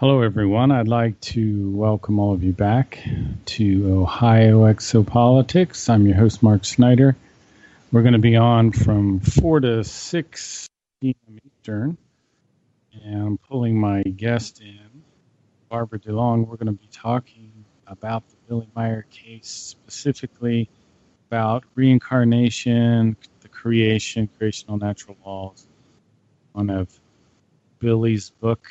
[0.00, 0.70] Hello, everyone.
[0.70, 3.06] I'd like to welcome all of you back
[3.44, 5.90] to Ohio Exopolitics.
[5.90, 7.16] I'm your host, Mark Snyder.
[7.92, 10.66] We're going to be on from 4 to 6
[11.02, 11.38] p.m.
[11.44, 11.98] Eastern.
[13.04, 15.02] And I'm pulling my guest in,
[15.68, 16.46] Barbara DeLong.
[16.46, 17.52] We're going to be talking
[17.86, 20.70] about the Billy Meier case, specifically
[21.28, 25.66] about reincarnation, the creation, creational natural laws.
[26.54, 26.88] One of
[27.80, 28.66] Billy's book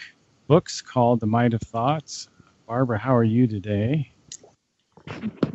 [0.49, 2.27] books called The Might of Thoughts.
[2.65, 4.11] Barbara, how are you today?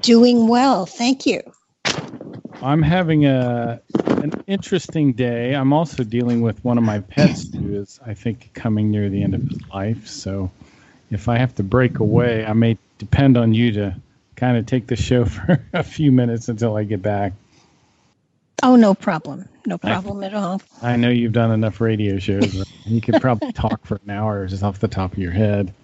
[0.03, 1.41] Doing well, thank you.
[2.63, 5.55] I'm having a an interesting day.
[5.55, 9.21] I'm also dealing with one of my pets who is, I think, coming near the
[9.21, 10.07] end of his life.
[10.07, 10.49] So,
[11.11, 13.97] if I have to break away, I may depend on you to
[14.37, 17.33] kind of take the show for a few minutes until I get back.
[18.65, 19.47] Oh, no problem.
[19.67, 20.63] No problem I, at all.
[20.81, 22.65] I know you've done enough radio shows.
[22.87, 25.75] you could probably talk for an hour just off the top of your head.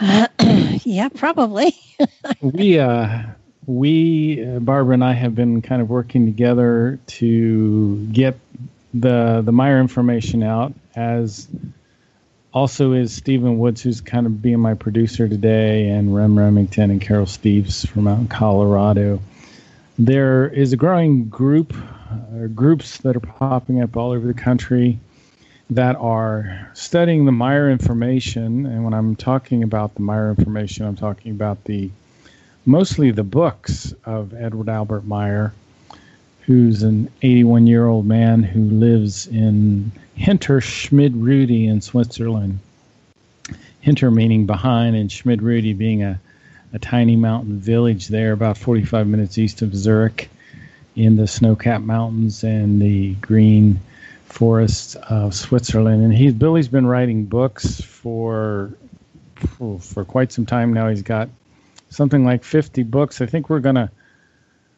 [0.00, 0.26] Uh,
[0.84, 1.76] yeah, probably.
[2.40, 3.22] we, uh,
[3.66, 8.36] we, uh, Barbara and I have been kind of working together to get
[8.92, 11.46] the the Meier information out, as
[12.52, 17.00] also is Stephen Woods, who's kind of being my producer today, and Rem Remington and
[17.00, 19.20] Carol Steves from out in Colorado.
[19.98, 21.72] There is a growing group
[22.14, 24.98] uh, groups that are popping up all over the country
[25.70, 28.66] that are studying the Meier information.
[28.66, 31.90] And when I'm talking about the Meier information, I'm talking about the
[32.66, 35.52] mostly the books of Edward Albert Meier,
[36.42, 42.58] who's an 81 year old man who lives in Hinter Schmidrüti in Switzerland.
[43.80, 46.18] Hinter meaning behind, and Schmidrüti being a,
[46.72, 50.30] a tiny mountain village there, about 45 minutes east of Zurich
[50.96, 53.80] in the snow-capped mountains and the green
[54.26, 56.02] forests of Switzerland.
[56.02, 58.72] And he's Billy's been writing books for
[59.58, 60.88] for quite some time now.
[60.88, 61.28] He's got
[61.90, 63.20] something like 50 books.
[63.20, 63.90] I think we're going to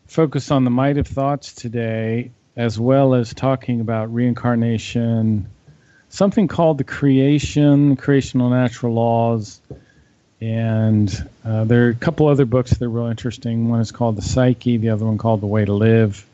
[0.06, 5.48] focus on the might of thoughts today, as well as talking about reincarnation,
[6.09, 9.60] something called the creation, creational natural laws,
[10.41, 13.69] and uh, there are a couple other books that are real interesting.
[13.69, 16.26] One is called The Psyche, the other one called The Way to Live.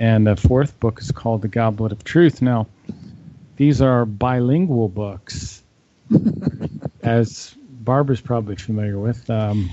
[0.00, 2.42] And the fourth book is called The Goblet of Truth.
[2.42, 2.66] Now,
[3.56, 5.62] these are bilingual books,
[7.02, 9.28] as Barbara's probably familiar with.
[9.28, 9.70] Um,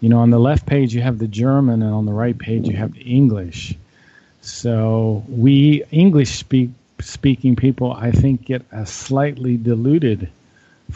[0.00, 2.68] you know, on the left page you have the German, and on the right page
[2.68, 3.74] you have the English.
[4.40, 10.30] So we English speak speaking people, I think, get a slightly diluted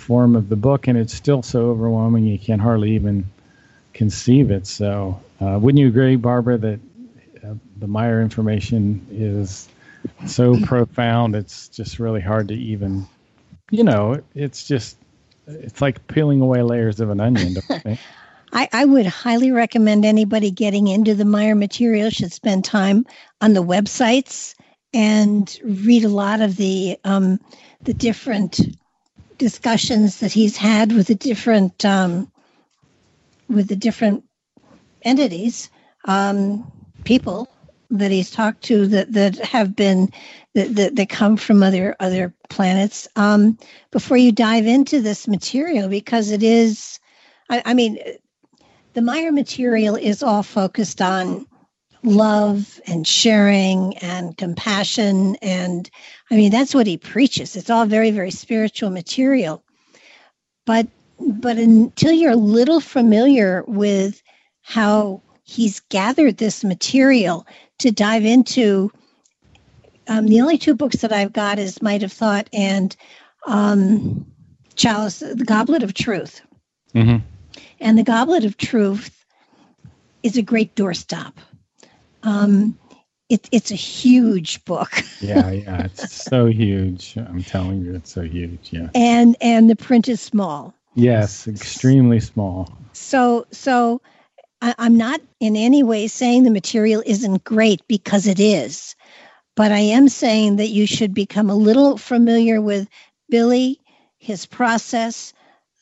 [0.01, 3.27] form of the book, and it's still so overwhelming you can't hardly even
[3.93, 4.67] conceive it.
[4.67, 6.81] So, uh, wouldn't you agree, Barbara, that
[7.45, 9.69] uh, the Meier information is
[10.27, 11.37] so profound?
[11.37, 13.07] It's just really hard to even,
[13.71, 14.97] you know, it's just
[15.47, 17.57] it's like peeling away layers of an onion.
[18.53, 23.07] I, I would highly recommend anybody getting into the Meier material should spend time
[23.41, 24.55] on the websites
[24.93, 27.39] and read a lot of the um,
[27.83, 28.61] the different
[29.41, 32.31] discussions that he's had with the different um,
[33.49, 34.23] with the different
[35.03, 35.71] entities,
[36.05, 36.71] um,
[37.05, 37.49] people
[37.89, 40.13] that he's talked to that that have been
[40.55, 43.09] that that, that come from other other planets.
[43.17, 43.59] Um,
[43.91, 47.01] before you dive into this material, because it is,
[47.49, 47.99] I, I mean,
[48.93, 51.47] the Meier material is all focused on
[52.03, 55.37] love and sharing and compassion.
[55.37, 55.91] And
[56.31, 57.57] i mean that's what he preaches.
[57.57, 59.63] It's all very very spiritual material.
[60.67, 64.23] But but until you're a little familiar with
[64.63, 67.47] how he's gathered this material
[67.79, 68.91] to dive into
[70.09, 72.97] um, the only two books that i've got is might have thought and
[73.47, 74.27] um,
[74.75, 76.41] chalice the goblet of truth.
[76.95, 77.19] Mm-hmm.
[77.79, 79.25] and the goblet of truth
[80.25, 81.35] is a great doorstop
[82.23, 82.79] um,
[83.29, 84.93] it, it's a huge book.
[85.21, 87.17] yeah, yeah, it's so huge.
[87.17, 88.73] I'm telling you, it's so huge.
[88.73, 90.75] Yeah, and and the print is small.
[90.95, 92.69] Yes, extremely small.
[92.93, 94.03] So so,
[94.61, 98.97] I, I'm not in any way saying the material isn't great because it is,
[99.55, 102.89] but I am saying that you should become a little familiar with
[103.29, 103.81] Billy,
[104.19, 105.33] his process,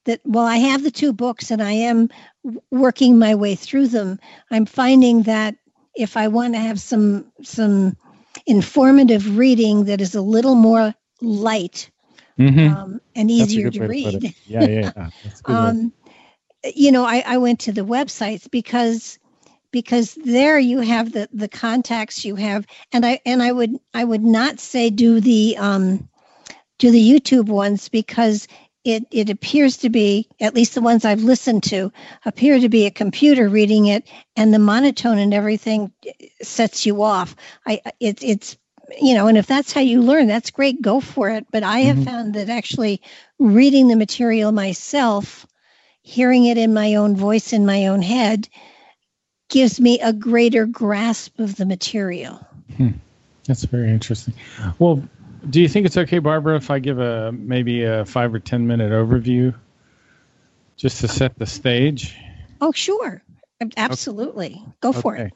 [0.05, 2.09] that while I have the two books and I am
[2.71, 4.19] working my way through them,
[4.49, 5.55] I'm finding that
[5.95, 7.95] if I want to have some some
[8.47, 11.91] informative reading that is a little more light
[12.39, 12.75] mm-hmm.
[12.75, 14.21] um, and easier to read.
[14.21, 15.09] To yeah, yeah, yeah.
[15.45, 15.93] um,
[16.75, 19.19] you know, I, I went to the websites because
[19.71, 24.03] because there you have the the contacts you have, and I and I would I
[24.03, 26.07] would not say do the um,
[26.77, 28.47] do the YouTube ones because
[28.83, 31.91] it it appears to be at least the ones I've listened to
[32.25, 35.91] appear to be a computer reading it, and the monotone and everything
[36.41, 37.35] sets you off.
[37.65, 38.57] I it, it's
[38.99, 40.81] you know, and if that's how you learn, that's great.
[40.81, 41.45] Go for it.
[41.51, 42.05] But I have mm-hmm.
[42.05, 43.01] found that actually
[43.39, 45.45] reading the material myself,
[46.01, 48.49] hearing it in my own voice in my own head,
[49.51, 52.43] gives me a greater grasp of the material.
[52.77, 52.89] Hmm.
[53.45, 54.33] That's very interesting.
[54.79, 55.03] Well,
[55.49, 58.65] do you think it's okay, Barbara, if I give a maybe a five or ten
[58.65, 59.53] minute overview,
[60.77, 62.15] just to set the stage?
[62.61, 63.21] Oh, sure,
[63.77, 64.53] absolutely.
[64.53, 64.65] Okay.
[64.81, 65.25] Go for okay.
[65.25, 65.33] it.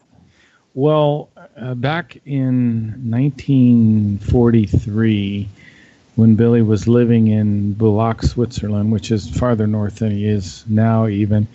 [0.76, 5.50] Well, uh, back in 1943,
[6.16, 11.08] when Billy was living in Bülach, Switzerland, which is farther north than he is now,
[11.08, 11.48] even,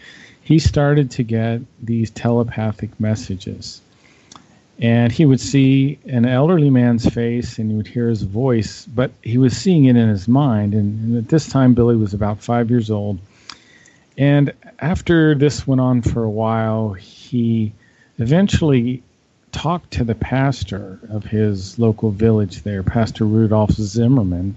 [0.51, 3.81] he started to get these telepathic messages
[4.81, 9.13] and he would see an elderly man's face and he would hear his voice, but
[9.23, 10.75] he was seeing it in his mind.
[10.75, 13.21] And, and, at this time, Billy was about five years old.
[14.19, 17.73] And after this went on for a while, he
[18.19, 19.05] eventually
[19.53, 24.57] talked to the pastor of his local village there, Pastor Rudolph Zimmerman,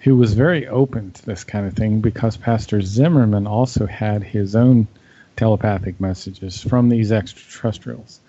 [0.00, 4.54] who was very open to this kind of thing because Pastor Zimmerman also had his
[4.54, 4.86] own
[5.36, 8.20] telepathic messages from these extraterrestrials.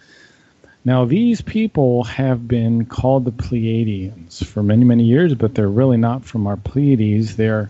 [0.85, 5.97] Now, these people have been called the Pleiadians for many, many years, but they're really
[5.97, 7.37] not from our Pleiades.
[7.37, 7.69] They're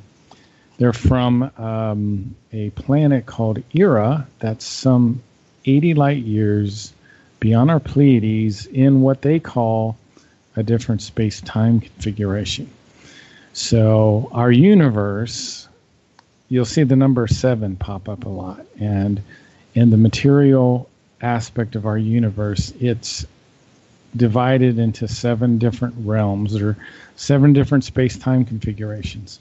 [0.80, 5.22] they're from um, a planet called Erra that's some
[5.66, 6.94] 80 light years
[7.40, 9.96] beyond our Pleiades in what they call
[10.56, 12.70] a different space time configuration.
[13.54, 15.68] So, our universe,
[16.54, 18.64] you'll see the number seven pop up a lot.
[18.80, 19.24] And
[19.74, 20.88] in the material
[21.20, 23.26] aspect of our universe, it's
[24.16, 26.78] divided into seven different realms or
[27.16, 29.40] seven different space time configurations.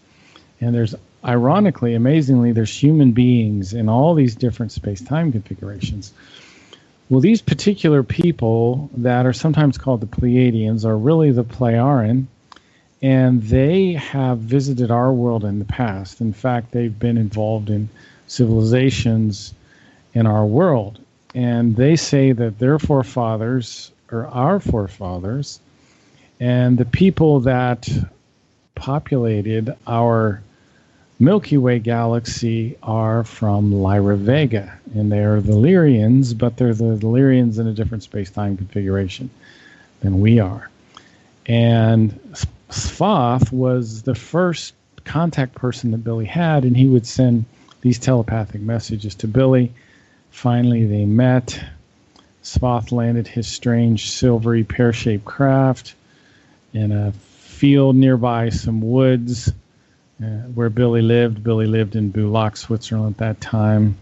[0.63, 6.15] And there's, ironically, amazingly, there's human beings in all these different space time configurations.
[7.11, 12.25] Well, these particular people that are sometimes called the Pleiadians are really the Plejaren,
[13.03, 16.21] and they have visited our world in the past.
[16.21, 17.89] In fact, they've been involved in
[18.29, 19.53] civilizations
[20.15, 21.01] in our world
[21.35, 25.61] and they say that their forefathers are our forefathers,
[26.41, 27.89] and the people that
[28.75, 30.43] populated our
[31.19, 36.99] Milky Way galaxy are from Lyra Vega, and they are the Lyrians, but they're the
[36.99, 39.31] Lyrians in a different space-time configuration
[40.01, 40.69] than we are.
[41.47, 42.19] And
[42.73, 44.75] Sfath was the first
[45.05, 47.45] contact person that Billy had, and he would send
[47.81, 49.73] these telepathic messages to Billy
[50.33, 51.63] Finally, they met.
[52.43, 55.95] Sfath landed his strange silvery pear shaped craft
[56.73, 59.53] in a field nearby some woods
[60.21, 61.45] uh, where Billy lived.
[61.45, 63.97] Billy lived in Bülach, Switzerland at that time.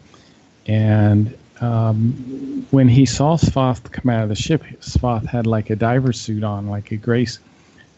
[0.66, 5.76] And um, when he saw Sfath come out of the ship, Sfath had like a
[5.76, 7.26] diver suit on, like a gray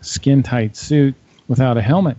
[0.03, 1.15] skin tight suit
[1.49, 2.17] without a helmet.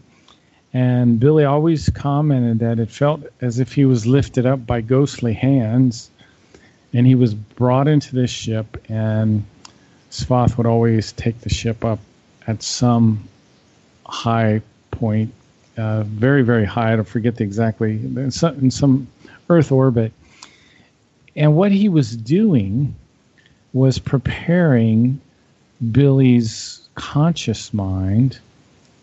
[0.73, 5.33] And Billy always commented that it felt as if he was lifted up by ghostly
[5.33, 6.09] hands.
[6.93, 9.43] And he was brought into this ship, and
[10.11, 11.99] Sfath would always take the ship up
[12.45, 13.27] at some
[14.05, 14.61] high
[14.91, 15.33] point,
[15.77, 16.93] uh, very, very high.
[16.93, 19.07] I don't forget the exactly, in some, in some
[19.49, 20.11] Earth orbit.
[21.35, 22.95] And what he was doing
[23.73, 25.19] was preparing
[25.91, 28.39] Billy's conscious mind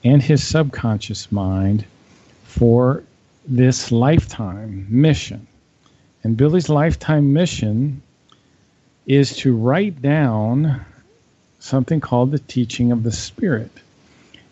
[0.05, 1.85] and his subconscious mind
[2.45, 3.03] for
[3.47, 5.47] this lifetime mission.
[6.23, 8.03] And Billy's lifetime mission
[9.07, 10.85] is to write down
[11.59, 13.71] something called the teaching of the Spirit.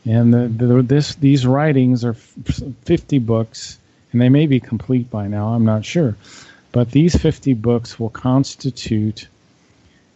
[0.05, 3.79] And the, the, this, these writings are 50 books,
[4.13, 6.17] and they may be complete by now, I'm not sure.
[6.73, 9.29] But these 50 books will constitute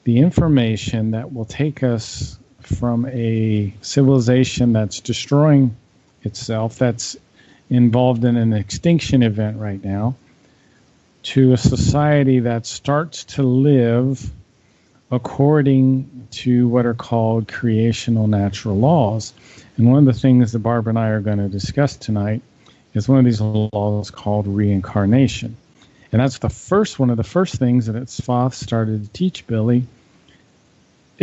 [0.04, 5.76] the information that will take us from a civilization that's destroying
[6.22, 7.16] itself, that's
[7.70, 10.14] involved in an extinction event right now,
[11.22, 14.30] to a society that starts to live
[15.10, 19.32] according to what are called creational natural laws.
[19.76, 22.42] And one of the things that Barbara and I are going to discuss tonight
[22.94, 25.56] is one of these laws called reincarnation.
[26.12, 29.86] And that's the first one of the first things that Sfath started to teach Billy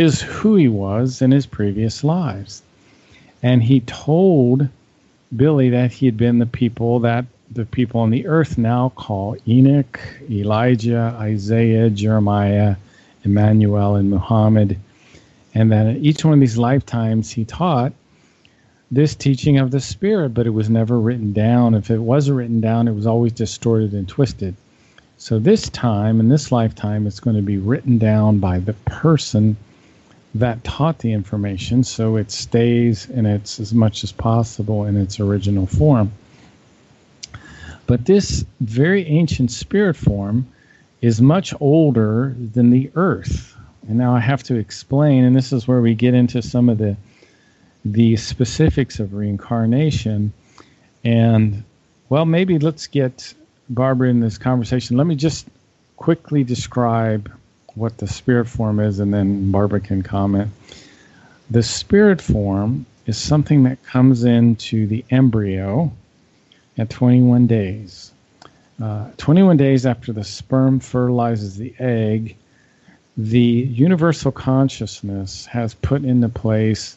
[0.00, 2.62] is who he was in his previous lives.
[3.42, 4.66] And he told
[5.36, 9.36] Billy that he had been the people that the people on the earth now call
[9.46, 12.76] Enoch, Elijah, Isaiah, Jeremiah,
[13.24, 14.78] Emmanuel, and Muhammad.
[15.54, 17.92] And that in each one of these lifetimes he taught
[18.90, 21.74] this teaching of the Spirit, but it was never written down.
[21.74, 24.54] If it was written down, it was always distorted and twisted.
[25.18, 29.58] So this time, in this lifetime, it's going to be written down by the person
[30.34, 35.18] that taught the information so it stays in its as much as possible in its
[35.18, 36.12] original form.
[37.86, 40.46] But this very ancient spirit form
[41.00, 43.56] is much older than the earth.
[43.88, 46.78] And now I have to explain, and this is where we get into some of
[46.78, 46.96] the
[47.84, 50.32] the specifics of reincarnation.
[51.02, 51.64] And
[52.10, 53.34] well, maybe let's get
[53.70, 54.96] Barbara in this conversation.
[54.96, 55.48] Let me just
[55.96, 57.32] quickly describe
[57.74, 60.50] what the spirit form is, and then Barbara can comment.
[61.50, 65.92] The spirit form is something that comes into the embryo
[66.78, 68.12] at 21 days.
[68.82, 72.36] Uh, 21 days after the sperm fertilizes the egg,
[73.16, 76.96] the universal consciousness has put into place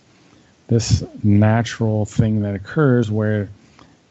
[0.67, 3.49] this natural thing that occurs where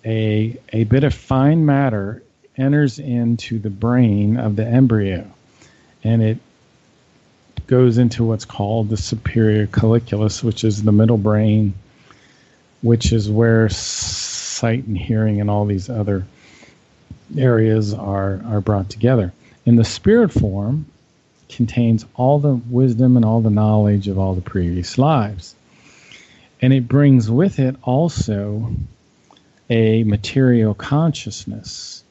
[0.04, 2.22] a, a bit of fine matter
[2.58, 5.26] enters into the brain of the embryo
[6.04, 6.38] and it
[7.66, 11.74] goes into what's called the superior colliculus, which is the middle brain,
[12.82, 16.24] which is where sight and hearing and all these other
[17.36, 19.32] areas are, are brought together.
[19.64, 20.86] In the spirit form,
[21.48, 25.54] contains all the wisdom and all the knowledge of all the previous lives.
[26.60, 28.74] And it brings with it also
[29.68, 32.04] a material consciousness.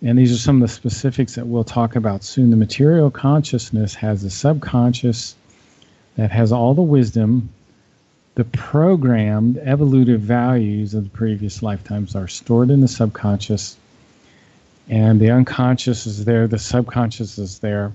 [0.00, 2.50] And these are some of the specifics that we'll talk about soon.
[2.50, 5.34] The material consciousness has a subconscious
[6.16, 7.48] that has all the wisdom.
[8.36, 13.76] The programmed evolutive values of the previous lifetimes are stored in the subconscious,
[14.88, 17.92] and the unconscious is there, the subconscious is there.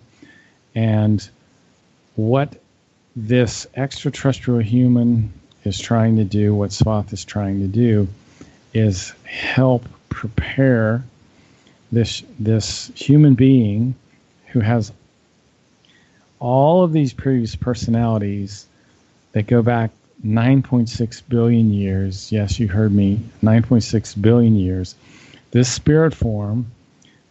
[0.75, 1.27] And
[2.15, 2.61] what
[3.15, 5.31] this extraterrestrial human
[5.63, 8.09] is trying to do, what Sfath is trying to do,
[8.73, 11.03] is help prepare
[11.93, 13.93] this this human being
[14.47, 14.91] who has
[16.39, 18.65] all of these previous personalities
[19.33, 19.91] that go back
[20.25, 22.31] 9.6 billion years.
[22.31, 24.95] Yes, you heard me, 9.6 billion years.
[25.51, 26.71] This spirit form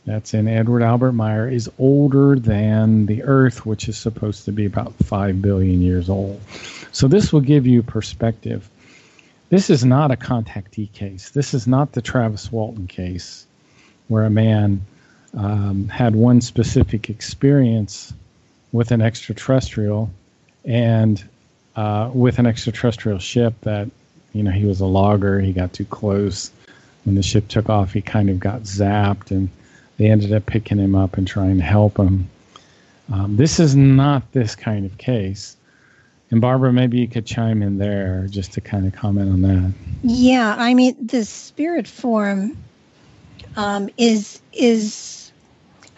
[0.06, 4.64] that's in Edward Albert Meier is older than the Earth, which is supposed to be
[4.64, 6.40] about 5 billion years old.
[6.92, 8.68] So this will give you perspective.
[9.48, 11.30] This is not a contactee case.
[11.30, 13.46] This is not the Travis Walton case
[14.12, 14.84] where a man
[15.34, 18.12] um, had one specific experience
[18.70, 20.10] with an extraterrestrial
[20.64, 21.24] and
[21.74, 23.90] uh, with an extraterrestrial ship that,
[24.34, 25.40] you know, he was a logger.
[25.40, 26.50] He got too close.
[27.04, 29.48] When the ship took off, he kind of got zapped and
[29.96, 32.28] they ended up picking him up and trying to help him.
[33.10, 35.56] Um, this is not this kind of case.
[36.30, 39.72] And Barbara, maybe you could chime in there just to kind of comment on that.
[40.02, 42.56] Yeah, I mean, the spirit form
[43.56, 45.32] um, is is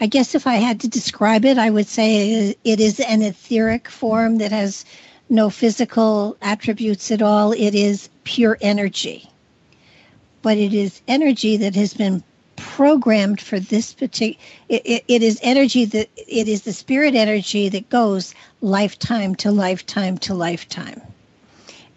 [0.00, 3.88] I guess if I had to describe it, I would say it is an etheric
[3.88, 4.84] form that has
[5.30, 7.52] no physical attributes at all.
[7.52, 9.30] It is pure energy,
[10.42, 12.22] but it is energy that has been
[12.56, 17.68] programmed for this particular it, it, it is energy that it is the spirit energy
[17.68, 21.00] that goes lifetime to lifetime to lifetime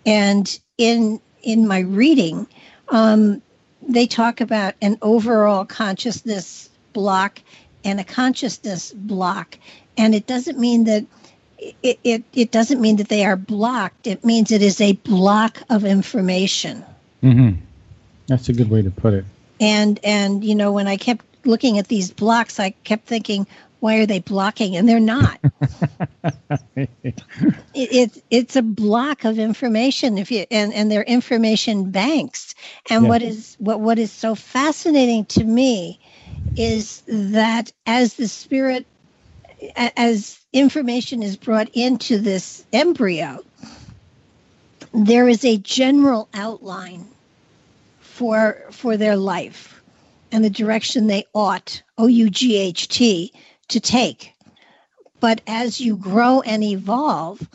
[0.05, 2.47] and in in my reading
[2.89, 3.41] um,
[3.87, 7.39] they talk about an overall consciousness block
[7.83, 9.57] and a consciousness block.
[9.97, 11.05] And it doesn't mean that
[11.59, 14.07] it, it, it doesn't mean that they are blocked.
[14.07, 16.83] It means it is a block of information.
[17.23, 17.59] Mm-hmm.
[18.27, 19.25] that's a good way to put it.
[19.59, 23.47] And and you know when i kept looking at these blocks i kept thinking
[23.79, 24.75] why are they blocking?
[24.75, 25.39] And they're not.
[27.73, 32.55] It, it, it's a block of information if you and and they're information banks.
[32.89, 33.09] And yeah.
[33.09, 35.99] what is what what is so fascinating to me
[36.55, 38.87] is that as the spirit
[39.75, 43.43] as information is brought into this embryo
[44.93, 47.07] there is a general outline
[47.99, 49.81] for for their life
[50.31, 53.31] and the direction they ought o u g h t
[53.69, 54.33] to take.
[55.19, 57.47] But as you grow and evolve,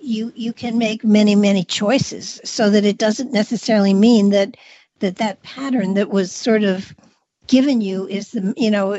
[0.00, 2.40] you you can make many many choices.
[2.44, 4.56] So that it doesn't necessarily mean that
[5.00, 6.94] that that pattern that was sort of
[7.50, 8.96] given you is the you know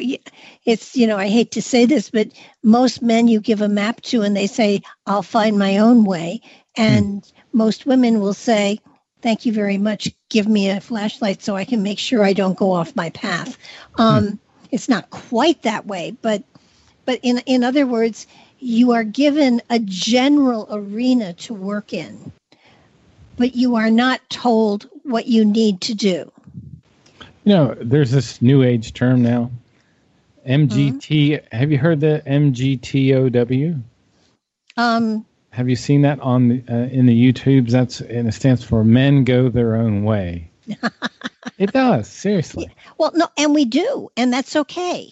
[0.66, 2.28] it's you know i hate to say this but
[2.63, 6.42] most men you give a map to and they say i'll find my own way.
[6.78, 7.32] And mm.
[7.54, 8.80] most women will say
[9.22, 10.10] thank you very much.
[10.30, 13.58] Give me a flashlight so i can make sure i don't go off my path.
[13.96, 14.40] Um, mm.
[14.72, 16.44] it's not quite that way but
[17.05, 18.27] but in in other words
[18.60, 22.31] you are given a general arena to work in
[23.38, 26.31] but you are not told what you need to do
[27.43, 29.50] you know, there's this new age term now.
[30.48, 31.01] MGT.
[31.01, 31.55] Mm-hmm.
[31.55, 33.81] Have you heard the MGTOW?
[34.77, 37.72] Um, have you seen that on the, uh, in the YouTubes?
[37.72, 40.50] That's and it stands for Men Go Their Own Way.
[41.58, 42.70] it does seriously.
[42.98, 45.12] Well, no, and we do, and that's okay.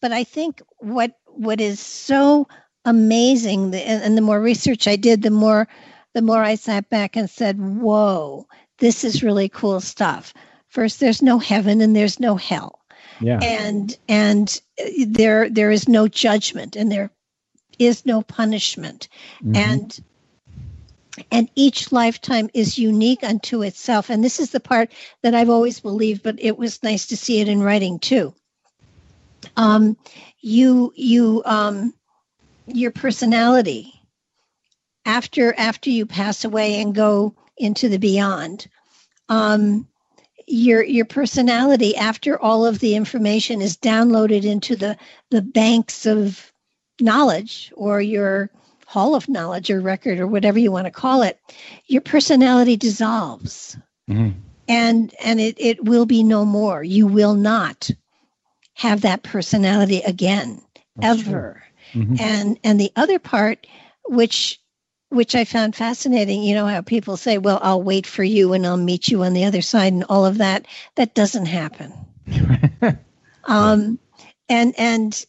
[0.00, 2.48] But I think what what is so
[2.84, 5.68] amazing, and, and the more research I did, the more
[6.14, 8.46] the more I sat back and said, "Whoa,
[8.78, 10.32] this is really cool stuff."
[10.68, 12.80] First, there's no heaven and there's no hell.
[13.20, 13.38] Yeah.
[13.42, 14.60] And and
[15.06, 17.10] there there is no judgment and there
[17.78, 19.08] is no punishment.
[19.42, 19.56] Mm-hmm.
[19.56, 20.00] And
[21.30, 24.10] and each lifetime is unique unto itself.
[24.10, 27.40] And this is the part that I've always believed, but it was nice to see
[27.40, 28.34] it in writing too.
[29.56, 29.96] Um,
[30.40, 31.94] you you um,
[32.66, 33.92] your personality
[35.04, 38.68] after after you pass away and go into the beyond.
[39.28, 39.88] Um,
[40.46, 44.96] your your personality after all of the information is downloaded into the
[45.30, 46.52] the banks of
[47.00, 48.50] knowledge or your
[48.86, 51.40] hall of knowledge or record or whatever you want to call it
[51.86, 53.76] your personality dissolves.
[54.08, 54.38] Mm-hmm.
[54.68, 56.84] and and it, it will be no more.
[56.84, 57.90] You will not
[58.76, 60.62] have that personality again
[60.96, 62.16] That's ever mm-hmm.
[62.20, 63.66] and and the other part
[64.08, 64.60] which
[65.08, 66.42] which I found fascinating.
[66.42, 69.32] You know how people say, "Well, I'll wait for you and I'll meet you on
[69.32, 70.66] the other side," and all of that.
[70.96, 71.92] That doesn't happen.
[73.44, 73.98] um,
[74.48, 75.26] and and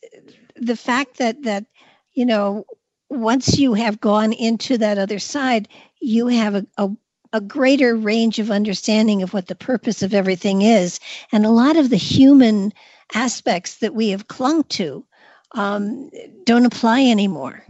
[0.55, 1.65] the fact that that
[2.13, 2.65] you know
[3.09, 5.67] once you have gone into that other side,
[6.01, 6.89] you have a, a
[7.33, 10.99] a greater range of understanding of what the purpose of everything is,
[11.31, 12.73] and a lot of the human
[13.13, 15.05] aspects that we have clung to
[15.53, 16.09] um,
[16.43, 17.63] don't apply anymore.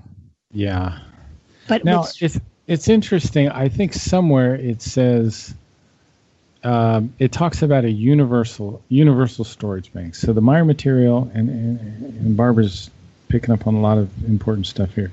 [0.52, 1.00] Yeah,
[1.67, 3.50] but now it's it's interesting.
[3.50, 5.54] I think somewhere it says
[6.63, 10.15] um, it talks about a universal universal storage bank.
[10.15, 12.89] So the Meier material and, and, and Barbara's
[13.30, 15.12] picking up on a lot of important stuff here.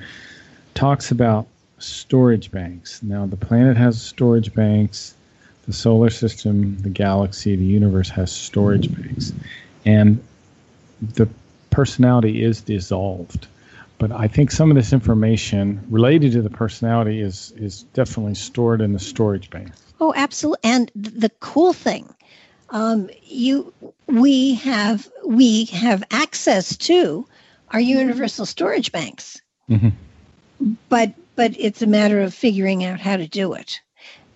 [0.75, 1.47] Talks about
[1.79, 3.03] storage banks.
[3.03, 5.15] Now the planet has storage banks.
[5.67, 9.33] The solar system, the galaxy, the universe has storage banks,
[9.85, 10.23] and
[11.01, 11.29] the
[11.71, 13.47] personality is dissolved
[13.99, 18.81] but I think some of this information related to the personality is is definitely stored
[18.81, 19.71] in the storage bank.
[20.01, 20.71] Oh, absolutely.
[20.71, 22.13] And the cool thing,
[22.71, 23.73] um, you
[24.07, 27.27] we have we have access to
[27.71, 29.89] our universal storage banks, mm-hmm.
[30.89, 33.81] but but it's a matter of figuring out how to do it,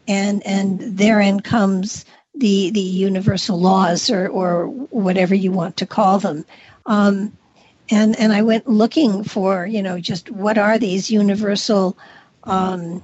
[0.06, 6.18] and and therein comes the the universal laws or or whatever you want to call
[6.18, 6.44] them.
[6.86, 7.36] Um,
[7.90, 11.96] and and I went looking for you know just what are these universal.
[12.44, 13.02] Um,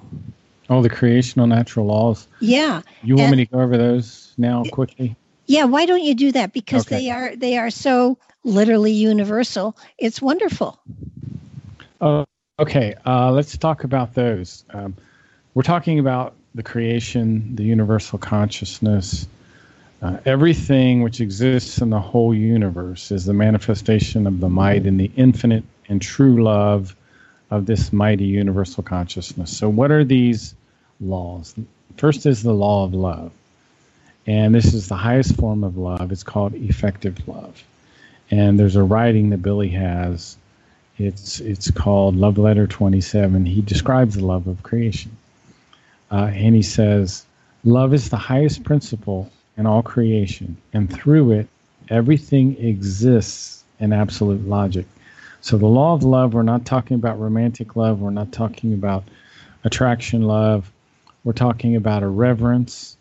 [0.71, 2.29] oh, the creational natural laws.
[2.41, 2.83] Yeah.
[3.03, 5.17] You want and, me to go over those now quickly?
[5.47, 5.65] Yeah.
[5.65, 6.53] Why don't you do that?
[6.53, 6.99] Because okay.
[6.99, 9.77] they are they are so literally universal.
[9.99, 10.79] It's wonderful.
[12.01, 12.25] Oh,
[12.59, 12.95] okay.
[13.07, 14.65] Uh, let's talk about those.
[14.71, 14.97] Um,
[15.55, 19.27] we're talking about the creation, the universal consciousness,
[20.03, 25.01] uh, everything which exists in the whole universe is the manifestation of the might and
[25.01, 26.95] the infinite and true love
[27.51, 29.57] of this mighty universal consciousness.
[29.57, 30.55] So, what are these
[31.01, 31.55] laws?
[31.97, 33.33] First is the law of love.
[34.27, 36.11] And this is the highest form of love.
[36.11, 37.63] It's called effective love.
[38.31, 40.37] And there's a writing that Billy has.
[40.99, 43.45] It's it's called Love Letter 27.
[43.45, 45.17] He describes the love of creation.
[46.11, 47.25] Uh, and he says,
[47.65, 51.49] Love is the highest principle in all creation, and through it,
[51.89, 54.87] everything exists in absolute logic.
[55.41, 59.05] So, the law of love, we're not talking about romantic love, we're not talking about
[59.65, 60.71] attraction love,
[61.25, 62.97] we're talking about a reverence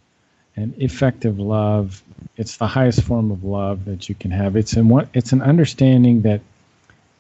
[0.56, 2.02] and effective love.
[2.38, 4.56] It's the highest form of love that you can have.
[4.56, 6.42] It's in what it's an understanding that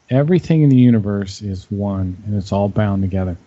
[0.09, 3.37] everything in the universe is one and it's all bound together.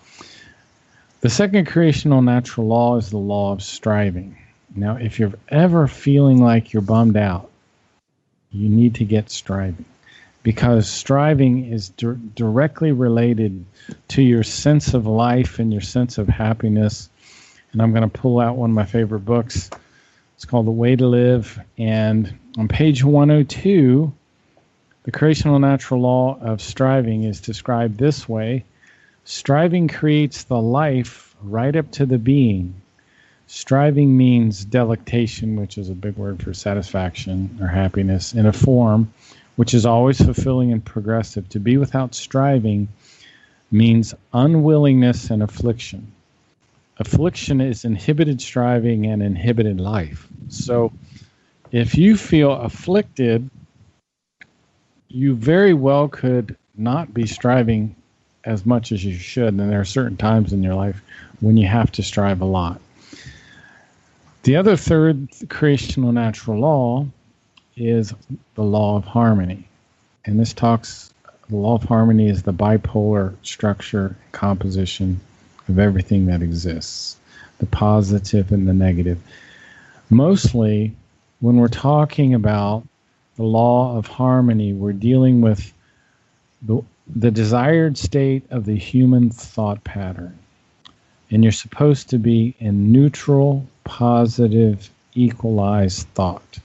[1.23, 4.37] The second creational natural law is the law of striving.
[4.75, 7.51] Now, if you're ever feeling like you're bummed out,
[8.53, 9.87] you need to get striving
[10.43, 13.65] because striving is di- directly related
[14.09, 17.09] to your sense of life and your sense of happiness.
[17.73, 19.71] And I'm going to pull out one of my favorite books.
[20.35, 21.59] It's called The Way to Live.
[21.79, 24.13] And on page 102,
[25.05, 28.65] the creational natural law of striving is described this way
[29.29, 32.81] Striving creates the life right up to the being.
[33.49, 39.13] Striving means delectation, which is a big word for satisfaction or happiness, in a form
[39.57, 41.49] which is always fulfilling and progressive.
[41.49, 42.87] To be without striving
[43.73, 46.13] means unwillingness and affliction.
[46.99, 50.29] Affliction is inhibited striving and inhibited life.
[50.51, 50.93] So
[51.73, 53.51] if you feel afflicted,
[55.09, 57.97] you very well could not be striving
[58.47, 59.49] as much as you should.
[59.49, 61.03] And there are certain times in your life
[61.41, 62.81] when you have to strive a lot.
[64.45, 67.07] The other third creational natural law
[67.77, 68.15] is
[68.55, 69.69] the law of harmony.
[70.25, 71.13] And this talks,
[71.51, 75.21] the law of harmony is the bipolar structure composition
[75.69, 77.17] of everything that exists,
[77.59, 79.19] the positive and the negative.
[80.11, 80.95] Mostly,
[81.41, 82.87] when we're talking about
[83.37, 85.73] the law of harmony, we're dealing with
[86.63, 86.83] the,
[87.15, 90.37] the desired state of the human thought pattern.
[91.31, 96.59] And you're supposed to be in neutral, positive, equalized thought.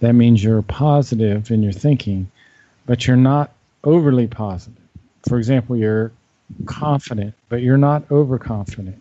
[0.00, 2.30] That means you're positive in your thinking,
[2.86, 3.52] but you're not
[3.84, 4.82] overly positive.
[5.28, 6.12] For example, you're
[6.66, 9.00] confident, but you're not overconfident.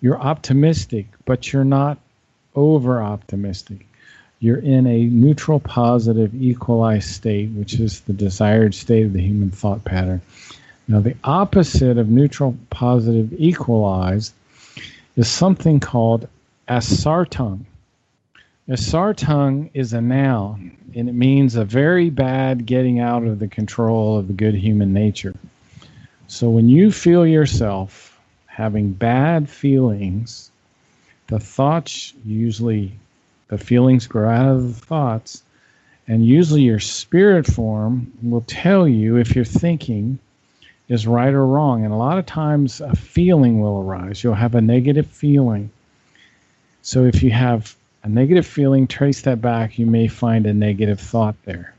[0.00, 1.98] You're optimistic, but you're not
[2.54, 3.86] over optimistic.
[4.42, 9.52] You're in a neutral, positive, equalized state, which is the desired state of the human
[9.52, 10.20] thought pattern.
[10.88, 14.34] Now, the opposite of neutral, positive, equalized
[15.14, 16.28] is something called
[16.68, 17.66] Ausartung.
[18.68, 24.18] Ausartung is a noun, and it means a very bad getting out of the control
[24.18, 25.34] of the good human nature.
[26.26, 30.50] So when you feel yourself having bad feelings,
[31.28, 32.90] the thoughts usually,
[33.52, 35.42] the feelings grow out of the thoughts,
[36.08, 40.18] and usually your spirit form will tell you if your thinking
[40.88, 41.84] is right or wrong.
[41.84, 44.24] And a lot of times a feeling will arise.
[44.24, 45.68] You'll have a negative feeling.
[46.80, 50.98] So if you have a negative feeling, trace that back, you may find a negative
[50.98, 51.74] thought there.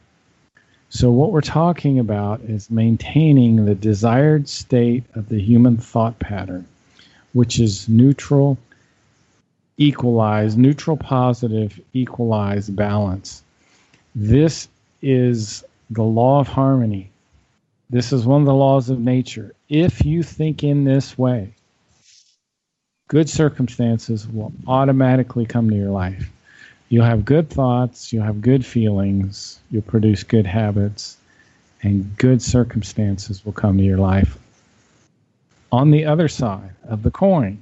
[0.89, 6.67] So, what we're talking about is maintaining the desired state of the human thought pattern,
[7.33, 8.59] which is neutral,
[9.77, 13.43] equalized, neutral, positive, equalize, balance.
[14.15, 14.67] This
[15.01, 17.09] is the law of harmony.
[17.89, 19.53] This is one of the laws of nature.
[19.69, 21.53] If you think in this way,
[23.07, 26.29] good circumstances will automatically come to your life.
[26.89, 31.17] You'll have good thoughts, you'll have good feelings, you'll produce good habits,
[31.81, 34.37] and good circumstances will come to your life.
[35.71, 37.59] On the other side of the coin,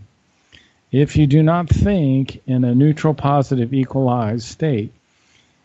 [0.92, 4.92] if you do not think in a neutral, positive, equalized state,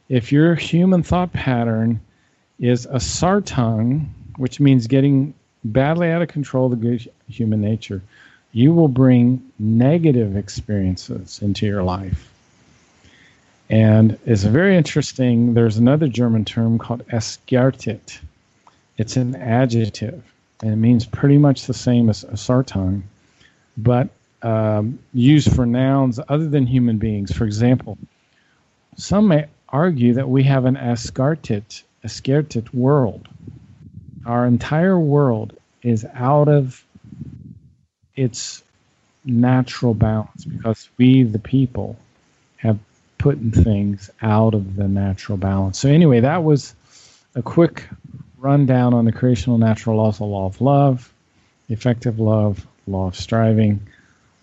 [0.09, 2.01] if your human thought pattern
[2.61, 5.35] is Ausartung, which means getting
[5.65, 8.03] badly out of control of the human nature,
[8.53, 12.33] you will bring negative experiences into your life.
[13.69, 15.55] And it's very interesting.
[15.55, 18.21] There's another German term called eskartet.
[18.97, 20.23] It's an adjective,
[20.63, 23.03] and it means pretty much the same as Ausartung,
[23.77, 24.09] but
[24.47, 27.33] um, used for nouns other than human beings.
[27.33, 27.99] For example,
[28.95, 33.27] some may argue that we have an eskartet, eskartet world.
[34.25, 36.85] Our entire world is out of
[38.15, 38.63] its
[39.25, 41.97] natural balance because we, the people,
[42.59, 42.79] have
[43.19, 45.77] putting things out of the natural balance.
[45.81, 46.77] So anyway, that was
[47.35, 47.89] a quick
[48.39, 51.13] rundown on the creational natural laws, the law of love,
[51.67, 53.81] the effective love, law of striving,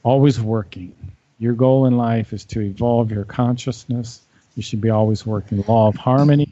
[0.03, 0.93] always working.
[1.39, 4.21] Your goal in life is to evolve your consciousness.
[4.55, 5.63] You should be always working.
[5.67, 6.47] Law of harmony.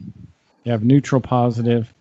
[0.64, 1.92] You have neutral positive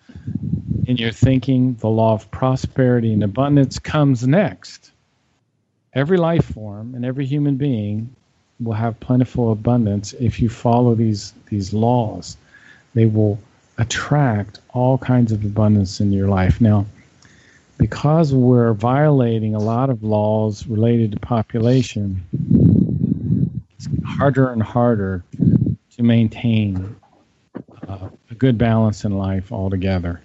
[0.88, 1.76] in your thinking.
[1.76, 4.92] The law of prosperity and abundance comes next.
[5.94, 8.16] Every life form and every human being
[8.60, 12.38] will have plentiful abundance if you follow these these laws.
[12.94, 13.40] They will
[13.78, 16.62] attract all kinds of abundance in your life.
[16.62, 16.86] Now,
[17.82, 22.22] because we're violating a lot of laws related to population,
[23.76, 25.24] it's harder and harder
[25.96, 26.96] to maintain
[27.88, 30.22] uh, a good balance in life altogether.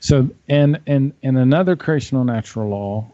[0.00, 3.10] So, and and and another creational natural law,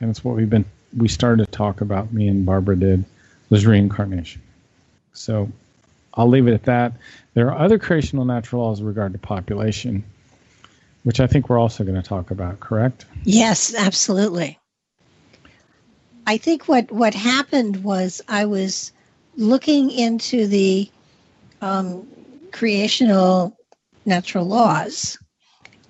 [0.00, 0.64] and it's what we've been
[0.96, 2.12] we started to talk about.
[2.12, 3.04] Me and Barbara did
[3.48, 4.42] was reincarnation.
[5.12, 5.48] So
[6.14, 6.94] I'll leave it at that.
[7.34, 10.02] There are other creational natural laws with regard to population.
[11.06, 13.06] Which I think we're also going to talk about, correct?
[13.22, 14.58] Yes, absolutely.
[16.26, 18.90] I think what, what happened was I was
[19.36, 20.90] looking into the
[21.62, 22.08] um,
[22.50, 23.56] creational
[24.04, 25.16] natural laws.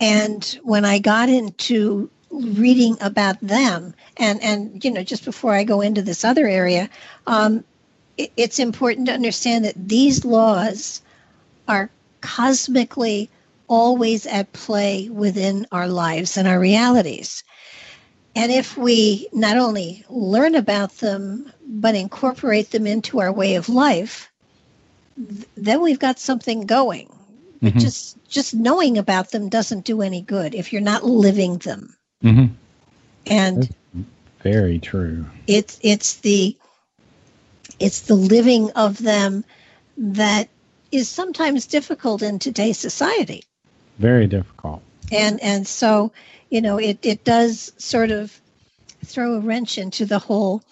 [0.03, 5.65] And when I got into reading about them, and, and you know, just before I
[5.65, 6.91] go into this other area,
[7.27, 7.65] um,
[8.19, 11.01] it, it's important to understand that these laws
[11.69, 11.89] are
[12.21, 13.31] cosmically
[13.69, 17.43] always at play within our lives and our realities.
[18.35, 23.69] And if we not only learn about them, but incorporate them into our way of
[23.69, 24.31] life,
[25.17, 27.11] th- then we've got something going.
[27.63, 27.79] But mm-hmm.
[27.79, 31.97] just just knowing about them doesn't do any good if you're not living them.
[32.23, 32.53] Mm-hmm.
[33.27, 34.07] And That's
[34.43, 35.25] very true.
[35.47, 36.57] It's it's the
[37.81, 39.45] it's the living of them
[39.97, 40.49] that
[40.93, 43.45] is sometimes difficult in today's society.
[43.99, 44.83] Very difficult.
[45.13, 46.13] And and so,
[46.51, 48.41] you know, it, it does sort of
[49.05, 50.63] throw a wrench into the whole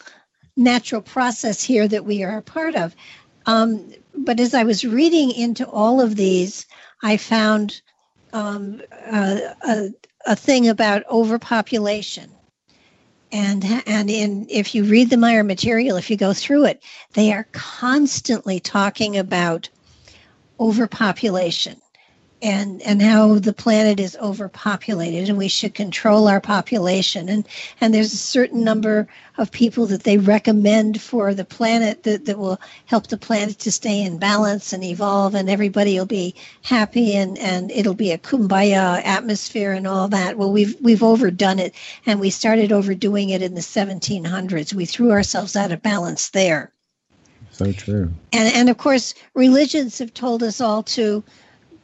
[0.57, 2.95] natural process here that we are a part of.
[3.47, 6.67] Um, but as I was reading into all of these,
[7.03, 7.81] I found
[8.33, 8.81] um,
[9.13, 9.91] a, a,
[10.27, 12.31] a thing about overpopulation
[13.35, 16.83] and and in if you read the Meier material, if you go through it,
[17.15, 19.69] they are constantly talking about
[20.61, 21.81] overpopulation
[22.45, 27.31] and and how the planet is overpopulated and we should control our population.
[27.31, 27.49] And
[27.81, 32.39] and there's a certain number of people that they recommend for the planet that, that
[32.39, 37.15] will help the planet to stay in balance and evolve and everybody will be happy
[37.15, 40.37] and and it'll be a kumbaya atmosphere and all that.
[40.37, 45.13] Well we've we've overdone it and we started overdoing it in the 1700s we threw
[45.13, 46.71] ourselves out of balance there.
[47.53, 48.13] So true.
[48.35, 51.25] And and of course religions have told us all to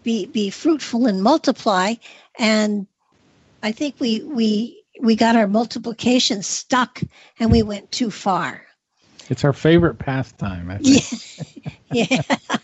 [0.03, 1.95] be be fruitful and multiply.
[2.39, 2.87] And
[3.63, 7.01] i think we we we got our multiplication stuck
[7.39, 8.67] and we went too far.
[9.29, 11.05] It's our favorite pastime i think.
[11.93, 12.37] Yeah, yeah.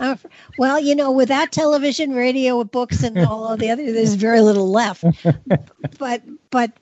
[0.00, 0.16] Uh,
[0.58, 4.70] well you know without television radio books and all of the other there's very little
[4.70, 5.04] left.
[5.98, 6.72] But but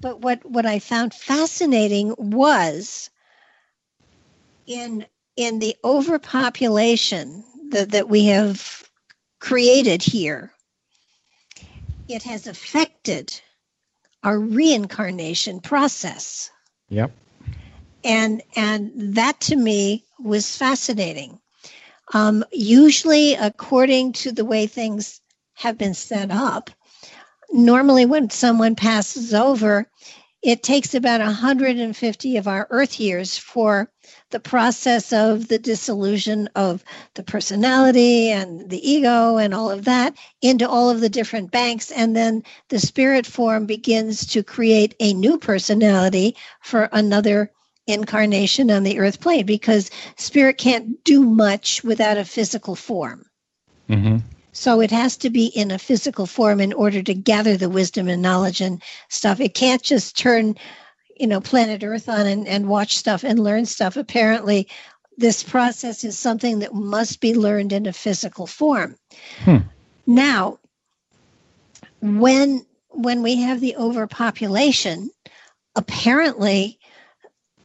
[0.00, 3.10] but what what i found fascinating was
[4.66, 5.04] in
[5.36, 8.87] in the overpopulation that, that we have
[9.40, 10.52] created here,
[12.08, 13.40] it has affected
[14.22, 16.50] our reincarnation process.
[16.88, 17.12] Yep.
[18.04, 21.40] And and that to me was fascinating.
[22.14, 25.20] Um, usually, according to the way things
[25.54, 26.70] have been set up,
[27.50, 29.86] normally when someone passes over,
[30.42, 33.90] it takes about 150 of our Earth years for
[34.30, 40.16] the process of the dissolution of the personality and the ego and all of that
[40.40, 41.90] into all of the different banks.
[41.90, 47.50] And then the spirit form begins to create a new personality for another
[47.88, 53.24] incarnation on the earth plane because spirit can't do much without a physical form.
[53.88, 54.18] Mm-hmm.
[54.52, 58.08] So it has to be in a physical form in order to gather the wisdom
[58.08, 59.40] and knowledge and stuff.
[59.40, 60.56] It can't just turn
[61.18, 64.68] you know planet earth on and, and watch stuff and learn stuff apparently
[65.16, 68.96] this process is something that must be learned in a physical form
[69.40, 69.58] hmm.
[70.06, 70.58] now
[72.00, 75.10] when when we have the overpopulation
[75.76, 76.78] apparently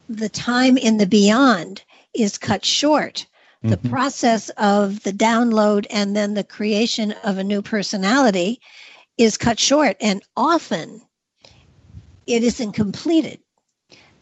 [0.08, 1.82] the time in the beyond
[2.14, 3.26] is cut short
[3.64, 3.90] the mm-hmm.
[3.90, 8.60] process of the download and then the creation of a new personality
[9.16, 11.00] is cut short and often
[12.26, 13.40] it isn't completed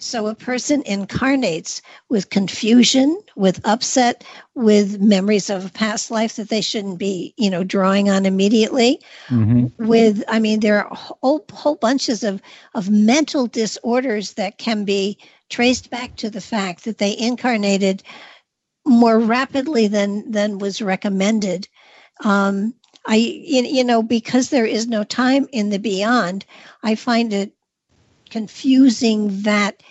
[0.02, 4.24] so a person incarnates with confusion, with upset,
[4.54, 9.00] with memories of a past life that they shouldn't be, you know, drawing on immediately.
[9.28, 9.86] Mm-hmm.
[9.86, 12.42] With, I mean, there are whole whole bunches of
[12.74, 15.18] of mental disorders that can be
[15.50, 18.02] traced back to the fact that they incarnated
[18.84, 21.68] more rapidly than than was recommended.
[22.24, 26.44] Um, I, you know, because there is no time in the beyond,
[26.84, 27.52] I find it
[28.30, 29.82] confusing that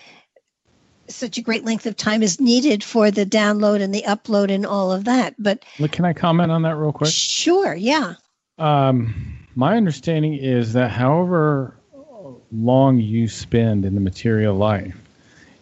[1.08, 4.64] such a great length of time is needed for the download and the upload and
[4.64, 5.34] all of that.
[5.38, 7.10] But can I comment on that real quick?
[7.10, 8.14] Sure, yeah.
[8.58, 11.76] Um, my understanding is that however
[12.50, 14.96] long you spend in the material life,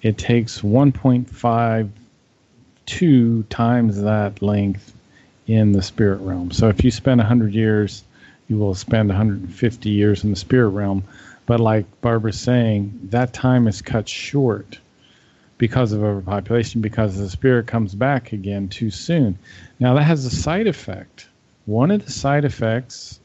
[0.02, 0.62] it takes
[2.90, 4.92] 1.52 times that length
[5.46, 6.50] in the spirit realm.
[6.50, 8.04] So if you spend 100 years,
[8.48, 11.04] you will spend 150 years in the spirit realm.
[11.46, 14.78] But like Barbara's saying, that time is cut short
[15.58, 19.38] because of overpopulation because the spirit comes back again too soon.
[19.78, 21.28] Now that has a side effect.
[21.66, 23.20] One of the side effects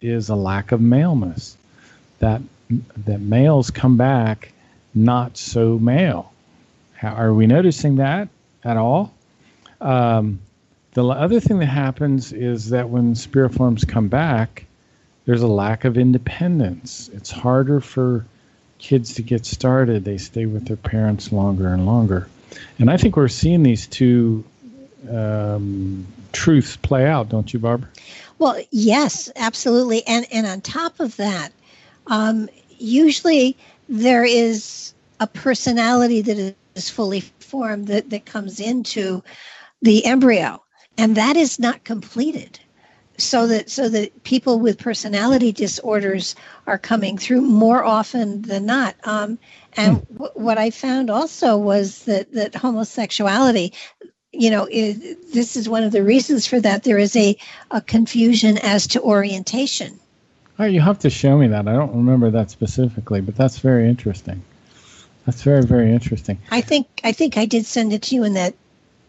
[0.00, 1.56] is a lack of maleness.
[2.20, 2.42] That
[3.04, 4.52] that males come back
[4.94, 6.32] not so male.
[6.94, 8.28] How, are we noticing that
[8.64, 9.12] at all?
[9.80, 10.40] Um,
[10.94, 14.66] the other thing that happens is that when spirit forms come back,
[15.26, 17.10] there's a lack of independence.
[17.12, 18.24] It's harder for
[18.78, 20.04] kids to get started.
[20.04, 22.28] They stay with their parents longer and longer.
[22.78, 24.44] And I think we're seeing these two
[25.10, 27.88] um, truths play out, don't you, Barbara?
[28.38, 30.06] Well, yes, absolutely.
[30.06, 31.52] And and on top of that,
[32.06, 32.48] um,
[32.78, 33.56] usually
[33.88, 37.20] there is a personality that is fully
[37.54, 39.22] formed that, that comes into
[39.80, 40.60] the embryo,
[40.98, 42.58] and that is not completed.
[43.16, 46.34] So that so that people with personality disorders
[46.66, 48.96] are coming through more often than not.
[49.04, 49.38] Um,
[49.74, 50.14] and hmm.
[50.14, 53.72] w- what I found also was that that homosexuality,
[54.32, 54.98] you know, is,
[55.32, 56.82] this is one of the reasons for that.
[56.82, 57.36] There is a,
[57.70, 60.00] a confusion as to orientation.
[60.58, 61.68] Oh, you have to show me that.
[61.68, 64.42] I don't remember that specifically, but that's very interesting.
[65.26, 66.38] That's very very interesting.
[66.50, 68.54] I think I think I did send it to you in that.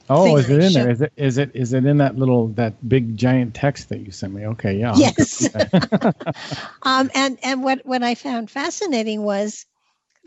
[0.10, 0.90] Oh, is it in there?
[0.90, 4.12] Is it is it is it in that little that big giant text that you
[4.12, 4.46] sent me?
[4.48, 4.96] Okay, yeah.
[4.96, 5.50] Yes.
[6.84, 9.66] um, and and what what I found fascinating was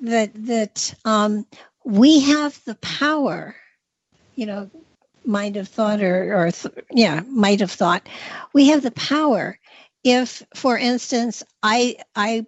[0.03, 1.47] that that um,
[1.85, 3.55] we have the power,
[4.35, 4.71] you know,
[5.25, 8.09] mind of thought or or th- yeah, might have thought.
[8.53, 9.59] We have the power
[10.05, 12.47] if, for instance, I I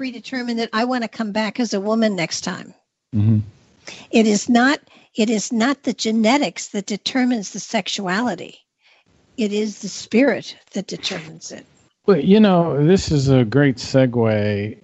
[0.00, 2.72] predetermine that I want to come back as a woman next time.
[3.14, 3.40] Mm-hmm.
[4.10, 4.80] It is not
[5.14, 8.56] it is not the genetics that determines the sexuality.
[9.36, 11.66] It is the spirit that determines it.
[12.06, 14.78] Well, you know, this is a great segue.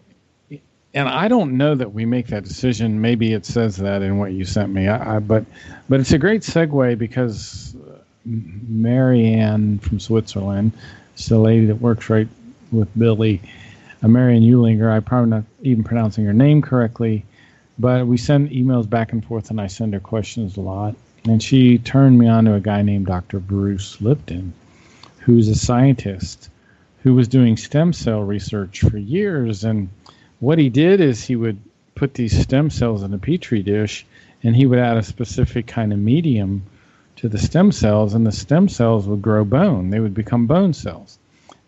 [0.92, 3.00] And I don't know that we make that decision.
[3.00, 4.86] Maybe it says that in what you sent me.
[4.86, 5.46] I, I, but,
[5.88, 7.74] but it's a great segue because
[8.26, 10.72] Marianne from Switzerland,
[11.14, 12.28] she's a lady that works right
[12.70, 13.40] with Billy
[14.02, 14.90] uh, Marion Eulinger.
[14.90, 17.24] I'm probably not even pronouncing her name correctly,
[17.78, 20.96] but we send emails back and forth, and I send her questions a lot.
[21.24, 23.40] And she turned me on to a guy named Dr.
[23.40, 24.52] Bruce Lipton,
[25.20, 26.50] who's a scientist
[27.02, 29.64] who was doing stem cell research for years.
[29.64, 29.88] And
[30.40, 31.58] what he did is he would
[31.94, 34.06] put these stem cells in a petri dish,
[34.42, 36.62] and he would add a specific kind of medium
[37.16, 39.90] to the stem cells, and the stem cells would grow bone.
[39.90, 41.18] They would become bone cells.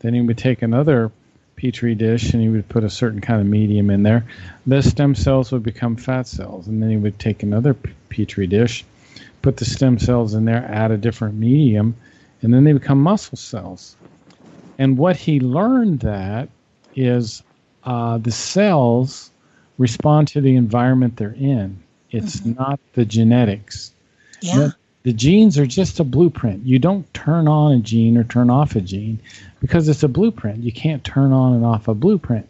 [0.01, 1.11] Then he would take another
[1.59, 4.25] petri dish and he would put a certain kind of medium in there,
[4.67, 6.69] the stem cells would become fat cells.
[6.69, 8.85] And then he would take another petri dish,
[9.43, 11.97] put the stem cells in there, add a different medium,
[12.43, 13.97] and then they become muscle cells.
[14.79, 16.49] And what he learned that
[16.95, 17.43] is
[17.83, 19.31] uh, the cells
[19.79, 21.83] respond to the environment they're in.
[22.11, 22.61] It's mm-hmm.
[22.61, 23.93] not the genetics.
[24.41, 24.71] Yeah.
[25.05, 26.67] The genes are just a blueprint.
[26.67, 29.21] You don't turn on a gene or turn off a gene
[29.61, 30.63] because it's a blueprint.
[30.63, 32.49] You can't turn on and off a blueprint.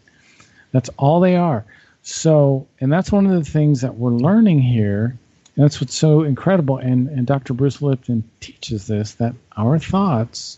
[0.71, 1.65] That's all they are.
[2.01, 5.17] So, and that's one of the things that we're learning here.
[5.55, 6.77] And that's what's so incredible.
[6.77, 7.53] And, and Dr.
[7.53, 10.57] Bruce Lipton teaches this that our thoughts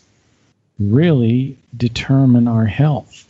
[0.78, 3.26] really determine our health,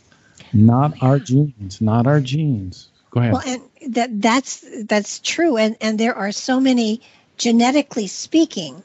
[0.53, 2.89] not our genes, not our genes.
[3.11, 3.33] Go ahead.
[3.33, 5.57] Well, and that that's that's true.
[5.57, 7.01] And and there are so many
[7.37, 8.83] genetically speaking,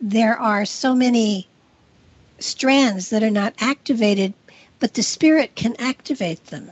[0.00, 1.48] there are so many
[2.38, 4.32] strands that are not activated,
[4.78, 6.70] but the spirit can activate them.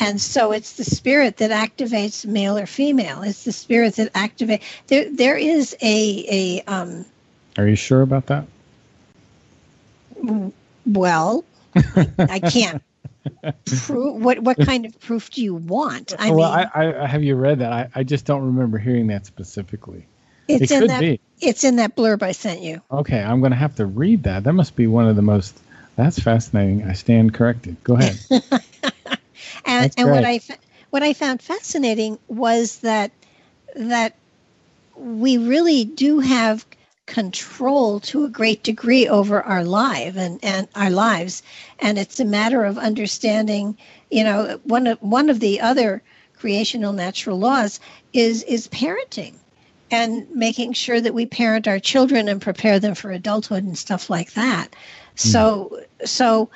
[0.00, 3.22] And so it's the spirit that activates male or female.
[3.22, 4.62] It's the spirit that activates.
[4.88, 6.62] There, there is a a.
[6.62, 7.04] Um,
[7.56, 8.46] Are you sure about that?
[10.86, 11.44] Well,
[11.74, 12.82] I, I can't.
[13.66, 16.14] Prove what what kind of proof do you want?
[16.18, 17.72] I well, mean, I, I have you read that?
[17.72, 20.06] I, I just don't remember hearing that specifically.
[20.48, 21.00] It's it in that.
[21.00, 21.20] Be.
[21.40, 22.80] It's in that blurb I sent you.
[22.90, 24.44] Okay, I'm going to have to read that.
[24.44, 25.58] That must be one of the most.
[25.96, 26.84] That's fascinating.
[26.84, 27.76] I stand corrected.
[27.84, 28.18] Go ahead.
[29.64, 30.40] and and what I
[30.90, 33.10] what I found fascinating was that
[33.76, 34.14] that
[34.96, 36.64] we really do have
[37.06, 41.42] control to a great degree over our life and, and our lives
[41.78, 43.76] and it's a matter of understanding
[44.10, 46.02] you know one of one of the other
[46.34, 47.78] creational natural laws
[48.12, 49.34] is is parenting
[49.90, 54.10] and making sure that we parent our children and prepare them for adulthood and stuff
[54.10, 54.72] like that.
[54.72, 54.76] Mm.
[55.16, 56.50] So, so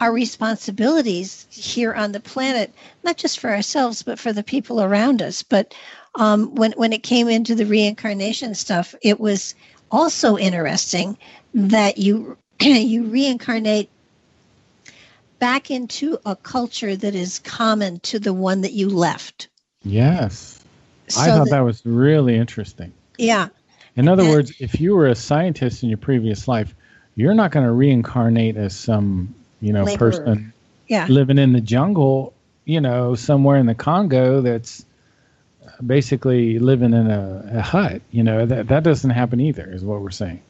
[0.00, 5.22] our responsibilities here on the planet, not just for ourselves, but for the people around
[5.22, 5.42] us.
[5.42, 5.74] But
[6.16, 9.54] um, when when it came into the reincarnation stuff, it was
[9.92, 11.16] also interesting
[11.54, 13.90] that you you reincarnate
[15.38, 19.48] back into a culture that is common to the one that you left.
[19.82, 20.64] Yes.
[21.08, 22.92] So I thought that, that was really interesting.
[23.18, 23.48] Yeah.
[23.96, 26.74] In other and, words, if you were a scientist in your previous life,
[27.16, 29.98] you're not going to reincarnate as some you know, Laborer.
[29.98, 30.52] person
[30.88, 31.06] Yeah.
[31.08, 32.34] living in the jungle,
[32.64, 34.84] you know, somewhere in the Congo that's
[35.84, 38.02] basically living in a, a hut.
[38.10, 40.42] You know, that that doesn't happen either, is what we're saying.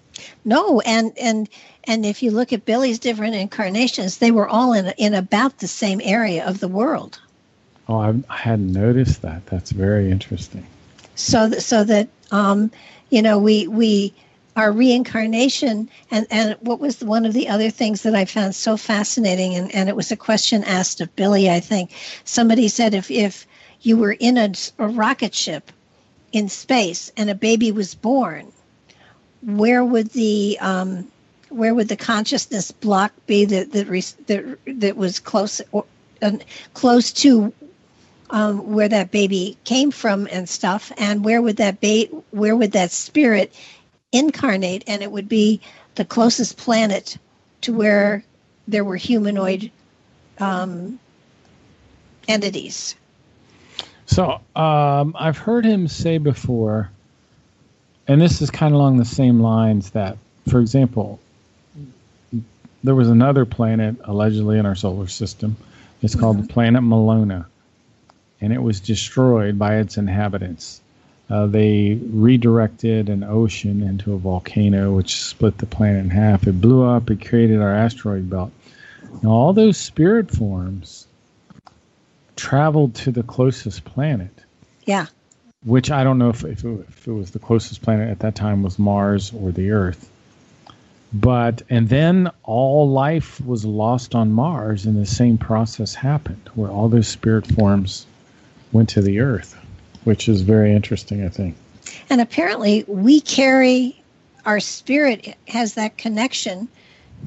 [0.44, 1.48] No, and and
[1.84, 5.68] and if you look at Billy's different incarnations, they were all in in about the
[5.68, 7.20] same area of the world.
[7.88, 9.46] Oh, I, I hadn't noticed that.
[9.46, 10.66] That's very interesting.
[11.14, 12.70] So that so that um,
[13.10, 14.14] you know we we
[14.56, 18.54] our reincarnation and and what was the, one of the other things that I found
[18.54, 21.50] so fascinating and and it was a question asked of Billy.
[21.50, 21.90] I think
[22.24, 23.46] somebody said if if
[23.82, 25.70] you were in a, a rocket ship
[26.32, 28.52] in space and a baby was born,
[29.42, 31.06] where would the um,
[31.50, 33.86] where would the consciousness block be that that
[34.26, 35.84] that, that was close or,
[36.22, 36.32] uh,
[36.74, 37.52] close to
[38.30, 42.72] um, where that baby came from and stuff, and where would that ba- where would
[42.72, 43.54] that spirit
[44.12, 44.84] incarnate?
[44.86, 45.60] And it would be
[45.96, 47.18] the closest planet
[47.62, 48.24] to where
[48.66, 49.70] there were humanoid
[50.38, 50.98] um,
[52.28, 52.94] entities.
[54.06, 56.90] So um, I've heard him say before,
[58.08, 61.20] and this is kind of along the same lines that, for example,
[62.84, 65.56] there was another planet allegedly in our solar system.
[66.02, 67.46] It's called the planet Malona,
[68.40, 70.80] and it was destroyed by its inhabitants.
[71.30, 76.46] Uh, they redirected an ocean into a volcano, which split the planet in half.
[76.46, 77.10] It blew up.
[77.10, 78.50] It created our asteroid belt.
[79.22, 81.06] Now, all those spirit forms
[82.42, 84.42] traveled to the closest planet,
[84.84, 85.06] Yeah,
[85.64, 88.34] which I don't know if, if, it, if it was the closest planet at that
[88.34, 90.10] time was Mars or the Earth.
[91.12, 96.70] But, and then all life was lost on Mars, and the same process happened where
[96.70, 98.06] all those spirit forms
[98.72, 99.56] went to the Earth,
[100.02, 101.54] which is very interesting, I think.
[102.10, 104.02] and apparently we carry
[104.44, 106.66] our spirit has that connection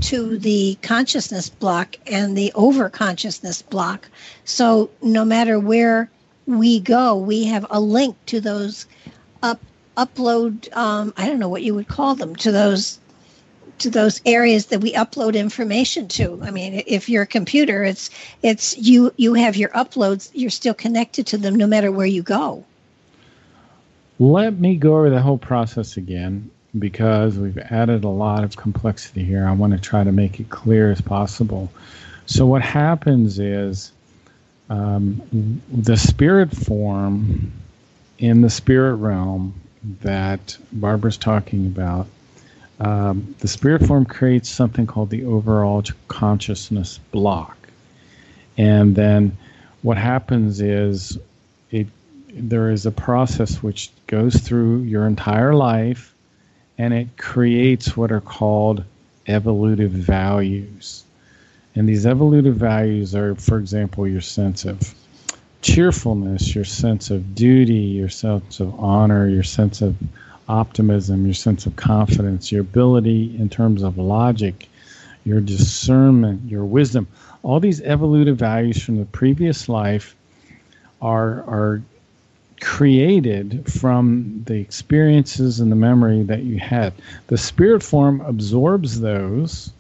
[0.01, 4.09] to the consciousness block and the over consciousness block.
[4.43, 6.09] So no matter where
[6.45, 8.85] we go, we have a link to those
[9.41, 9.61] up
[9.97, 10.75] upload.
[10.75, 12.99] Um, I don't know what you would call them to those
[13.77, 16.39] to those areas that we upload information to.
[16.41, 18.09] I mean, if you're a computer, it's
[18.43, 20.29] it's you you have your uploads.
[20.33, 22.63] You're still connected to them no matter where you go.
[24.17, 29.23] Let me go over the whole process again because we've added a lot of complexity
[29.23, 29.47] here.
[29.47, 31.71] I want to try to make it clear as possible.
[32.26, 33.91] So, what happens is
[34.69, 37.51] um, the spirit form
[38.17, 39.53] in the spirit realm
[40.01, 42.07] that Barbara's talking about,
[42.80, 47.57] um, the spirit form creates something called the overall consciousness block.
[48.57, 49.38] And then
[49.82, 51.17] what happens is
[51.71, 51.88] it
[52.30, 56.14] there is a process which goes through your entire life
[56.78, 58.84] and it creates what are called
[59.28, 61.03] evolutive values.
[61.76, 64.93] And these evolutive values are, for example, your sense of
[65.61, 69.95] cheerfulness, your sense of duty, your sense of honor, your sense of
[70.47, 74.69] optimism, your sense of confidence, your ability in terms of logic,
[75.26, 77.07] your discernment, your wisdom.
[77.43, 80.15] All these evolutive values from the previous life
[81.01, 81.82] are are
[82.61, 86.93] created from the experiences and the memory that you had.
[87.27, 89.71] The spirit form absorbs those,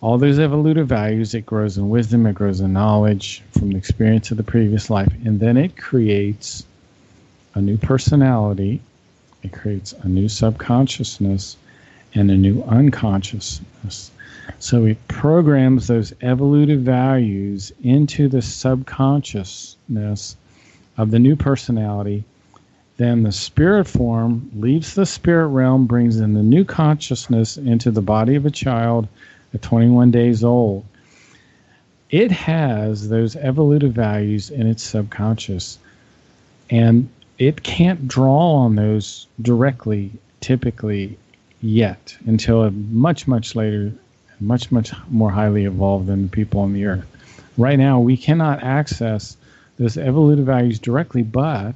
[0.00, 1.34] all those evolutive values.
[1.34, 5.12] It grows in wisdom, it grows in knowledge from the experience of the previous life,
[5.24, 6.64] and then it creates
[7.54, 8.80] a new personality,
[9.42, 11.56] it creates a new subconsciousness,
[12.14, 14.10] and a new unconsciousness.
[14.58, 20.36] So it programs those evolutive values into the subconsciousness
[21.00, 22.22] of the new personality.
[22.98, 28.02] Then the spirit form leaves the spirit realm, brings in the new consciousness into the
[28.02, 29.08] body of a child
[29.54, 30.84] at 21 days old.
[32.10, 35.78] It has those evolutive values in its subconscious,
[36.68, 41.16] and it can't draw on those directly, typically,
[41.62, 43.90] yet until a much, much later,
[44.38, 47.06] much, much more highly evolved than the people on the earth.
[47.56, 49.38] Right now, we cannot access
[49.80, 51.74] those evolutive values directly, but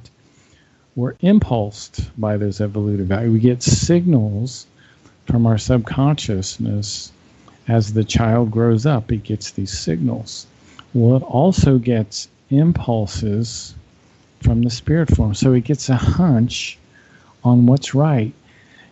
[0.95, 3.33] we're impulsed by those evolutive values.
[3.33, 4.67] We get signals
[5.25, 7.11] from our subconsciousness
[7.67, 9.11] as the child grows up.
[9.11, 10.45] It gets these signals.
[10.93, 13.73] Well, it also gets impulses
[14.39, 15.33] from the spirit form.
[15.33, 16.77] So it gets a hunch
[17.43, 18.33] on what's right.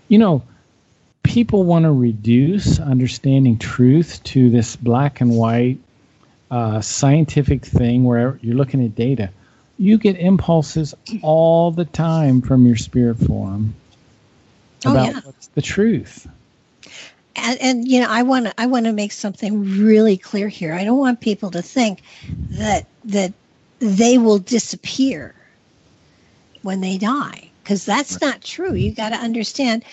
[0.07, 0.43] You know,
[1.21, 5.77] people want to reduce understanding truth to this black and white
[6.53, 9.29] uh, scientific thing where you're looking at data.
[9.79, 10.93] You get impulses
[11.23, 13.73] all the time from your spirit form
[14.85, 15.21] Oh, about yeah.
[15.23, 16.27] what's the truth.
[17.35, 20.73] and, and you know i want to i want to make something really clear here
[20.73, 22.01] i don't want people to think
[22.51, 23.33] that that
[23.79, 25.35] they will disappear
[26.61, 29.83] when they die because that's not true you got to understand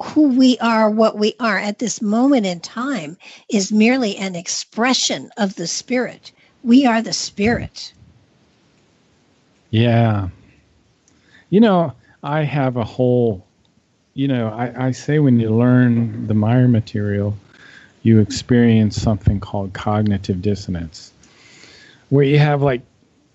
[0.00, 3.16] who we are what we are at this moment in time
[3.50, 6.32] is merely an expression of the spirit.
[6.62, 7.92] We are the spirit.
[9.70, 10.28] Yeah.
[11.50, 13.46] You know i have a whole
[14.18, 17.36] you know, I, I say when you learn the Meier material,
[18.02, 21.12] you experience something called cognitive dissonance,
[22.08, 22.80] where you have like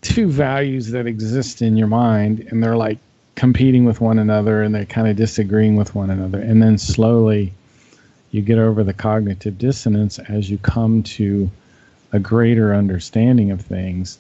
[0.02, 2.98] two values that exist in your mind and they're like
[3.36, 6.40] competing with one another and they're kind of disagreeing with one another.
[6.40, 7.54] And then slowly
[8.32, 11.50] you get over the cognitive dissonance as you come to
[12.12, 14.20] a greater understanding of things.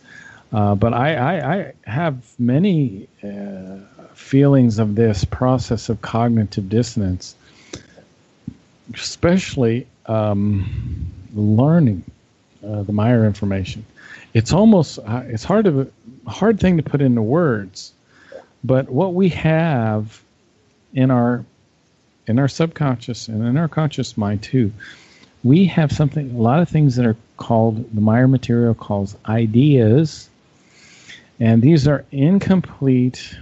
[0.51, 3.77] Uh, but I, I, I, have many uh,
[4.13, 7.35] feelings of this process of cognitive dissonance,
[8.93, 12.03] especially um, learning
[12.63, 13.83] uh, the Meier information.
[14.33, 15.91] It's almost uh, it's hard to
[16.27, 17.93] hard thing to put into words,
[18.63, 20.21] but what we have
[20.93, 21.45] in our
[22.25, 24.71] in our subconscious and in our conscious mind too,
[25.43, 30.29] we have something a lot of things that are called the Meier material calls ideas,
[31.39, 33.35] and these are incomplete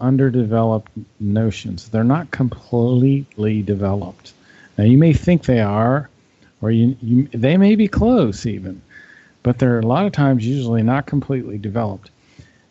[0.00, 1.88] underdeveloped notions.
[1.88, 4.32] They're not completely developed.
[4.76, 6.08] Now, you may think they are,
[6.60, 8.80] or you, you, they may be close even,
[9.42, 12.10] but they're a lot of times usually not completely developed.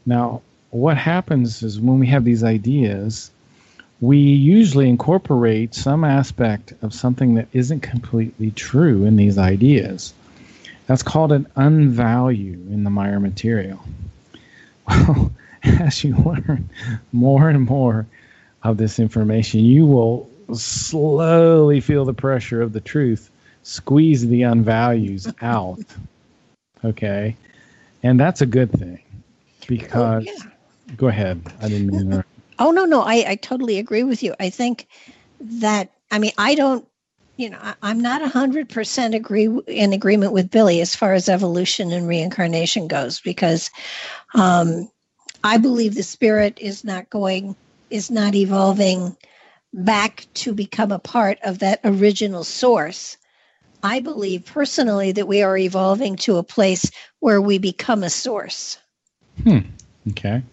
[0.05, 0.41] Now,
[0.71, 3.29] what happens is when we have these ideas,
[3.99, 10.13] we usually incorporate some aspect of something that isn't completely true in these ideas.
[10.87, 13.79] That's called an unvalue in the Meier material.
[14.87, 15.31] Well,
[15.63, 16.69] as you learn
[17.11, 18.07] more and more
[18.63, 23.29] of this information, you will slowly feel the pressure of the truth
[23.63, 25.83] squeeze the unvalues out.
[26.83, 27.35] Okay.
[28.03, 30.50] And that's a good thing oh, because oh, yeah.
[30.97, 31.41] Go ahead.
[31.59, 32.23] I didn't mean to.
[32.59, 33.01] Oh, no, no.
[33.01, 34.35] I, I totally agree with you.
[34.39, 34.87] I think
[35.39, 36.87] that, I mean, I don't,
[37.37, 41.91] you know, I, I'm not 100% agree in agreement with Billy as far as evolution
[41.91, 43.71] and reincarnation goes because
[44.35, 44.89] um,
[45.43, 47.55] I believe the spirit is not going,
[47.89, 49.17] is not evolving
[49.73, 53.17] back to become a part of that original source.
[53.83, 58.77] I believe personally that we are evolving to a place where we become a source.
[59.43, 59.59] Hmm.
[60.09, 60.43] Okay.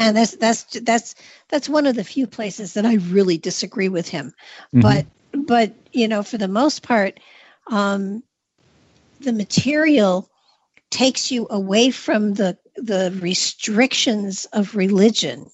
[0.00, 1.14] And that's that's that's
[1.48, 4.32] that's one of the few places that I really disagree with him.
[4.74, 4.80] Mm-hmm.
[4.80, 5.06] But
[5.46, 7.20] but you know, for the most part,
[7.70, 8.22] um,
[9.20, 10.28] the material
[10.90, 15.46] takes you away from the the restrictions of religion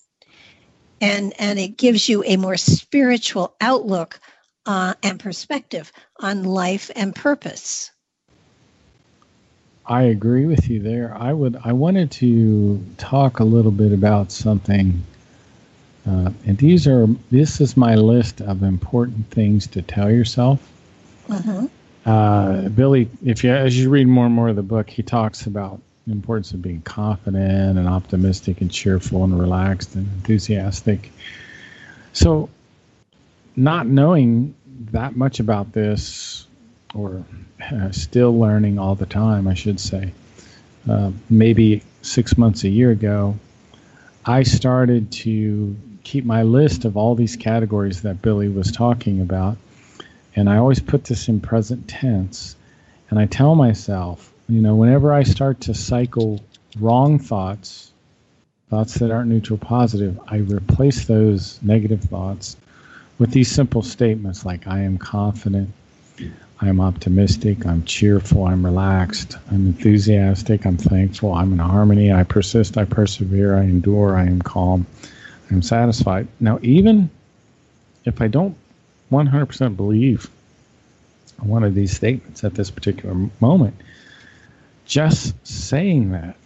[1.00, 4.20] and and it gives you a more spiritual outlook
[4.66, 7.90] uh, and perspective on life and purpose
[9.88, 14.30] i agree with you there i would i wanted to talk a little bit about
[14.30, 15.02] something
[16.06, 20.72] uh, and these are this is my list of important things to tell yourself
[21.28, 21.66] uh-huh.
[22.04, 25.46] uh, billy if you as you read more and more of the book he talks
[25.46, 31.10] about the importance of being confident and optimistic and cheerful and relaxed and enthusiastic.
[32.12, 32.48] So,
[33.56, 34.54] not knowing
[34.92, 36.45] that much about this,
[36.96, 37.24] or
[37.72, 40.12] uh, still learning all the time, I should say,
[40.88, 43.36] uh, maybe six months, a year ago,
[44.24, 49.56] I started to keep my list of all these categories that Billy was talking about.
[50.36, 52.56] And I always put this in present tense.
[53.10, 56.40] And I tell myself, you know, whenever I start to cycle
[56.78, 57.92] wrong thoughts,
[58.70, 62.56] thoughts that aren't neutral positive, I replace those negative thoughts
[63.18, 65.70] with these simple statements like I am confident,
[66.60, 72.22] I am optimistic, I'm cheerful, I'm relaxed, I'm enthusiastic, I'm thankful, I'm in harmony, I
[72.22, 74.86] persist, I persevere, I endure, I am calm,
[75.50, 76.28] I'm satisfied.
[76.40, 77.10] Now, even
[78.06, 78.56] if I don't
[79.12, 80.30] 100% believe
[81.40, 83.74] one of these statements at this particular moment,
[84.86, 86.38] just saying that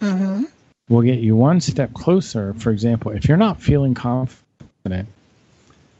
[0.00, 0.44] mm-hmm.
[0.88, 2.54] will get you one step closer.
[2.54, 5.08] For example, if you're not feeling confident,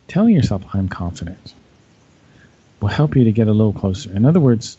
[0.06, 1.54] telling yourself, I'm confident,
[2.80, 4.12] will help you to get a little closer.
[4.12, 4.78] In other words,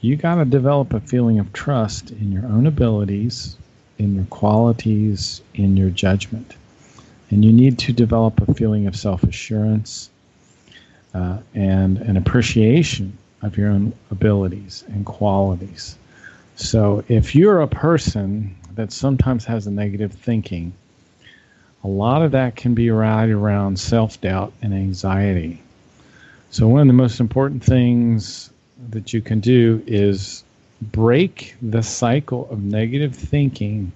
[0.00, 3.56] you got to develop a feeling of trust in your own abilities,
[3.98, 6.54] in your qualities, in your judgment.
[7.30, 10.10] And you need to develop a feeling of self assurance
[11.14, 15.96] uh, and an appreciation of your own abilities and qualities.
[16.56, 20.72] So if you're a person that sometimes has a negative thinking,
[21.82, 25.62] a lot of that can be right around self doubt and anxiety.
[26.56, 28.48] So, one of the most important things
[28.88, 30.42] that you can do is
[30.80, 33.92] break the cycle of negative thinking,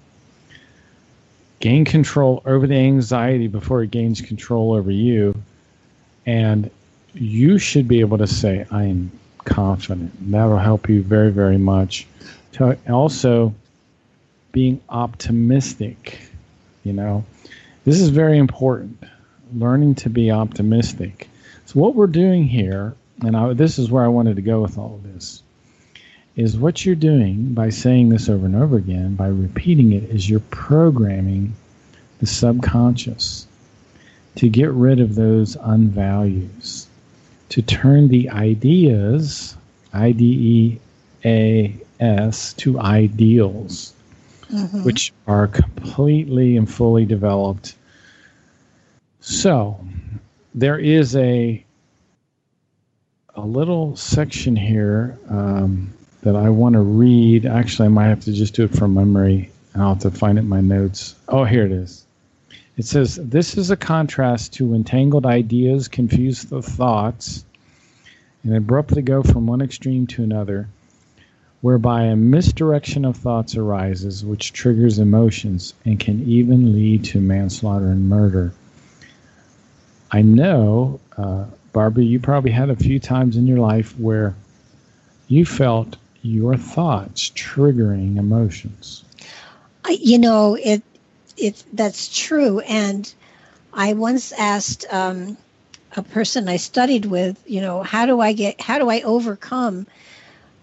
[1.59, 5.41] gain control over the anxiety before it gains control over you,
[6.27, 6.69] and
[7.15, 9.11] you should be able to say, I am
[9.43, 10.11] confident.
[10.29, 12.05] That will help you very, very much.
[12.87, 13.55] Also,
[14.51, 16.29] being optimistic,
[16.83, 17.25] you know,
[17.85, 19.03] this is very important.
[19.51, 21.27] Learning to be optimistic.
[21.71, 24.77] So, what we're doing here, and I, this is where I wanted to go with
[24.77, 25.41] all of this,
[26.35, 30.29] is what you're doing by saying this over and over again, by repeating it, is
[30.29, 31.55] you're programming
[32.19, 33.47] the subconscious
[34.35, 36.87] to get rid of those unvalues,
[37.47, 39.55] to turn the ideas,
[39.93, 40.79] I D E
[41.23, 43.93] A S, to ideals,
[44.49, 44.83] mm-hmm.
[44.83, 47.75] which are completely and fully developed.
[49.21, 49.79] So,
[50.53, 51.63] there is a
[53.35, 57.45] a little section here um, that I want to read.
[57.45, 59.51] Actually, I might have to just do it from memory.
[59.73, 61.15] I'll have to find it in my notes.
[61.29, 62.05] Oh, here it is.
[62.77, 67.45] It says, This is a contrast to entangled ideas, confuse the thoughts,
[68.43, 70.67] and abruptly go from one extreme to another,
[71.61, 77.87] whereby a misdirection of thoughts arises, which triggers emotions and can even lead to manslaughter
[77.87, 78.53] and murder.
[80.11, 84.35] I know, uh, Barbara, you probably had a few times in your life where
[85.27, 89.05] you felt your thoughts triggering emotions.
[89.89, 90.83] You know, it
[91.37, 92.59] it that's true.
[92.59, 93.11] And
[93.73, 95.37] I once asked um,
[95.95, 99.87] a person I studied with, you know, how do I get, how do I overcome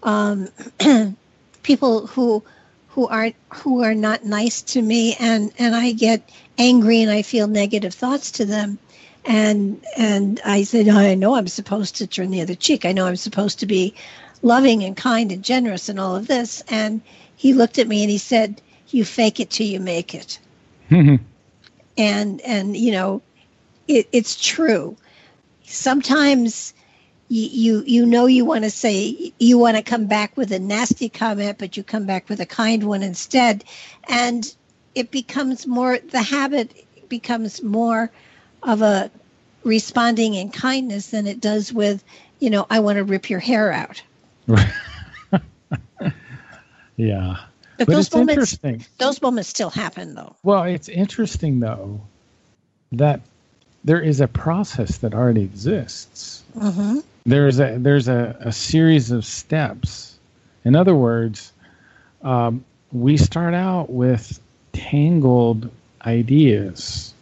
[0.03, 0.47] um,
[1.63, 2.43] people who
[2.89, 7.21] who aren't who are not nice to me, and and I get angry and I
[7.21, 8.77] feel negative thoughts to them.
[9.25, 12.85] And and I said, I know I'm supposed to turn the other cheek.
[12.85, 13.93] I know I'm supposed to be
[14.41, 16.63] loving and kind and generous and all of this.
[16.69, 17.01] And
[17.35, 20.39] he looked at me and he said, "You fake it till you make it."
[20.89, 21.15] Mm-hmm.
[21.97, 23.21] And and you know,
[23.89, 24.95] it, it's true.
[25.65, 26.73] Sometimes
[27.27, 30.59] you, you you know you want to say you want to come back with a
[30.59, 33.65] nasty comment, but you come back with a kind one instead,
[34.07, 34.55] and
[34.95, 38.11] it becomes more the habit becomes more
[38.63, 39.11] of a
[39.63, 42.03] responding in kindness than it does with
[42.39, 44.01] you know I want to rip your hair out.
[46.97, 47.37] yeah.
[47.77, 48.59] But, but those moments,
[48.97, 50.35] those moments still happen, though.
[50.43, 52.01] Well, it's interesting though
[52.91, 53.21] that
[53.83, 56.43] there is a process that already exists.
[56.57, 56.99] Mm-hmm.
[57.25, 60.17] There's a there's a, a series of steps.
[60.65, 61.53] In other words,
[62.21, 64.39] um, we start out with
[64.73, 65.69] tangled
[66.05, 67.13] ideas.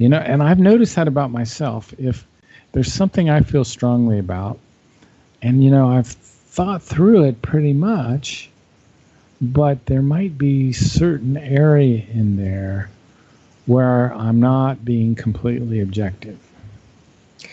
[0.00, 1.92] You know, and I've noticed that about myself.
[1.98, 2.26] If
[2.72, 4.58] there's something I feel strongly about,
[5.42, 8.48] and you know, I've thought through it pretty much,
[9.42, 12.88] but there might be certain area in there
[13.66, 16.38] where I'm not being completely objective.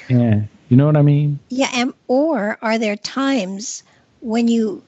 [0.07, 1.39] And you know what I mean?
[1.49, 3.83] Yeah, and or are there times
[4.21, 4.81] when you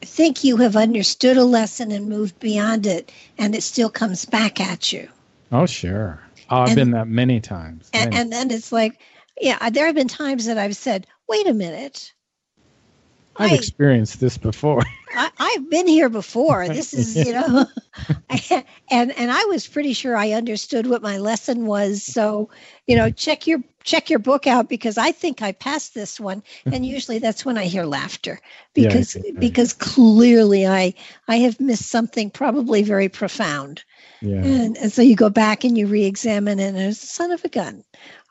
[0.00, 4.60] think you have understood a lesson and moved beyond it and it still comes back
[4.60, 5.08] at you?
[5.52, 6.20] Oh, sure.
[6.50, 7.90] Oh, I've and, been that many times.
[7.92, 9.00] And, and then it's like,
[9.40, 12.12] yeah, uh, there have been times that I've said, wait a minute.
[13.36, 14.82] I've I, experienced this before.
[15.14, 16.66] I, have been here before.
[16.68, 17.66] This is, you know,
[18.90, 22.02] and and I was pretty sure I understood what my lesson was.
[22.02, 22.50] So,
[22.86, 26.42] you know, check your check your book out because I think I passed this one.
[26.66, 28.40] And usually that's when I hear laughter
[28.74, 30.94] because yeah, because clearly I
[31.28, 33.84] I have missed something probably very profound.
[34.20, 34.44] Yeah.
[34.44, 37.48] And, and so you go back and you re-examine and it's a son of a
[37.48, 37.84] gun.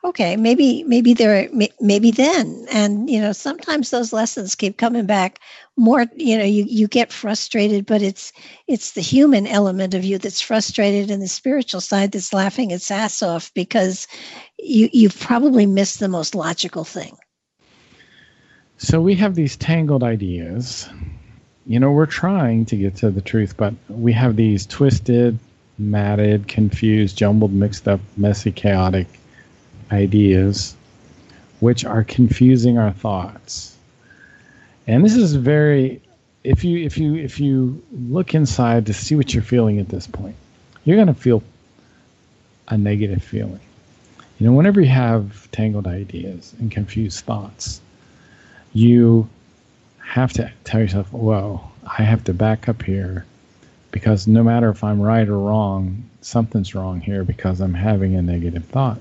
[0.04, 1.48] Okay maybe maybe there
[1.80, 2.66] maybe then.
[2.70, 5.40] And you know sometimes those lessons keep coming back
[5.76, 8.32] more you know you, you get frustrated but it's
[8.66, 12.90] it's the human element of you that's frustrated and the spiritual side that's laughing its
[12.90, 14.06] ass off because
[14.58, 17.16] you you've probably missed the most logical thing.
[18.76, 20.88] So we have these tangled ideas.
[21.66, 25.38] You know we're trying to get to the truth but we have these twisted
[25.78, 29.06] matted confused jumbled mixed up messy chaotic
[29.92, 30.74] ideas
[31.60, 33.76] which are confusing our thoughts.
[34.86, 36.00] And this is very
[36.44, 40.06] if you if you if you look inside to see what you're feeling at this
[40.06, 40.36] point,
[40.84, 41.42] you're going to feel
[42.68, 43.60] a negative feeling.
[44.38, 47.80] You know, whenever you have tangled ideas and confused thoughts,
[48.72, 49.28] you
[49.98, 53.26] have to tell yourself, "Whoa, I have to back up here
[53.90, 58.22] because no matter if I'm right or wrong, something's wrong here because I'm having a
[58.22, 59.00] negative thought."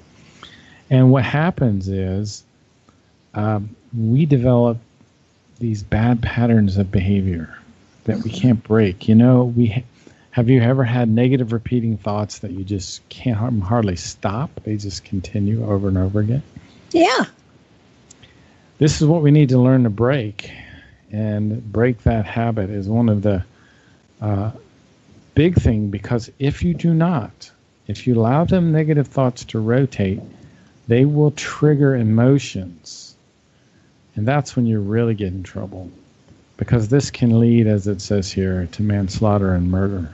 [0.90, 2.44] And what happens is
[3.34, 4.78] um, we develop
[5.60, 7.58] these bad patterns of behavior
[8.06, 9.08] that we can't break.
[9.08, 9.84] You know, we
[10.32, 14.52] have you ever had negative repeating thoughts that you just can't hardly stop?
[14.64, 16.44] They just continue over and over again.
[16.92, 17.26] Yeah.
[18.78, 20.52] This is what we need to learn to break,
[21.12, 23.44] and break that habit is one of the
[24.22, 24.52] uh,
[25.38, 27.52] big thing because if you do not,
[27.86, 30.20] if you allow them negative thoughts to rotate,
[30.88, 33.16] they will trigger emotions.
[34.16, 35.92] And that's when you really get in trouble.
[36.58, 40.12] Because this can lead, as it says here, to manslaughter and murder,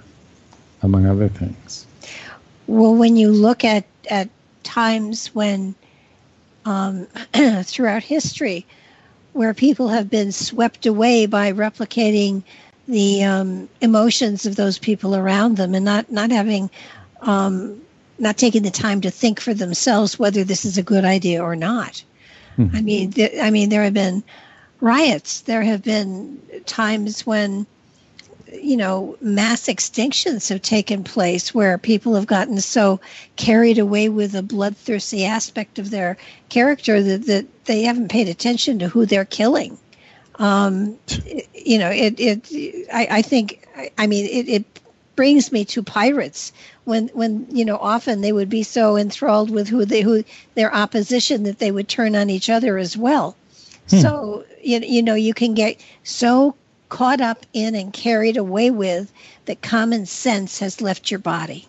[0.82, 1.88] among other things.
[2.68, 4.28] Well, when you look at, at
[4.64, 5.74] times when
[6.66, 7.06] um,
[7.64, 8.66] throughout history
[9.32, 12.44] where people have been swept away by replicating
[12.88, 16.70] the um, emotions of those people around them and not, not having
[17.22, 17.82] um,
[18.20, 21.56] not taking the time to think for themselves whether this is a good idea or
[21.56, 22.04] not.
[22.58, 22.76] Mm-hmm.
[22.76, 24.24] I mean, th- I mean, there have been
[24.82, 25.42] riots.
[25.42, 27.66] There have been times when,
[28.52, 33.00] you know, mass extinctions have taken place where people have gotten so
[33.36, 36.18] carried away with the bloodthirsty aspect of their
[36.50, 39.78] character that, that they haven't paid attention to who they're killing.
[40.36, 40.98] Um,
[41.54, 44.66] you know, it, it, I, I think, I, I mean, it, it
[45.16, 46.52] brings me to pirates
[46.86, 50.24] when when you know often they would be so enthralled with who they who
[50.56, 53.36] their opposition that they would turn on each other as well.
[53.90, 54.00] Hmm.
[54.00, 56.56] so you, you know you can get so
[56.90, 59.12] caught up in and carried away with
[59.46, 61.68] that common sense has left your body.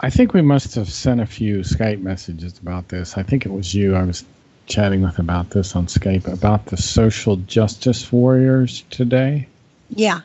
[0.00, 3.16] I think we must have sent a few skype messages about this.
[3.16, 3.94] I think it was you.
[3.94, 4.24] I was
[4.66, 9.46] chatting with about this on skype about the social justice warriors today
[9.90, 10.20] yeah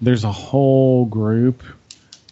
[0.00, 1.62] there's a whole group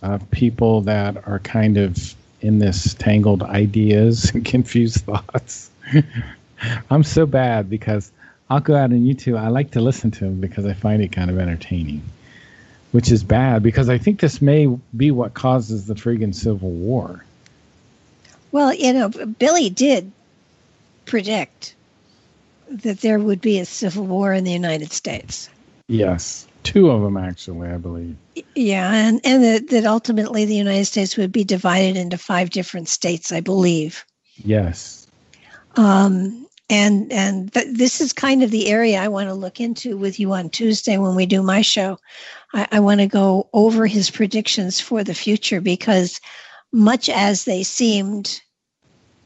[0.03, 5.71] of people that are kind of in this tangled ideas and confused thoughts.
[6.91, 8.11] I'm so bad because
[8.49, 9.39] I'll go out on YouTube.
[9.39, 12.03] I like to listen to them because I find it kind of entertaining,
[12.93, 17.25] which is bad because I think this may be what causes the friggin' Civil War.
[18.53, 20.11] Well, you know, Billy did
[21.11, 21.75] predict
[22.71, 25.51] that there would be a civil war in the United States.
[25.89, 26.47] Yes.
[26.63, 28.17] Two of them, actually, I believe.
[28.55, 32.89] Yeah, and and that, that ultimately the United States would be divided into five different
[32.89, 34.05] states, I believe.
[34.37, 35.09] Yes.
[35.77, 39.97] Um, and and th- this is kind of the area I want to look into
[39.97, 41.99] with you on Tuesday when we do my show.
[42.53, 46.21] I, I want to go over his predictions for the future because,
[46.73, 48.41] much as they seemed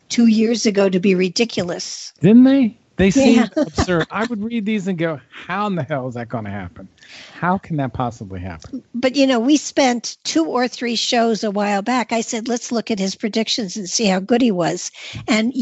[0.09, 2.77] two years ago to be ridiculous, didn't they?
[2.97, 3.49] They seem yeah.
[3.57, 4.07] absurd.
[4.11, 6.89] I would read these and go, "How in the hell is that going to happen?
[7.33, 11.51] How can that possibly happen?" But you know, we spent two or three shows a
[11.51, 12.13] while back.
[12.13, 14.91] I said, "Let's look at his predictions and see how good he was,"
[15.27, 15.53] and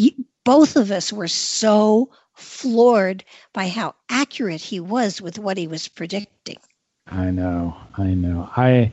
[0.44, 5.88] both of us were so floored by how accurate he was with what he was
[5.88, 6.56] predicting.
[7.06, 8.48] I know, I know.
[8.56, 8.92] I,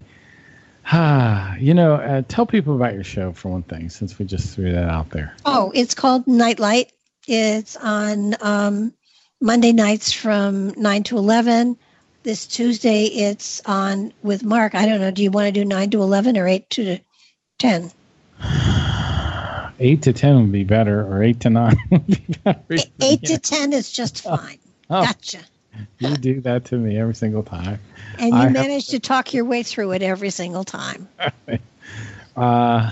[1.59, 4.71] you know, uh, tell people about your show for one thing, since we just threw
[4.71, 5.35] that out there.
[5.45, 6.91] Oh, it's called Nightlight
[7.31, 8.91] it's on um,
[9.39, 11.77] Monday nights from 9 to 11.
[12.23, 14.73] This Tuesday, it's on with Mark.
[14.73, 15.11] I don't know.
[15.11, 16.99] Do you want to do 9 to 11 or 8 to
[17.59, 17.91] 10?
[19.81, 22.63] 8 to 10 would be better, or 8 to 9 would be better.
[22.71, 24.35] 8, 8 to 10 is just oh.
[24.35, 24.59] fine.
[24.89, 25.39] Oh, gotcha.
[25.99, 27.79] You do that to me every single time.
[28.17, 28.91] And you I manage have...
[28.91, 31.07] to talk your way through it every single time.
[32.35, 32.91] uh,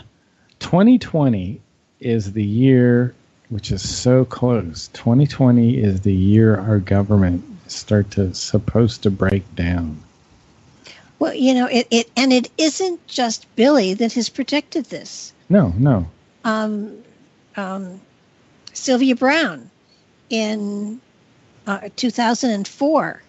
[0.59, 1.61] 2020
[1.99, 3.15] is the year
[3.49, 4.89] which is so close.
[4.89, 10.01] 2020 is the year our government start to supposed to break down.
[11.19, 15.33] Well, you know, it, it and it isn't just Billy that has predicted this.
[15.49, 16.07] No, no.
[16.43, 17.03] Um,
[17.55, 17.99] um,
[18.73, 19.69] Sylvia Browne
[20.29, 21.01] in
[21.67, 23.21] uh, 2004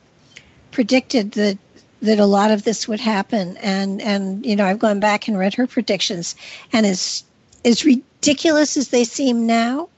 [0.71, 1.59] predicted that
[2.01, 5.37] that a lot of this would happen, and and you know I've gone back and
[5.37, 6.37] read her predictions,
[6.73, 7.25] and as
[7.65, 9.89] as ridiculous as they seem now,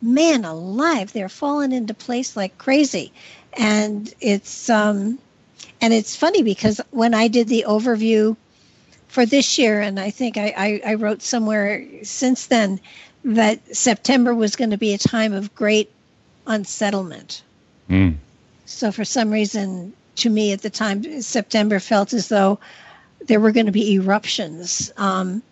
[0.00, 3.12] man alive, they're falling into place like crazy.
[3.52, 5.18] And it's um
[5.80, 8.36] and it's funny because when I did the overview
[9.08, 12.80] for this year, and I think I, I, I wrote somewhere since then
[13.24, 15.90] that September was going to be a time of great
[16.46, 17.42] unsettlement.
[17.90, 18.16] Mm.
[18.66, 22.58] So for some reason, to me at the time, September felt as though
[23.26, 24.92] there were going to be eruptions.
[24.96, 25.42] Um,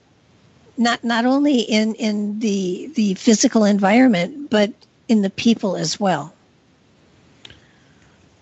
[0.77, 4.73] not not only in in the the physical environment but
[5.09, 6.33] in the people as well.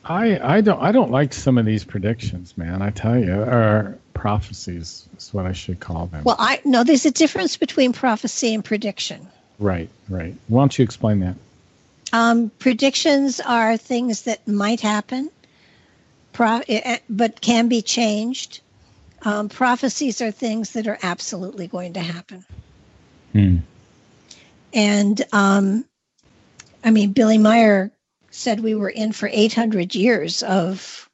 [0.05, 2.83] I i don't i don't like some of these predictions man.
[2.83, 6.25] I tell you or prophecies is what i should call them.
[6.25, 9.29] Well i know there's a difference between prophecy and prediction.
[9.59, 10.35] Right right.
[10.49, 11.37] Why don't you explain that
[12.13, 15.31] Um, predictions are things that might happen,
[16.33, 18.61] pro- eh, eh, but can be changed.
[19.23, 22.45] Um, prophecies are things that are absolutely going to happen.
[23.33, 23.57] Hmm.
[24.75, 25.85] And um,
[26.85, 27.93] I mean, Billy Meier
[28.31, 31.09] said we were in for 800 years of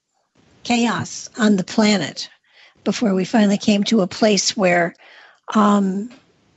[0.63, 2.29] chaos on the planet
[2.85, 4.95] before we finally came to a place where
[5.55, 6.11] um,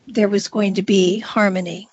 [0.07, 1.89] there was going to be harmony.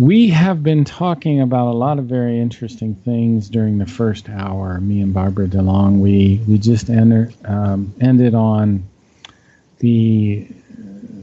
[0.00, 4.80] We have been talking about a lot of very interesting things during the first hour.
[4.80, 8.82] Me and Barbara DeLong, we we just entered, um, ended on
[9.80, 10.46] the,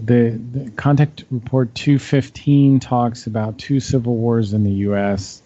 [0.06, 5.42] the the contact report 215 talks about two civil wars in the U.S.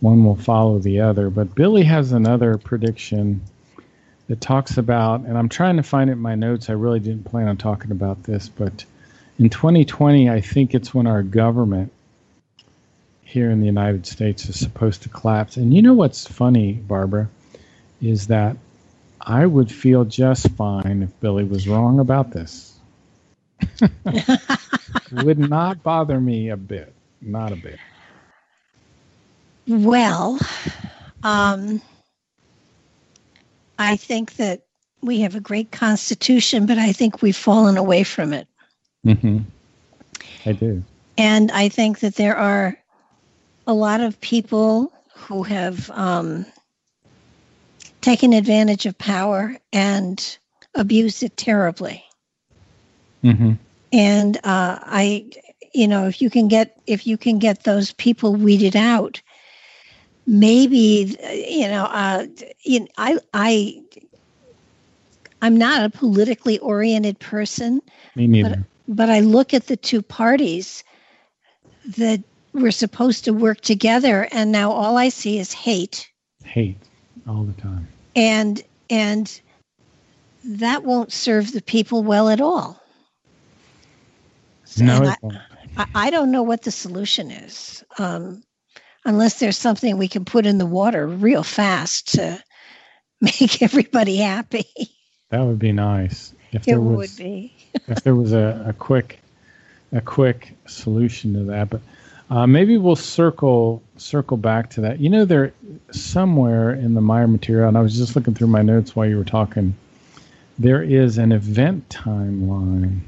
[0.00, 3.40] One will follow the other, but Billy has another prediction
[4.26, 6.68] that talks about, and I'm trying to find it in my notes.
[6.68, 8.84] I really didn't plan on talking about this, but
[9.38, 11.92] in 2020, I think it's when our government
[13.28, 15.58] here in the United States is supposed to collapse.
[15.58, 17.28] And you know what's funny, Barbara,
[18.00, 18.56] is that
[19.20, 22.74] I would feel just fine if Billy was wrong about this.
[25.12, 26.94] would not bother me a bit.
[27.20, 27.78] Not a bit.
[29.66, 30.38] Well,
[31.22, 31.82] um,
[33.78, 34.62] I think that
[35.02, 38.48] we have a great constitution, but I think we've fallen away from it.
[39.04, 39.40] Mm-hmm.
[40.46, 40.82] I do.
[41.18, 42.78] And I think that there are
[43.68, 46.46] a lot of people who have um,
[48.00, 50.38] taken advantage of power and
[50.74, 52.02] abused it terribly.
[53.22, 53.52] Mm-hmm.
[53.92, 55.30] And uh, I,
[55.74, 59.20] you know, if you can get if you can get those people weeded out,
[60.26, 62.26] maybe you know, uh,
[62.62, 63.82] you know, I I
[65.42, 67.82] I'm not a politically oriented person.
[68.16, 68.64] Me neither.
[68.86, 70.84] But, but I look at the two parties
[71.96, 72.22] that
[72.58, 76.08] were supposed to work together, and now all I see is hate.
[76.44, 76.76] Hate
[77.26, 77.88] all the time.
[78.14, 79.40] And and
[80.44, 82.82] that won't serve the people well at all.
[84.80, 85.16] No, I.
[85.76, 88.42] I, I don't know what the solution is, um,
[89.04, 92.42] unless there's something we can put in the water real fast to
[93.20, 94.66] make everybody happy.
[95.30, 96.34] That would be nice.
[96.52, 97.54] If there It there would be.
[97.88, 99.20] if there was a, a quick,
[99.92, 101.80] a quick solution to that, but
[102.30, 105.00] uh, maybe we'll circle circle back to that.
[105.00, 105.52] You know, there
[105.90, 109.16] somewhere in the Meier material, and I was just looking through my notes while you
[109.16, 109.74] were talking.
[110.58, 113.00] There is an event timeline,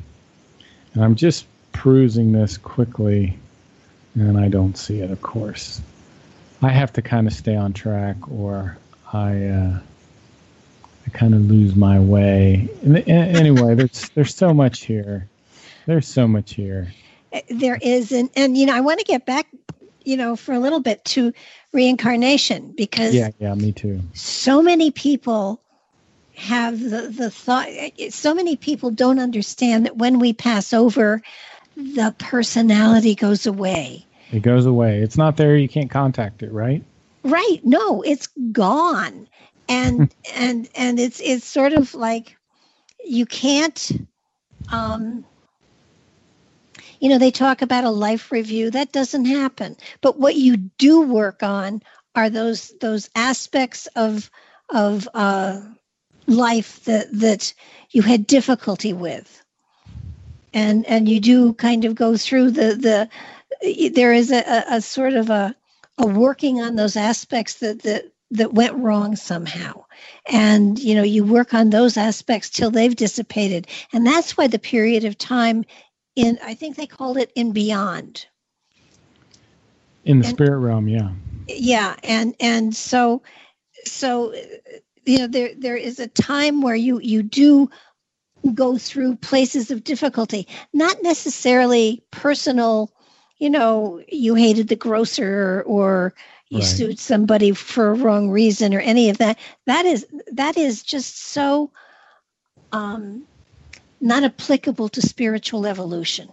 [0.94, 3.36] and I'm just perusing this quickly,
[4.14, 5.10] and I don't see it.
[5.10, 5.80] Of course,
[6.62, 8.78] I have to kind of stay on track, or
[9.12, 9.44] I.
[9.44, 9.80] Uh,
[11.06, 12.68] I kind of lose my way.
[12.82, 15.26] And, and anyway, there's there's so much here.
[15.86, 16.92] There's so much here.
[17.48, 19.46] There is, and and you know, I want to get back,
[20.04, 21.32] you know, for a little bit to
[21.72, 24.00] reincarnation because Yeah, yeah, me too.
[24.12, 25.62] so many people
[26.34, 27.68] have the the thought.
[28.10, 31.22] So many people don't understand that when we pass over,
[31.76, 34.06] the personality goes away.
[34.32, 35.00] It goes away.
[35.02, 35.56] It's not there.
[35.56, 36.82] You can't contact it, right?
[37.22, 37.60] Right?
[37.62, 39.28] No, it's gone,
[39.68, 42.36] and and and it's it's sort of like
[43.04, 43.92] you can't.
[44.72, 45.24] Um,
[47.00, 48.70] you know, they talk about a life review.
[48.70, 49.76] That doesn't happen.
[50.02, 51.82] But what you do work on
[52.14, 54.30] are those those aspects of
[54.68, 55.60] of uh,
[56.26, 57.54] life that that
[57.90, 59.42] you had difficulty with,
[60.52, 63.08] and and you do kind of go through the the.
[63.90, 65.54] There is a, a, sort of a
[65.98, 69.84] a working on those aspects that that that went wrong somehow
[70.26, 74.58] and you know you work on those aspects till they've dissipated and that's why the
[74.58, 75.64] period of time
[76.20, 78.26] in i think they called it in beyond
[80.04, 81.10] In the And- spirit realm, yeah.
[81.48, 83.22] yeah and and so
[83.84, 84.34] so
[85.06, 87.70] you know there there is a time where you you do
[88.54, 92.90] go through places of difficulty not necessarily personal
[93.38, 96.14] you know you hated the grocer or
[96.50, 96.64] you Right.
[96.64, 101.18] sued somebody for a wrong reason or any of that that is that is just
[101.18, 101.70] so
[102.72, 103.26] um
[104.00, 106.28] not applicable to spiritual evolution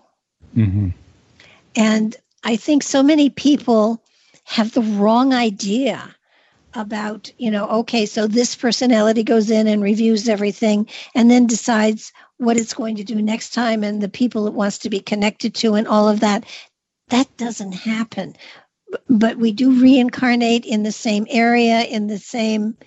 [0.53, 0.89] hmm
[1.75, 4.01] and I think so many people
[4.45, 6.15] have the wrong idea
[6.73, 12.11] about, you know, okay, so this personality goes in and reviews everything and then decides
[12.37, 15.55] what it's going to do next time and the people it wants to be connected
[15.55, 16.45] to and all of that.
[17.09, 18.35] That doesn't happen.
[19.09, 22.77] But we do reincarnate in the same area, in the same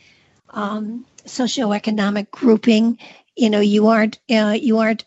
[0.50, 2.98] um, socioeconomic grouping.
[3.36, 5.04] You know, you aren't uh, you aren't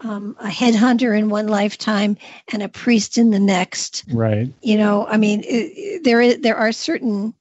[0.00, 2.16] um, a headhunter in one lifetime
[2.52, 4.04] and a priest in the next.
[4.12, 4.52] Right.
[4.62, 7.34] You know, I mean, it, there is there are certain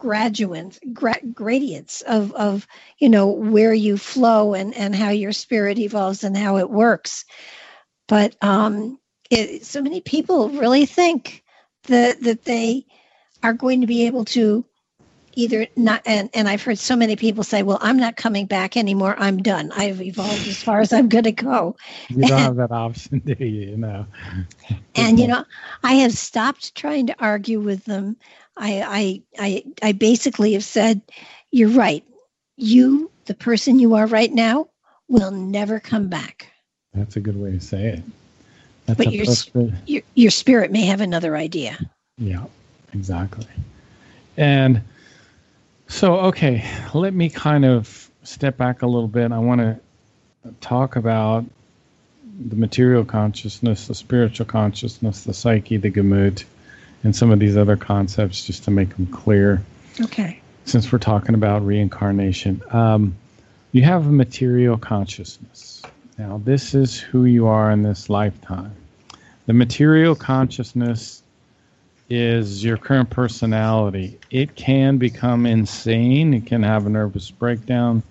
[0.00, 2.66] graduates gra- gradients of of
[2.98, 7.26] you know where you flow and and how your spirit evolves and how it works
[8.08, 8.98] but um
[9.30, 11.44] it, so many people really think
[11.84, 12.86] that that they
[13.42, 14.64] are going to be able to
[15.40, 18.76] either not and, and i've heard so many people say well i'm not coming back
[18.76, 21.76] anymore i'm done i've evolved as far as i'm going to go
[22.08, 24.06] you don't have that option do you you know
[24.94, 25.44] and you know
[25.82, 28.16] i have stopped trying to argue with them
[28.60, 31.00] I, I, I, I basically have said,
[31.50, 32.04] you're right.
[32.56, 34.68] You, the person you are right now,
[35.08, 36.52] will never come back.
[36.94, 38.02] That's a good way to say it.
[38.86, 39.26] That's but your,
[39.86, 41.78] your, your spirit may have another idea.
[42.18, 42.44] Yeah,
[42.92, 43.46] exactly.
[44.36, 44.82] And
[45.90, 46.64] so, okay,
[46.94, 49.32] let me kind of step back a little bit.
[49.32, 49.78] I want to
[50.60, 51.44] talk about
[52.48, 56.44] the material consciousness, the spiritual consciousness, the psyche, the Gemüt,
[57.02, 59.62] and some of these other concepts just to make them clear.
[60.00, 60.40] Okay.
[60.64, 63.16] Since we're talking about reincarnation, um,
[63.72, 65.82] you have a material consciousness.
[66.18, 68.74] Now, this is who you are in this lifetime.
[69.46, 71.22] The material consciousness
[72.10, 74.18] is your current personality.
[74.30, 78.02] It can become insane, it can have a nervous breakdown,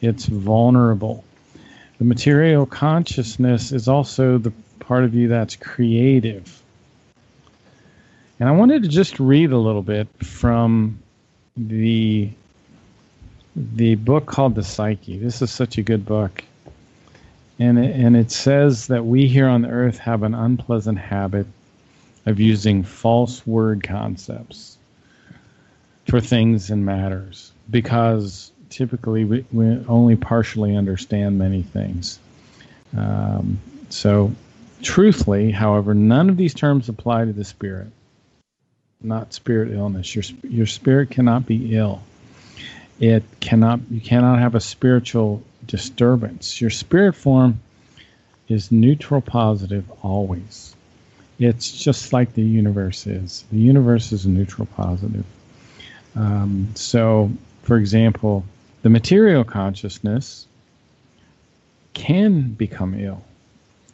[0.00, 1.22] it's vulnerable.
[1.98, 6.62] The material consciousness is also the part of you that's creative
[8.40, 10.98] and I wanted to just read a little bit from
[11.56, 12.30] the
[13.56, 15.16] the book called The Psyche.
[15.16, 16.42] This is such a good book.
[17.60, 21.46] And it, and it says that we here on earth have an unpleasant habit
[22.26, 24.78] of using false word concepts
[26.08, 32.18] for things and matters because typically we, we only partially understand many things.
[32.96, 33.58] Um,
[33.88, 34.32] so,
[34.82, 37.88] truthfully, however, none of these terms apply to the spirit
[39.04, 40.14] not spirit illness.
[40.14, 42.02] Your your spirit cannot be ill.
[42.98, 46.60] It cannot you cannot have a spiritual disturbance.
[46.60, 47.60] Your spirit form
[48.48, 50.73] is neutral positive always.
[51.38, 53.44] It's just like the universe is.
[53.50, 55.24] The universe is a neutral positive.
[56.14, 57.30] Um, so,
[57.62, 58.44] for example,
[58.82, 60.46] the material consciousness
[61.92, 63.22] can become ill.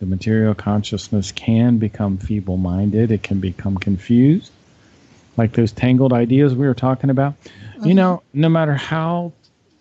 [0.00, 3.10] The material consciousness can become feeble minded.
[3.10, 4.52] It can become confused
[5.36, 7.34] like those tangled ideas we were talking about.
[7.42, 7.86] Mm-hmm.
[7.86, 9.32] You know, no matter how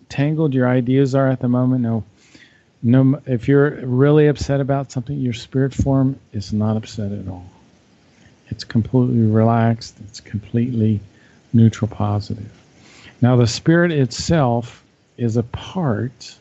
[0.08, 2.04] tangled your ideas are at the moment, no,
[2.82, 7.50] no, if you're really upset about something, your spirit form is not upset at all.
[8.48, 9.98] It's completely relaxed.
[10.06, 11.02] It's completely
[11.54, 12.52] neutral positive.
[13.22, 14.84] Now, the spirit itself
[15.18, 16.36] is a part,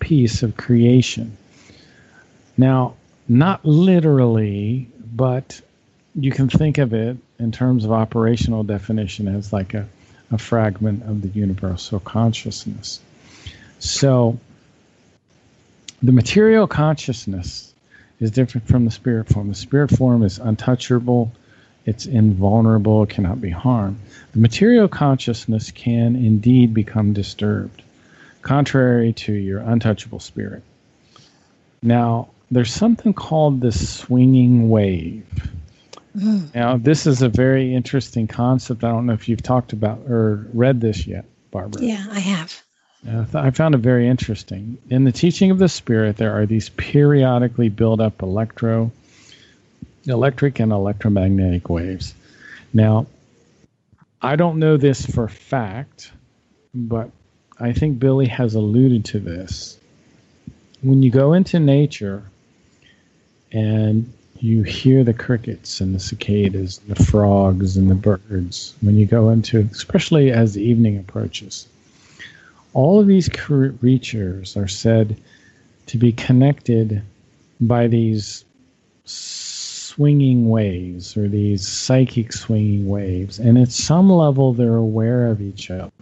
[0.00, 1.36] piece of creation.
[2.56, 2.94] Now,
[3.28, 5.60] not literally, but
[6.14, 9.86] you can think of it in terms of operational definition as like a,
[10.30, 13.00] a fragment of the universal consciousness.
[13.78, 14.38] So
[16.02, 17.72] the material consciousness
[18.20, 19.48] is different from the spirit form.
[19.48, 21.32] The spirit form is untouchable,
[21.86, 23.98] it's invulnerable, it cannot be harmed.
[24.32, 27.82] The material consciousness can indeed become disturbed,
[28.42, 30.62] contrary to your untouchable spirit.
[31.82, 35.26] Now, there's something called the swinging wave.
[36.16, 36.54] Mm.
[36.54, 38.84] Now, this is a very interesting concept.
[38.84, 41.82] I don't know if you've talked about or read this yet, Barbara.
[41.82, 42.62] Yeah, I have.
[43.04, 44.78] I found it very interesting.
[44.88, 48.92] In the teaching of the Spirit, there are these periodically built up electro,
[50.06, 52.14] electric and electromagnetic waves.
[52.72, 53.06] Now,
[54.20, 56.12] I don't know this for fact,
[56.72, 57.10] but
[57.58, 59.78] I think Billy has alluded to this.
[60.80, 62.22] When you go into nature
[63.50, 68.96] and you hear the crickets and the cicadas, and the frogs and the birds when
[68.96, 71.68] you go into, especially as the evening approaches.
[72.74, 75.16] All of these creatures are said
[75.86, 77.02] to be connected
[77.60, 78.44] by these
[79.04, 83.38] swinging waves or these psychic swinging waves.
[83.38, 85.92] And at some level, they're aware of each other.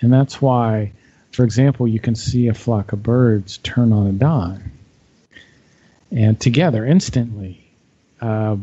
[0.00, 0.92] And that's why,
[1.32, 4.72] for example, you can see a flock of birds turn on a dime
[6.10, 7.64] and together instantly,
[8.20, 8.56] uh,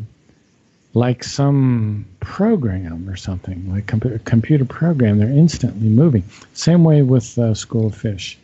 [0.95, 5.19] like some program or something, like a computer program.
[5.19, 6.23] They're instantly moving.
[6.53, 8.37] Same way with uh, school of fish.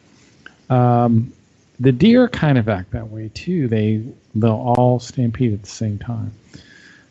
[0.70, 1.34] Um,
[1.80, 3.68] the deer kind of act that way too.
[3.68, 4.04] They
[4.36, 6.32] they'll all stampede at the same time,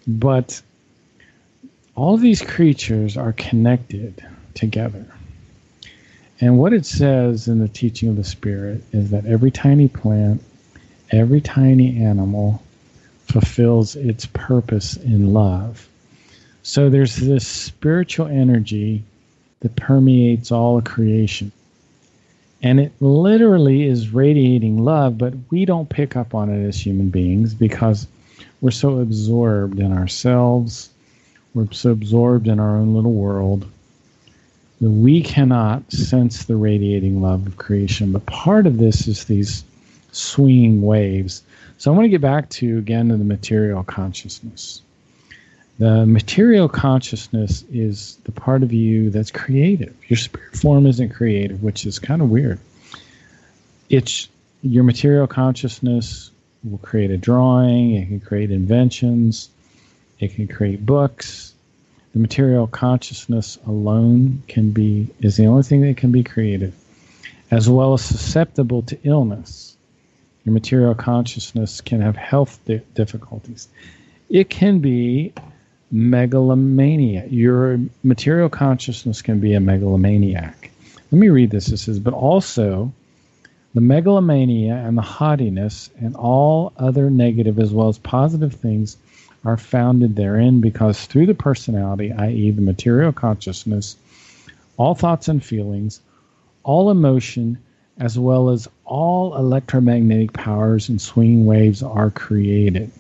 [0.07, 0.63] but
[1.97, 4.25] all of these creatures are connected
[4.55, 5.05] together.
[6.41, 10.43] And what it says in the teaching of the Spirit is that every tiny plant
[11.13, 12.63] every tiny animal
[13.31, 15.89] fulfills its purpose in love.
[16.63, 19.03] So there's this spiritual energy
[19.61, 21.53] that permeates all creation.
[22.63, 27.09] And it literally is radiating love, but we don't pick up on it as human
[27.09, 28.07] beings because
[28.61, 30.91] we're so absorbed in ourselves.
[31.55, 33.67] We're so absorbed in our own little world
[34.81, 38.13] that we cannot sense the radiating love of creation.
[38.13, 39.65] But part of this is these
[40.13, 41.43] swinging waves.
[41.79, 44.83] So I want to get back to again to the material consciousness.
[45.79, 49.95] The material consciousness is the part of you that's creative.
[50.09, 52.59] Your spirit form isn't creative, which is kind of weird.
[53.89, 54.29] It's
[54.63, 56.31] your material consciousness
[56.65, 59.49] will create a drawing, it can create inventions,
[60.19, 61.55] it can create books.
[62.13, 66.75] The material consciousness alone can be is the only thing that can be creative,
[67.51, 69.77] as well as susceptible to illness.
[70.51, 73.69] Your material consciousness can have health di- difficulties.
[74.29, 75.33] It can be
[75.93, 77.25] megalomania.
[77.31, 80.73] Your material consciousness can be a megalomaniac.
[81.13, 81.69] Let me read this.
[81.69, 82.93] It says, but also
[83.75, 88.97] the megalomania and the haughtiness and all other negative as well as positive things
[89.45, 93.95] are founded therein because through the personality, i.e., the material consciousness,
[94.77, 96.01] all thoughts and feelings,
[96.65, 97.57] all emotion,
[98.01, 102.91] as well as all electromagnetic powers and swinging waves are created.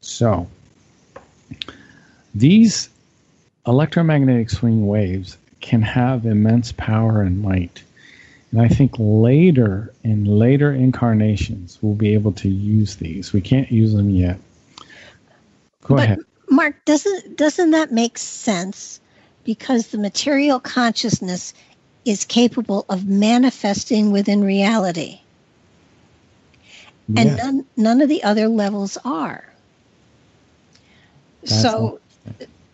[0.00, 0.48] So,
[2.34, 2.90] these
[3.66, 7.82] electromagnetic swing waves can have immense power and might.
[8.50, 13.32] And I think later, in later incarnations, we'll be able to use these.
[13.32, 14.38] We can't use them yet.
[15.84, 16.18] Go but, ahead.
[16.50, 19.00] Mark, doesn't doesn't that make sense?
[19.44, 21.54] Because the material consciousness
[22.04, 25.20] is capable of manifesting within reality.
[27.16, 29.44] And none none of the other levels are.
[31.42, 32.00] That's so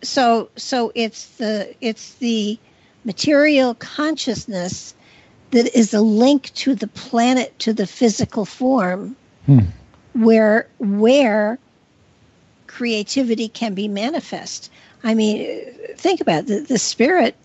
[0.01, 2.57] so so it's the it's the
[3.05, 4.93] material consciousness
[5.51, 9.15] that is a link to the planet to the physical form
[9.45, 9.59] hmm.
[10.13, 11.57] where where
[12.67, 14.71] creativity can be manifest
[15.03, 15.59] i mean
[15.95, 16.47] think about it.
[16.47, 17.35] the, the spirit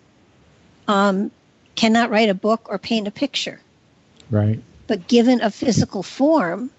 [0.86, 1.30] um,
[1.74, 3.60] cannot write a book or paint a picture
[4.30, 6.70] right but given a physical form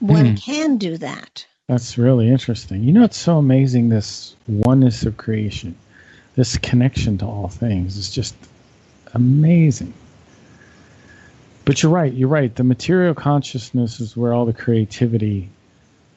[0.00, 0.34] one hmm.
[0.34, 2.82] can do that that's really interesting.
[2.82, 5.76] You know, it's so amazing this oneness of creation,
[6.34, 8.34] this connection to all things is just
[9.14, 9.94] amazing.
[11.64, 12.52] But you're right, you're right.
[12.52, 15.48] The material consciousness is where all the creativity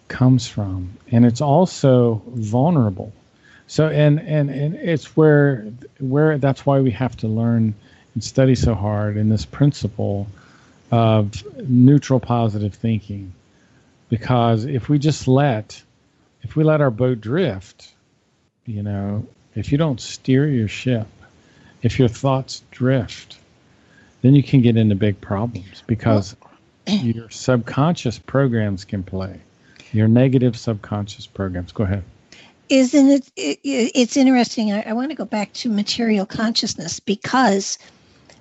[0.08, 0.97] comes from.
[1.12, 3.14] And it's also vulnerable.
[3.68, 5.66] So and and, and it's where
[5.99, 7.74] where that's why we have to learn
[8.14, 10.28] and study so hard in this principle
[10.91, 13.34] of neutral positive thinking.
[14.09, 15.82] Because if we just let
[16.43, 17.93] if we let our boat drift
[18.66, 21.07] you know if you don't steer your ship
[21.82, 23.38] if your thoughts drift
[24.22, 26.36] then you can get into big problems because
[26.88, 29.39] well, your subconscious programs can play.
[29.91, 31.72] Your negative subconscious programs.
[31.72, 32.03] Go ahead
[32.74, 37.78] isn't it, it it's interesting I, I want to go back to material consciousness because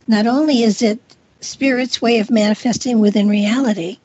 [0.08, 1.00] not only is it
[1.40, 3.98] spirit's way of manifesting within reality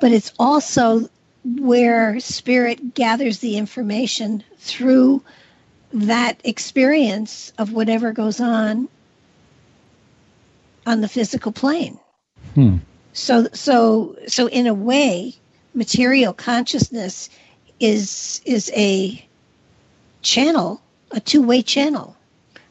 [0.00, 1.08] but it's also
[1.44, 5.22] where spirit gathers the information through
[5.92, 8.88] that experience of whatever goes on
[10.86, 11.98] on the physical plane.
[12.54, 12.76] Hmm.
[13.12, 15.34] So so so in a way,
[15.74, 17.30] material consciousness
[17.80, 19.25] is is a
[20.26, 20.80] channel,
[21.12, 22.16] a two-way channel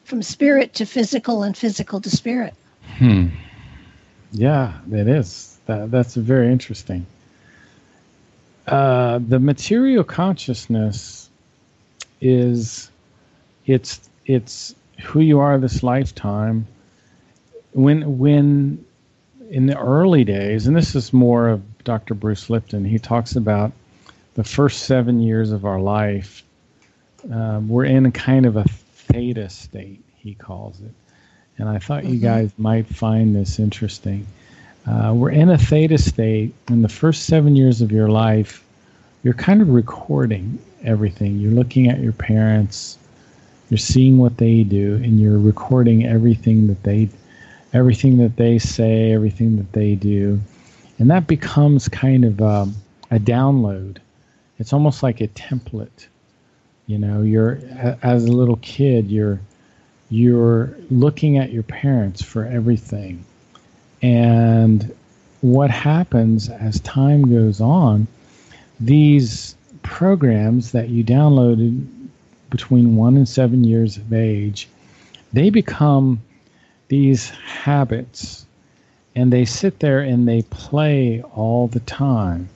[0.04, 2.54] from spirit to physical and physical to spirit.
[2.98, 3.28] Hmm.
[4.32, 5.58] Yeah, it is.
[5.66, 7.06] That that's very interesting.
[8.66, 11.30] Uh, the material consciousness
[12.20, 12.90] is
[13.64, 16.66] it's it's who you are this lifetime.
[17.72, 18.84] When when
[19.50, 22.14] in the early days, and this is more of Dr.
[22.14, 23.72] Bruce Lipton, he talks about
[24.34, 26.42] the first seven years of our life.
[27.30, 30.92] Um, we're in a kind of a theta state, he calls it.
[31.58, 32.14] And I thought mm-hmm.
[32.14, 34.26] you guys might find this interesting.
[34.86, 38.64] Uh, we're in a theta state in the first seven years of your life.
[39.22, 41.38] You're kind of recording everything.
[41.38, 42.98] You're looking at your parents,
[43.68, 47.08] you're seeing what they do, and you're recording everything that they,
[47.72, 50.40] everything that they say, everything that they do,
[50.98, 52.76] and that becomes kind of um,
[53.10, 53.98] a download.
[54.58, 56.06] It's almost like a template.
[56.86, 57.58] You know, you're
[58.02, 59.40] as a little kid, you're
[60.08, 63.24] you're looking at your parents for everything
[64.02, 64.94] and
[65.40, 68.06] what happens as time goes on,
[68.78, 71.86] these programs that you downloaded
[72.50, 74.68] between one and seven years of age,
[75.32, 76.20] they become
[76.88, 78.46] these habits
[79.14, 82.48] and they sit there and they play all the time.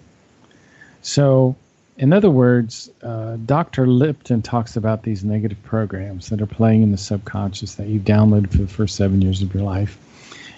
[1.02, 1.56] So,
[1.98, 3.86] in other words, uh, Dr.
[3.86, 8.50] Lipton talks about these negative programs that are playing in the subconscious that you downloaded
[8.50, 9.98] for the first seven years of your life.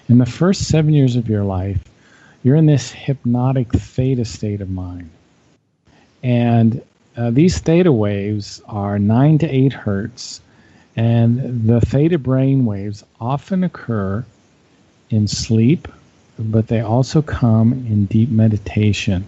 [0.09, 1.83] In the first seven years of your life,
[2.43, 5.09] you're in this hypnotic theta state of mind.
[6.21, 6.81] And
[7.15, 10.41] uh, these theta waves are 9 to 8 hertz,
[10.95, 14.25] and the theta brain waves often occur
[15.09, 15.87] in sleep,
[16.39, 19.27] but they also come in deep meditation.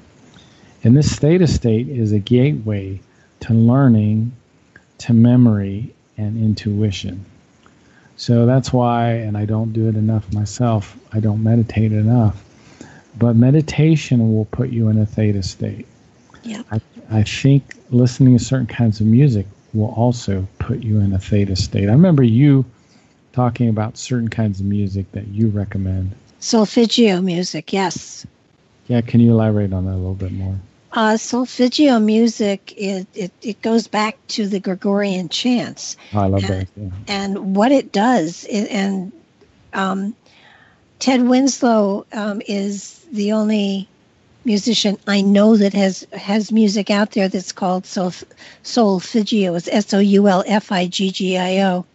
[0.85, 3.01] And this theta state is a gateway
[3.39, 4.31] to learning,
[4.99, 7.25] to memory, and intuition.
[8.17, 12.39] So that's why, and I don't do it enough myself, I don't meditate enough.
[13.17, 15.87] But meditation will put you in a theta state.
[16.43, 16.61] Yeah.
[16.69, 16.79] I,
[17.09, 21.55] I think listening to certain kinds of music will also put you in a theta
[21.55, 21.89] state.
[21.89, 22.63] I remember you
[23.33, 26.11] talking about certain kinds of music that you recommend.
[26.41, 28.27] Solfeggio music, yes.
[28.87, 30.59] Yeah, can you elaborate on that a little bit more?
[30.95, 35.97] Uh, solfeggio music it, it, it goes back to the Gregorian chants.
[36.13, 36.67] Oh, I love and, that.
[36.77, 36.89] Yeah.
[37.07, 39.11] And what it does, it, and
[39.73, 40.15] um,
[40.99, 43.89] Ted Winslow um, is the only
[44.45, 48.23] musician I know that has has music out there that's called Solf-
[48.63, 49.55] Solfeggio.
[49.55, 51.85] It's S O U L F I G G I O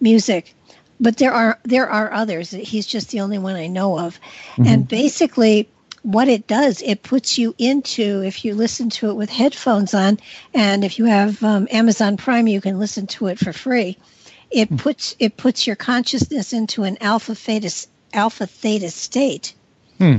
[0.00, 0.54] music.
[0.98, 2.50] But there are there are others.
[2.50, 4.18] He's just the only one I know of.
[4.52, 4.66] Mm-hmm.
[4.66, 5.68] And basically
[6.06, 10.20] what it does, it puts you into, if you listen to it with headphones on,
[10.54, 13.98] and if you have um, Amazon Prime, you can listen to it for free.
[14.52, 14.76] It hmm.
[14.76, 17.74] puts it puts your consciousness into an alpha theta
[18.12, 19.52] alpha theta state,
[19.98, 20.18] hmm.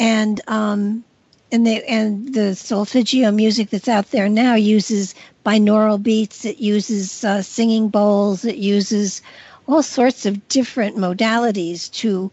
[0.00, 1.04] and um,
[1.52, 5.14] and the and the solfeggio music that's out there now uses
[5.46, 6.44] binaural beats.
[6.44, 8.44] It uses uh, singing bowls.
[8.44, 9.22] It uses
[9.68, 12.32] all sorts of different modalities to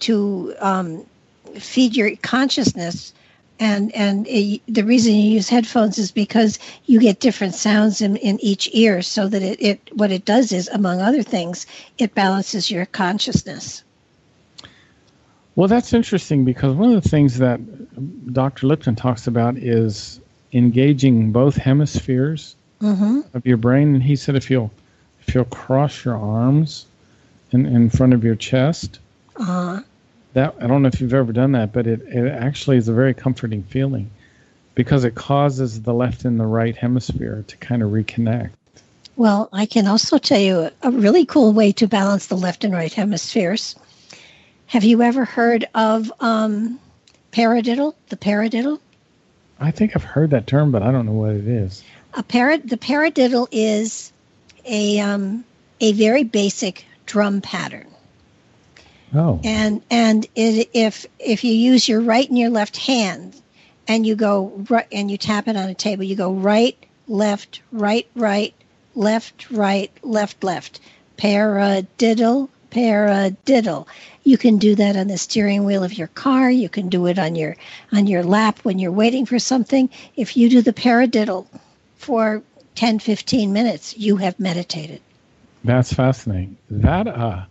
[0.00, 1.06] to um,
[1.60, 3.12] feed your consciousness.
[3.58, 8.16] And and it, the reason you use headphones is because you get different sounds in,
[8.16, 11.66] in each ear so that it, it what it does is among other things
[11.96, 13.82] it balances your consciousness.
[15.54, 17.60] Well that's interesting because one of the things that
[18.34, 20.20] dr lipton talks about is
[20.52, 23.20] engaging both hemispheres mm-hmm.
[23.32, 23.94] of your brain.
[23.94, 24.70] And he said if you'll
[25.26, 26.84] if you'll cross your arms
[27.52, 28.98] in, in front of your chest
[29.36, 29.80] uh-huh
[30.36, 32.92] that I don't know if you've ever done that, but it, it actually is a
[32.92, 34.10] very comforting feeling
[34.74, 38.50] because it causes the left and the right hemisphere to kind of reconnect.
[39.16, 42.74] Well, I can also tell you a really cool way to balance the left and
[42.74, 43.76] right hemispheres.
[44.66, 46.78] Have you ever heard of um,
[47.32, 48.78] paradiddle, the paradiddle?
[49.58, 51.82] I think I've heard that term, but I don't know what it is.
[52.12, 54.12] A parad, the paradiddle is
[54.66, 55.46] a um,
[55.80, 57.86] a very basic drum pattern.
[59.14, 59.40] Oh.
[59.44, 63.40] And and it, if if you use your right and your left hand,
[63.88, 66.76] and you go right and you tap it on a table, you go right,
[67.08, 68.54] left, right, right,
[68.94, 70.80] left, right, left, left.
[71.16, 73.86] Paradiddle, paradiddle.
[74.24, 76.50] You can do that on the steering wheel of your car.
[76.50, 77.56] You can do it on your
[77.92, 79.88] on your lap when you're waiting for something.
[80.16, 81.46] If you do the paradiddle
[81.96, 82.42] for
[82.74, 85.00] 10, 15 minutes, you have meditated.
[85.64, 86.56] That's fascinating.
[86.68, 87.44] That uh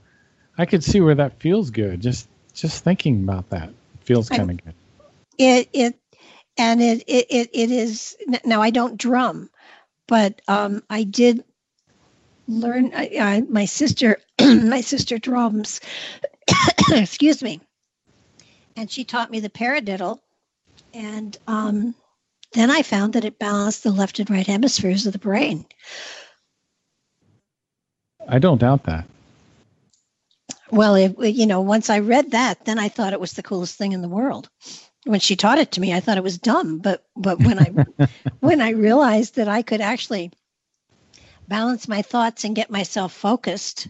[0.58, 2.02] I could see where that feels good.
[2.02, 3.70] Just just thinking about that
[4.02, 4.74] feels kind of good.
[5.38, 6.00] It it
[6.58, 8.16] and it it it, it is
[8.46, 9.50] now I don't drum,
[10.08, 11.44] but um, I did
[12.48, 12.92] learn.
[12.96, 15.82] I, I, my sister my sister drums.
[16.92, 17.60] excuse me,
[18.76, 20.20] and she taught me the paradiddle,
[20.94, 21.96] and um,
[22.54, 25.66] then I found that it balanced the left and right hemispheres of the brain.
[28.28, 29.06] I don't doubt that.
[30.72, 33.78] Well, it, you know, once I read that, then I thought it was the coolest
[33.78, 34.50] thing in the world.
[35.04, 38.08] When she taught it to me, I thought it was dumb, but but when I
[38.40, 40.32] when I realized that I could actually
[41.48, 43.88] balance my thoughts and get myself focused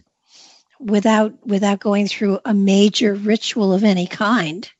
[0.78, 4.70] without without going through a major ritual of any kind,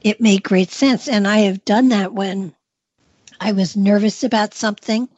[0.00, 1.08] it made great sense.
[1.08, 2.54] And I have done that when
[3.40, 5.08] I was nervous about something,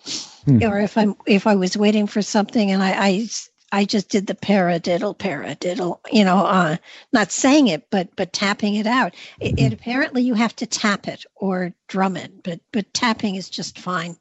[0.45, 0.63] hmm.
[0.63, 3.29] or if I'm if I was waiting for something and I, I
[3.73, 6.77] I just did the paradiddle, paradiddle, you know, uh,
[7.13, 9.15] not saying it, but but tapping it out.
[9.41, 9.75] It, it, mm-hmm.
[9.75, 14.17] apparently you have to tap it or drum it, but but tapping is just fine.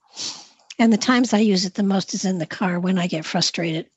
[0.79, 3.23] And the times I use it the most is in the car when I get
[3.23, 3.87] frustrated.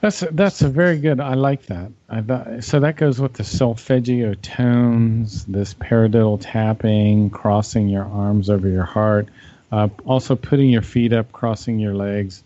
[0.00, 1.20] That's a, that's a very good.
[1.20, 1.90] I like that.
[2.08, 8.68] I, so that goes with the solfeggio tones, this paradiddle tapping, crossing your arms over
[8.68, 9.28] your heart,
[9.72, 12.44] uh, also putting your feet up, crossing your legs.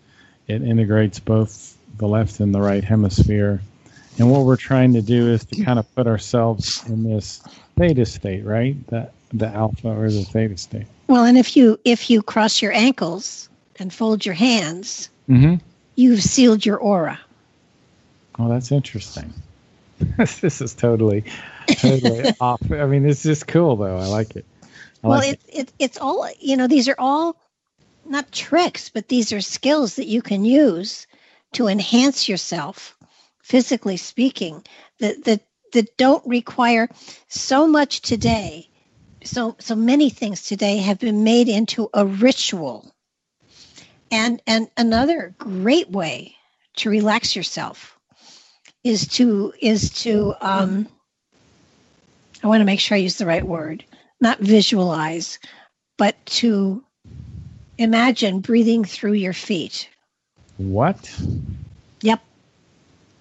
[0.50, 3.62] It integrates both the left and the right hemisphere.
[4.18, 7.40] And what we're trying to do is to kind of put ourselves in this
[7.76, 8.74] theta state, right?
[8.88, 10.86] The the alpha or the theta state.
[11.06, 13.48] Well, and if you if you cross your ankles
[13.78, 15.54] and fold your hands, mm-hmm.
[15.94, 17.18] you've sealed your aura.
[18.38, 19.32] Oh, that's interesting.
[20.18, 21.24] this is totally,
[21.76, 22.60] totally off.
[22.72, 23.98] I mean, it's just cool though.
[23.98, 24.44] I like it.
[25.04, 25.58] I well, like it, it.
[25.58, 26.66] it it's all you know.
[26.66, 27.36] These are all
[28.10, 31.06] not tricks, but these are skills that you can use
[31.52, 32.96] to enhance yourself,
[33.42, 34.64] physically speaking.
[34.98, 35.42] That that
[35.72, 36.88] that don't require
[37.28, 38.68] so much today.
[39.24, 42.92] So so many things today have been made into a ritual.
[44.10, 46.34] And and another great way
[46.76, 47.98] to relax yourself
[48.82, 50.88] is to is to um,
[52.42, 53.84] I want to make sure I use the right word,
[54.20, 55.38] not visualize,
[55.96, 56.82] but to
[57.80, 59.88] imagine breathing through your feet.
[60.58, 61.18] What?
[62.02, 62.20] Yep.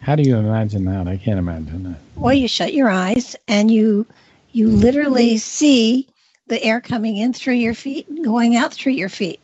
[0.02, 1.08] How do you imagine that?
[1.08, 2.00] I can't imagine that.
[2.16, 4.06] Well, you shut your eyes and you
[4.52, 6.08] you literally see
[6.48, 9.40] the air coming in through your feet and going out through your feet.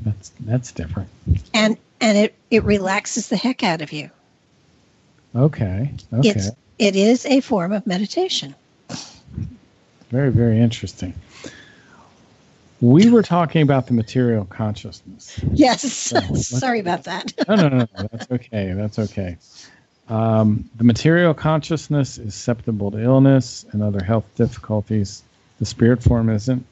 [0.00, 1.08] That's that's different.
[1.54, 4.10] And and it it relaxes the heck out of you.
[5.34, 5.92] Okay.
[6.12, 6.28] Okay.
[6.28, 8.54] It's, it is a form of meditation.
[10.10, 11.12] Very, very interesting.
[12.80, 15.40] We were talking about the material consciousness.
[15.52, 15.92] Yes.
[15.92, 17.32] So Sorry about that.
[17.48, 18.08] no, no, no, no.
[18.12, 18.72] That's okay.
[18.72, 19.36] That's okay.
[20.08, 25.22] Um, the material consciousness is susceptible to illness and other health difficulties.
[25.58, 26.64] The spirit form isn't.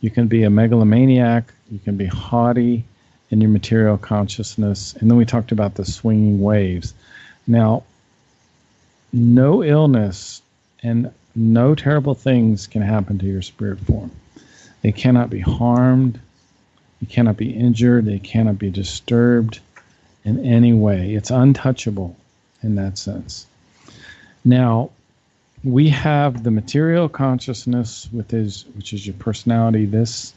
[0.00, 1.52] You can be a megalomaniac.
[1.70, 2.84] You can be haughty
[3.30, 4.94] in your material consciousness.
[4.94, 6.94] And then we talked about the swinging waves.
[7.46, 7.84] Now,
[9.12, 10.42] no illness
[10.82, 14.10] and no terrible things can happen to your spirit form.
[14.86, 16.20] They cannot be harmed,
[17.00, 19.58] you cannot be injured, they cannot be disturbed
[20.24, 21.14] in any way.
[21.14, 22.14] It's untouchable
[22.62, 23.48] in that sense.
[24.44, 24.90] Now,
[25.64, 30.32] we have the material consciousness, with his, which is your personality this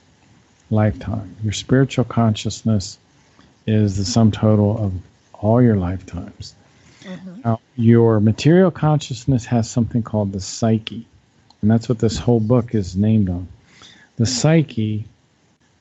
[0.71, 1.35] lifetime.
[1.43, 2.97] Your spiritual consciousness
[3.67, 4.93] is the sum total of
[5.35, 6.55] all your lifetimes.
[7.03, 7.41] Mm-hmm.
[7.45, 11.05] Now, your material consciousness has something called the psyche,
[11.61, 13.47] and that's what this whole book is named on.
[14.19, 15.05] The psyche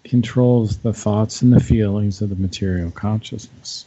[0.04, 3.84] controls the thoughts and the feelings of the material consciousness.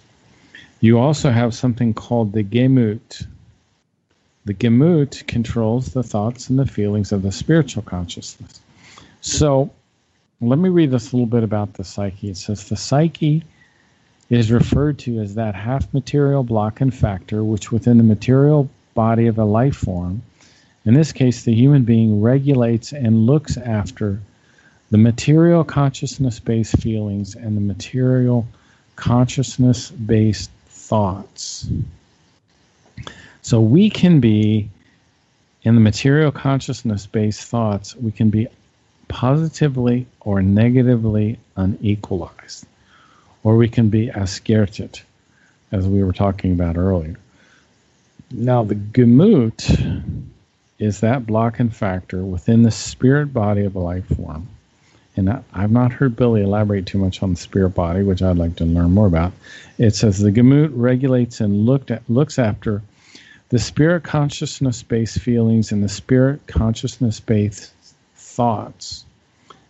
[0.82, 3.26] You also have something called the Gemüt.
[4.44, 8.60] The Gemüt controls the thoughts and the feelings of the spiritual consciousness.
[9.22, 9.72] So,
[10.42, 12.32] let me read this a little bit about the psyche.
[12.32, 13.46] It says the psyche
[14.30, 19.28] is referred to as that half material block and factor which within the material body
[19.28, 20.24] of a life form,
[20.84, 24.20] in this case the human being, regulates and looks after
[24.92, 28.46] the material consciousness based feelings and the material
[28.98, 31.68] consciousness based thoughts.
[33.42, 34.70] So we can be
[35.64, 38.48] in the material consciousness based thoughts, we can be
[39.08, 42.66] positively or negatively unequalized
[43.44, 45.02] or we can be Ausartung,
[45.72, 47.16] as we were talking about earlier.
[48.30, 50.22] Now, the Gemüt
[50.80, 54.48] is that blocking factor within the spirit body of a life form.
[55.22, 58.40] And I, have not heard Billy elaborate too much on the spirit body, which I'd
[58.40, 59.34] like to learn more about.
[59.78, 62.82] It says the Gemüt regulates and looked at, looks after
[63.50, 67.72] the spirit consciousness based feelings and the spirit consciousness based
[68.16, 69.06] thoughts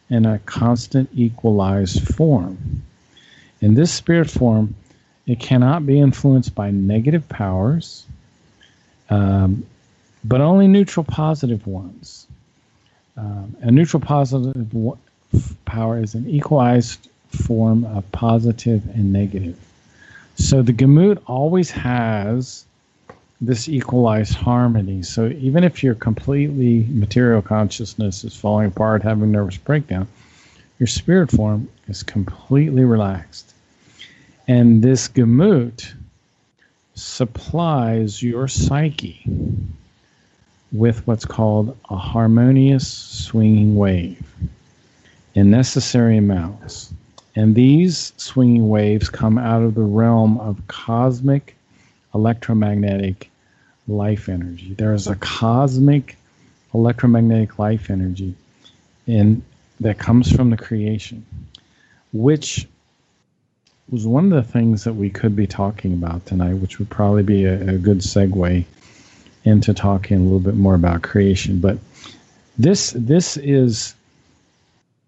[0.10, 2.84] in a constant equalized form.
[3.60, 4.74] In this spirit form,
[5.28, 8.06] it cannot be influenced by negative powers,
[9.10, 9.66] um,
[10.24, 12.26] but only neutral positive ones.
[13.18, 14.74] Um, a neutral positive
[15.66, 19.58] power is an equalized form of positive and negative.
[20.36, 22.66] So the Gemüt always has
[23.40, 25.04] this equalized harmony.
[25.04, 30.08] So even if your completely material consciousness is falling apart, having nervous breakdown,
[30.80, 33.54] your spirit form is completely relaxed.
[34.48, 35.94] And this Gemüt
[36.94, 39.24] supplies your psyche
[40.72, 44.24] with what's called a harmonious swinging wave
[45.34, 46.94] in necessary amounts.
[47.36, 51.56] And these swinging waves come out of the realm of cosmic
[52.14, 53.30] electromagnetic
[53.88, 54.74] life energy.
[54.74, 56.18] There is a cosmic
[56.74, 58.36] electromagnetic life energy
[59.08, 59.44] in
[59.80, 61.26] that comes from the creation,
[62.14, 62.68] which
[63.90, 67.24] was one of the things that we could be talking about tonight, which would probably
[67.24, 68.64] be a, a good segue
[69.44, 71.60] into talking a little bit more about creation.
[71.60, 71.78] But
[72.58, 73.96] this this is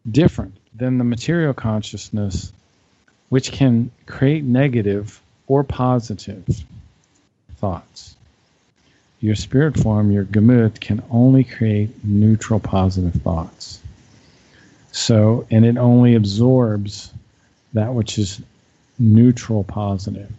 [0.09, 2.51] different than the material consciousness,
[3.29, 6.45] which can create negative or positive
[7.57, 8.15] thoughts.
[9.19, 13.79] Your spirit form, your Gemüt, can only create neutral positive thoughts.
[14.91, 17.11] So, and it only absorbs
[17.73, 18.41] that which is
[18.99, 20.29] neutral positive.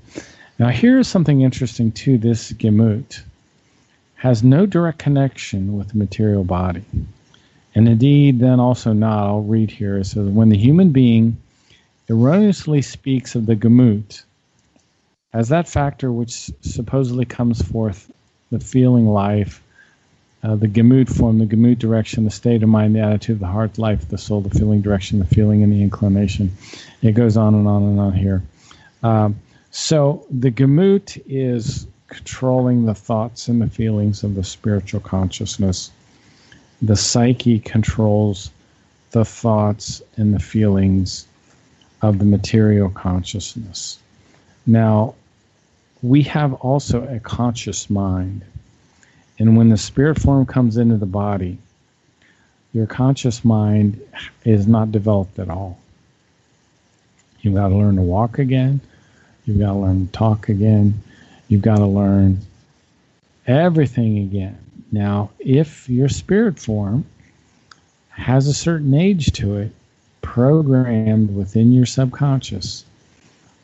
[0.59, 3.23] Now, here's something interesting too this Gemüt
[4.16, 6.85] has no direct connection with the material body.
[7.75, 9.99] And indeed, then also not, I'll read here.
[9.99, 11.37] It says, when the human being
[12.09, 14.23] erroneously speaks of the Gemüt
[15.33, 18.11] as that factor which supposedly comes forth
[18.53, 19.61] the feeling life,
[20.45, 23.77] uh, the Gemüt form, the Gemüt direction, the state of mind, the attitude, the heart,
[23.77, 26.53] life, the soul, the feeling direction, the feeling, and the inclination.
[27.03, 28.43] It goes on and on and on here.
[29.03, 29.41] Um,
[29.73, 35.91] so the Gemüt is controlling the thoughts and the feelings of the spiritual consciousness
[36.86, 38.51] the psyche controls
[39.12, 41.27] the thoughts and the feelings
[42.02, 43.98] of the material consciousness.
[44.66, 45.15] Now,
[46.02, 48.44] we have also a conscious mind.
[49.39, 51.56] And when the spirit form comes into the body,
[52.74, 53.98] your conscious mind
[54.44, 55.78] is not developed at all.
[57.40, 58.81] You've got to learn to walk again.
[59.47, 61.02] You've got to learn to talk again.
[61.48, 62.40] You've got to learn
[63.47, 64.64] everything again.
[64.95, 67.05] Now, if your spirit form
[68.11, 69.73] has a certain age to it,
[70.23, 72.85] programmed within your subconscious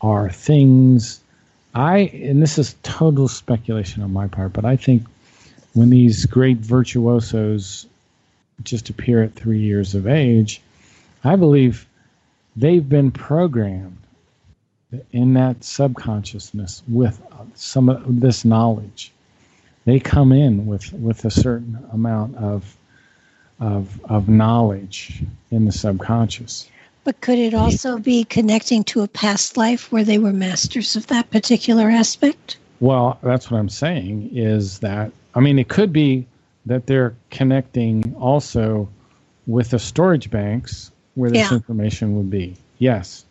[0.01, 1.20] are things
[1.73, 5.05] I, and this is total speculation on my part, but I think
[5.73, 7.86] when these great virtuosos
[8.65, 10.61] just appear at three years of age,
[11.23, 11.86] I believe
[12.57, 13.98] they've been programmed
[15.12, 17.23] in that subconsciousness with
[17.55, 19.12] some of this knowledge
[19.85, 22.77] they come in with with a certain amount of
[23.59, 26.69] of of knowledge in the subconscious.
[27.05, 31.07] But could it also be connecting to a past life where they were masters of
[31.07, 32.59] that particular aspect?
[32.81, 36.27] Well, that's what I'm saying is that I mean it could be
[36.66, 38.89] that they're connecting also
[39.47, 41.55] with the storage banks where this yeah.
[41.55, 42.57] information would be.
[42.78, 43.24] Yes.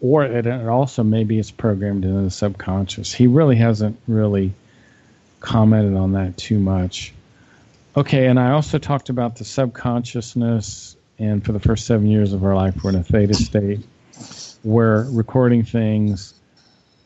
[0.00, 3.12] Or it, it also maybe it's programmed into the subconscious.
[3.12, 4.52] He really hasn't really
[5.40, 7.12] commented on that too much.
[7.96, 12.44] Okay, and I also talked about the subconsciousness, and for the first seven years of
[12.44, 13.80] our life, we're in a theta state.
[14.64, 16.34] We're recording things,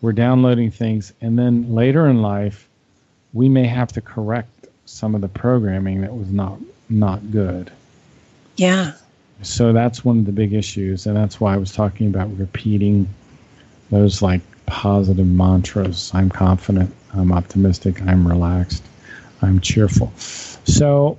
[0.01, 2.69] we're downloading things, and then later in life,
[3.33, 6.59] we may have to correct some of the programming that was not
[6.91, 7.71] not good.
[8.57, 8.93] Yeah.
[9.43, 13.09] So that's one of the big issues, and that's why I was talking about repeating
[13.91, 16.11] those like positive mantras.
[16.15, 16.95] I'm confident.
[17.15, 18.03] I'm optimistic.
[18.03, 18.83] I'm relaxed.
[19.43, 20.13] I'm cheerful.
[20.17, 21.19] So,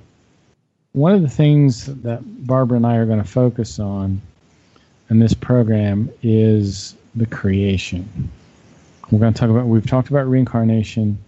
[0.92, 4.20] one of the things that Barbara and I are going to focus on
[5.10, 8.30] in this program is the creation.
[9.10, 11.18] We're going to talk about, we've talked about reincarnation.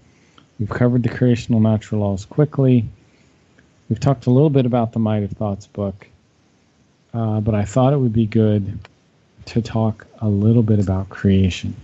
[0.59, 2.85] We've covered the creational natural laws quickly.
[3.89, 6.07] We've talked a little bit about the Might of Thoughts book.
[7.13, 8.79] Uh, but I thought it would be good
[9.47, 11.75] to talk a little bit about creation.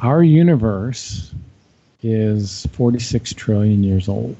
[0.00, 1.32] Our universe
[2.02, 4.36] is 46 trillion years old.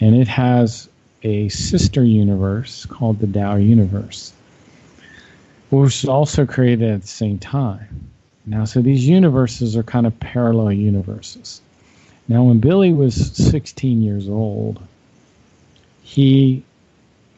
[0.00, 0.88] And it has
[1.22, 4.32] a sister universe called the Tao universe,
[5.70, 8.08] which was also created at the same time.
[8.46, 11.60] Now, so these universes are kind of parallel universes.
[12.28, 14.80] Now, when Billy was 16 years old,
[16.02, 16.64] he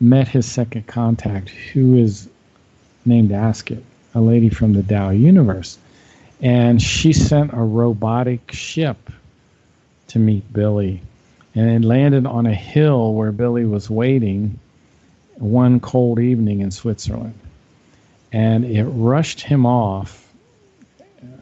[0.01, 2.29] met his second contact, who is
[3.05, 3.83] named Asket,
[4.15, 5.79] a lady from the Tao universe
[6.40, 9.11] and she sent a robotic ship
[10.09, 11.01] to meet Billy.
[11.55, 14.59] And it landed on a hill where Billy was waiting
[15.36, 17.39] one cold evening in Switzerland.
[18.32, 20.28] And it rushed him off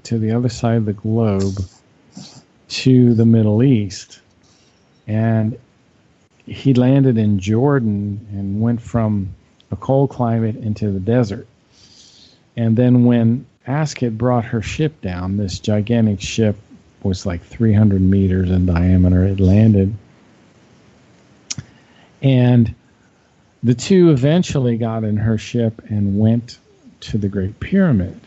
[0.05, 1.55] to the other side of the globe
[2.69, 4.20] to the Middle East.
[5.06, 5.59] And
[6.47, 9.35] he landed in Jordan and went from
[9.70, 11.47] a cold climate into the desert.
[12.56, 15.37] And then when Asket brought her ship down.
[15.37, 16.57] This gigantic ship
[17.03, 19.25] was like 300 meters in diameter.
[19.25, 19.95] It landed.
[22.23, 22.75] And
[23.63, 26.59] the two eventually got in her ship and went
[27.01, 28.19] to the Great Pyramid,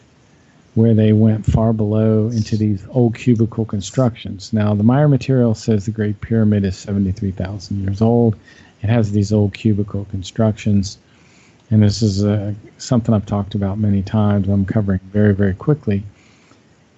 [0.76, 4.52] where they went far below into these old cubical constructions.
[4.54, 8.36] Now, the Meier material says the Great Pyramid is 73,000 years old.
[8.82, 10.98] It has these old cubical constructions.
[11.72, 16.04] And this is uh, something I've talked about many times, I'm covering very, very quickly,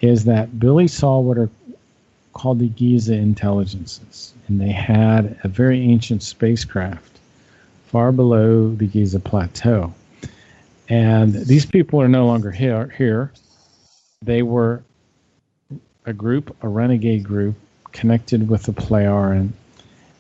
[0.02, 1.49] is that Billy saw what are
[2.34, 7.19] called the Giza intelligences, and they had a very ancient spacecraft
[7.88, 9.94] far below the Giza plateau.
[10.89, 12.94] And these people are no longer here.
[12.98, 13.31] here.
[14.22, 14.84] They were
[16.06, 17.56] a group, a renegade group,
[17.91, 19.52] connected with the Plejaren,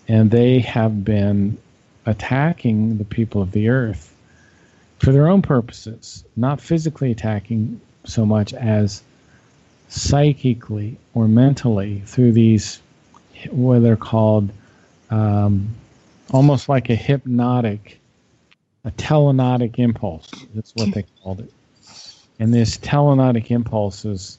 [0.07, 1.57] and they have been
[2.05, 4.13] attacking the people of the earth
[4.99, 9.03] for their own purposes, not physically attacking so much as
[9.89, 12.81] psychically or mentally through these
[13.51, 14.49] what they're called
[15.09, 15.75] um,
[16.31, 17.99] almost like a hypnotic,
[18.83, 20.29] a telenotic impulse.
[20.53, 21.53] That's what they called it.
[22.39, 24.37] And these telenotic impulses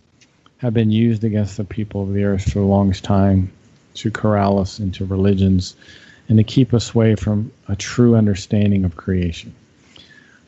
[0.58, 3.50] have been used against the people of the earth for the longest time
[3.94, 5.76] to corral us into religions
[6.28, 9.54] and to keep us away from a true understanding of creation.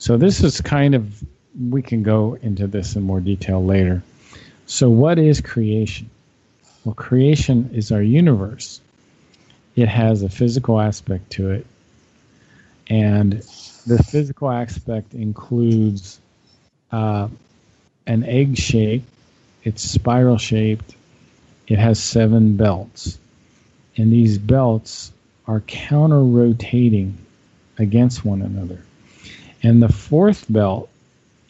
[0.01, 1.23] So, this is kind of,
[1.69, 4.03] we can go into this in more detail later.
[4.65, 6.09] So, what is creation?
[6.85, 8.81] Well, creation is our universe.
[9.77, 11.67] It has a physical aspect to it.
[12.89, 13.33] And
[13.87, 16.19] the physical aspect includes
[16.91, 17.29] uh,
[18.07, 19.05] an egg shape,
[19.65, 20.95] it's spiral shaped,
[21.69, 23.19] it has seven belts.
[23.99, 25.13] And these belts
[25.47, 27.19] are counter rotating
[27.77, 28.83] against one another.
[29.63, 30.89] And the fourth belt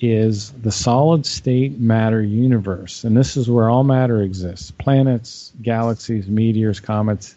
[0.00, 3.04] is the solid state matter universe.
[3.04, 7.34] And this is where all matter exists planets, galaxies, meteors, comets,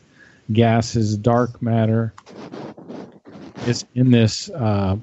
[0.51, 2.13] gases, dark matter
[3.67, 4.97] is in this uh,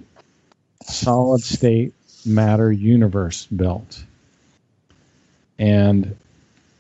[0.85, 1.93] solid state
[2.25, 4.05] matter universe belt.
[5.59, 6.17] And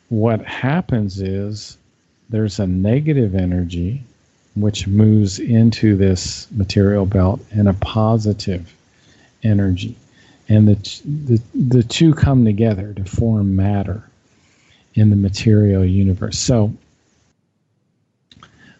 [0.08, 1.78] what happens is
[2.30, 4.02] there's a negative energy
[4.56, 8.74] which moves into this material belt and a positive
[9.42, 9.96] energy.
[10.48, 14.02] And the, the, the two come together to form matter
[14.94, 16.38] in the material universe.
[16.38, 16.72] So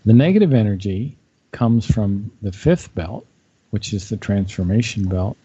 [0.05, 1.17] the negative energy
[1.53, 3.27] comes from the fifth belt,
[3.71, 5.37] which is the transformation belt,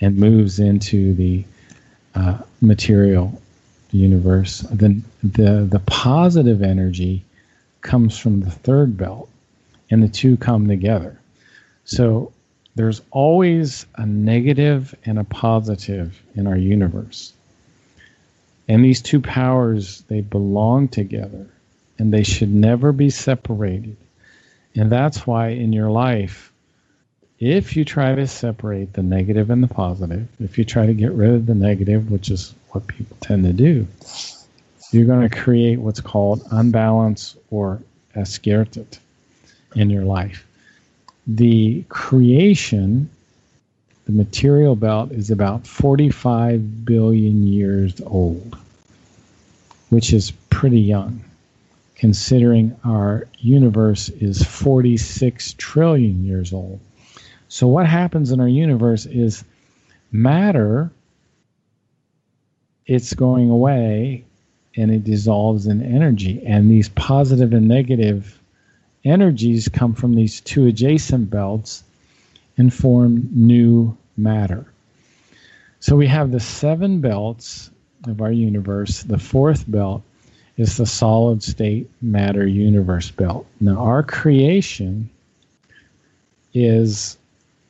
[0.00, 1.44] and moves into the
[2.14, 3.40] uh, material
[3.90, 4.60] universe.
[4.70, 7.24] Then the the positive energy
[7.82, 9.28] comes from the third belt,
[9.90, 11.18] and the two come together.
[11.84, 12.32] So
[12.76, 17.32] there's always a negative and a positive in our universe.
[18.68, 21.46] And these two powers, they belong together
[21.98, 23.96] and they should never be separated.
[24.74, 26.52] And that's why in your life,
[27.38, 31.12] if you try to separate the negative and the positive, if you try to get
[31.12, 33.86] rid of the negative, which is what people tend to do,
[34.92, 37.80] you're going to create what's called unbalance or
[38.14, 38.98] Ausartung
[39.74, 40.45] in your life
[41.26, 43.10] the creation,
[44.04, 48.56] the material belt, is about 45 billion years old,
[49.90, 51.24] which is pretty young,
[51.96, 56.80] considering our universe is 46 trillion years old.
[57.48, 59.44] So, what happens in our universe is
[60.12, 60.90] matter,
[62.86, 64.24] it's going away
[64.76, 66.42] and it dissolves in energy.
[66.44, 68.38] And these positive and negative
[69.06, 71.84] energies come from these two adjacent belts
[72.58, 74.66] and form new matter.
[75.80, 77.70] So we have the seven belts
[78.06, 79.02] of our universe.
[79.02, 80.02] The fourth belt
[80.56, 83.46] is the solid state matter universe belt.
[83.60, 85.10] Now, our creation
[86.54, 87.18] is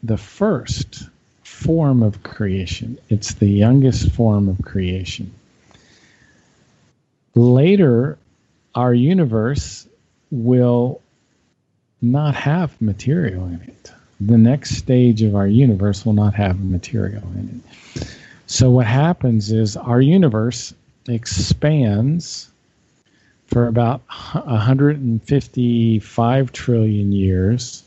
[0.03, 1.09] the first
[1.43, 5.33] form of creation, it's the youngest form of creation.
[7.35, 8.19] Later,
[8.75, 9.87] our universe
[10.31, 11.01] will
[12.07, 13.93] not have material in it.
[14.21, 17.63] The next stage of our universe will not have material in it.
[18.47, 20.73] So, what happens is our universe
[21.09, 22.49] expands
[23.47, 27.83] for about 155 trillion years,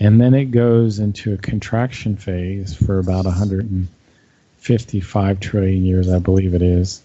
[0.00, 6.54] and then it goes into a contraction phase for about 155 trillion years, I believe
[6.54, 7.02] it is.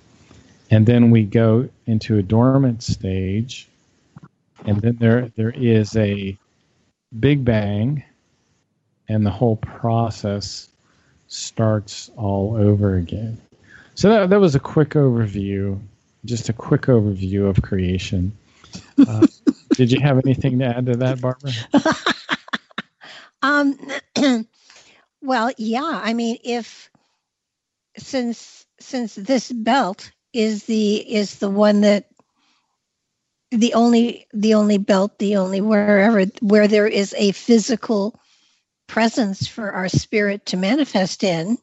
[0.71, 3.67] And then we go into a dormant stage
[4.65, 6.37] and then there there is a
[7.19, 8.03] big bang
[9.09, 10.69] and the whole process
[11.27, 13.39] starts all over again.
[13.95, 15.79] So that, that was a quick overview
[16.25, 18.35] just a quick overview of creation.
[18.97, 19.27] Uh,
[19.71, 21.51] did you have anything to add to that barbara?
[23.43, 23.77] Um
[25.21, 26.89] well yeah i mean if
[27.97, 32.05] since since this belt is the is the one that
[33.53, 38.19] the only the only belt the only wherever where there is a physical
[38.87, 41.57] presence for our spirit to manifest in,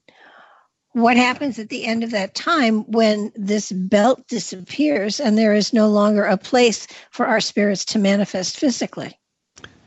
[0.93, 5.73] what happens at the end of that time when this belt disappears and there is
[5.73, 9.17] no longer a place for our spirits to manifest physically?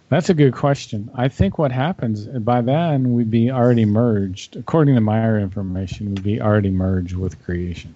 [0.09, 1.09] That's a good question.
[1.15, 6.23] I think what happens by then we'd be already merged, according to my information, we'd
[6.23, 7.95] be already merged with creation.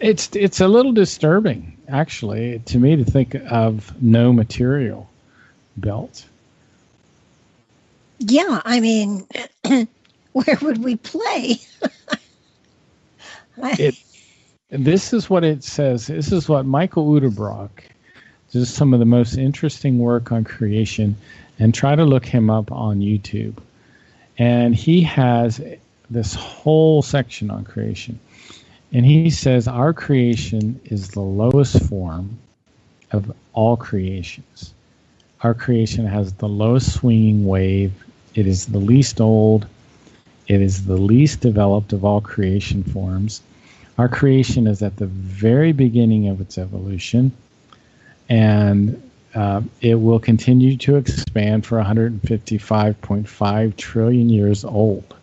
[0.00, 5.08] It's it's a little disturbing, actually, to me to think of no material
[5.76, 6.24] belt.
[8.18, 9.26] Yeah, I mean,
[10.32, 11.60] where would we play?
[13.56, 13.94] it,
[14.70, 16.08] this is what it says.
[16.08, 17.70] This is what Michael Udderbrock
[18.52, 21.16] just some of the most interesting work on creation
[21.58, 23.56] and try to look him up on YouTube.
[24.38, 25.60] And he has
[26.08, 28.18] this whole section on creation.
[28.92, 32.38] And he says our creation is the lowest form
[33.12, 34.74] of all creations.
[35.42, 37.92] Our creation has the lowest swinging wave.
[38.34, 39.66] It is the least old.
[40.46, 43.42] It is the least developed of all creation forms.
[43.98, 47.32] Our creation is at the very beginning of its evolution
[48.28, 49.02] and
[49.34, 55.17] uh, it will continue to expand for 155.5 trillion years old.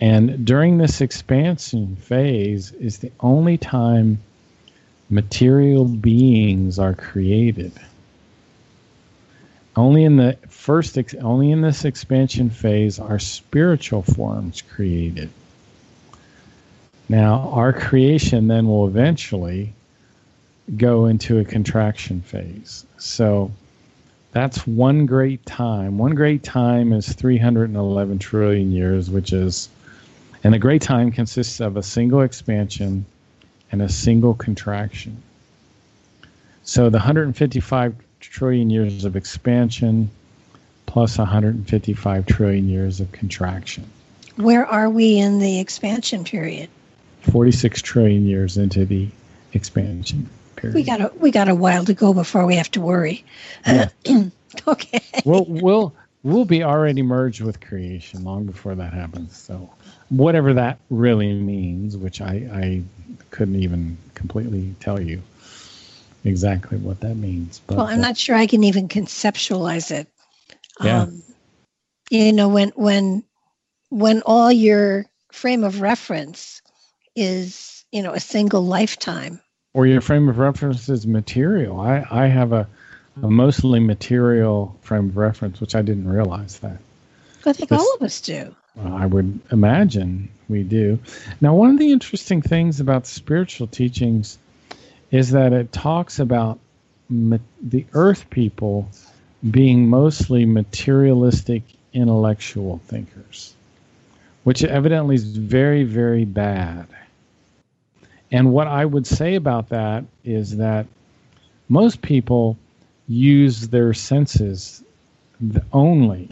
[0.00, 4.20] And during this expansion phase is the only time
[5.10, 7.72] material beings are created.
[9.74, 15.30] Only in the first, ex- only in this expansion phase are spiritual forms created.
[17.08, 19.72] Now, our creation then will eventually
[20.76, 22.84] go into a contraction phase.
[22.98, 23.50] So
[24.32, 25.96] that's one great time.
[25.96, 29.70] One great time is 311 trillion years, which is,
[30.44, 33.04] and the great time consists of a single expansion
[33.70, 35.22] and a single contraction.
[36.62, 40.10] So the 155 trillion years of expansion
[40.86, 43.84] plus 155 trillion years of contraction.
[44.36, 46.68] Where are we in the expansion period?
[47.22, 49.08] 46 trillion years into the
[49.52, 50.74] expansion period.
[50.74, 53.24] We got a we got a while to go before we have to worry.
[53.66, 53.88] Yeah.
[54.68, 55.00] okay.
[55.24, 59.36] We'll we'll we'll be already merged with creation long before that happens.
[59.36, 59.70] So
[60.10, 62.82] whatever that really means, which I, I
[63.30, 65.22] couldn't even completely tell you
[66.24, 67.60] exactly what that means.
[67.66, 70.08] But, well, I'm not sure I can even conceptualize it.
[70.82, 71.02] Yeah.
[71.02, 71.22] Um,
[72.10, 73.24] you know, when when
[73.90, 76.62] when all your frame of reference
[77.14, 79.40] is, you know, a single lifetime,
[79.74, 81.80] or your frame of reference is material.
[81.80, 82.68] I, I have a,
[83.22, 86.78] a mostly material frame of reference, which I didn't realize that.
[87.44, 88.54] I think this, all of us do.
[88.84, 90.98] I would imagine we do.
[91.40, 94.38] Now, one of the interesting things about spiritual teachings
[95.10, 96.58] is that it talks about
[97.08, 98.88] ma- the earth people
[99.50, 103.54] being mostly materialistic intellectual thinkers,
[104.44, 106.86] which evidently is very, very bad.
[108.30, 110.86] And what I would say about that is that
[111.68, 112.56] most people
[113.06, 114.82] use their senses
[115.72, 116.28] only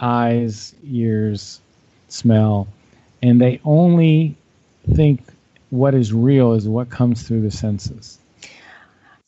[0.00, 1.60] eyes, ears,
[2.08, 2.68] smell,
[3.22, 4.36] and they only
[4.94, 5.22] think
[5.70, 8.18] what is real is what comes through the senses.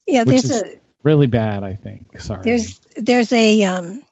[0.06, 1.64] Yeah, there's a really bad.
[1.64, 2.20] I think.
[2.20, 2.42] Sorry.
[2.42, 4.02] There's there's a um,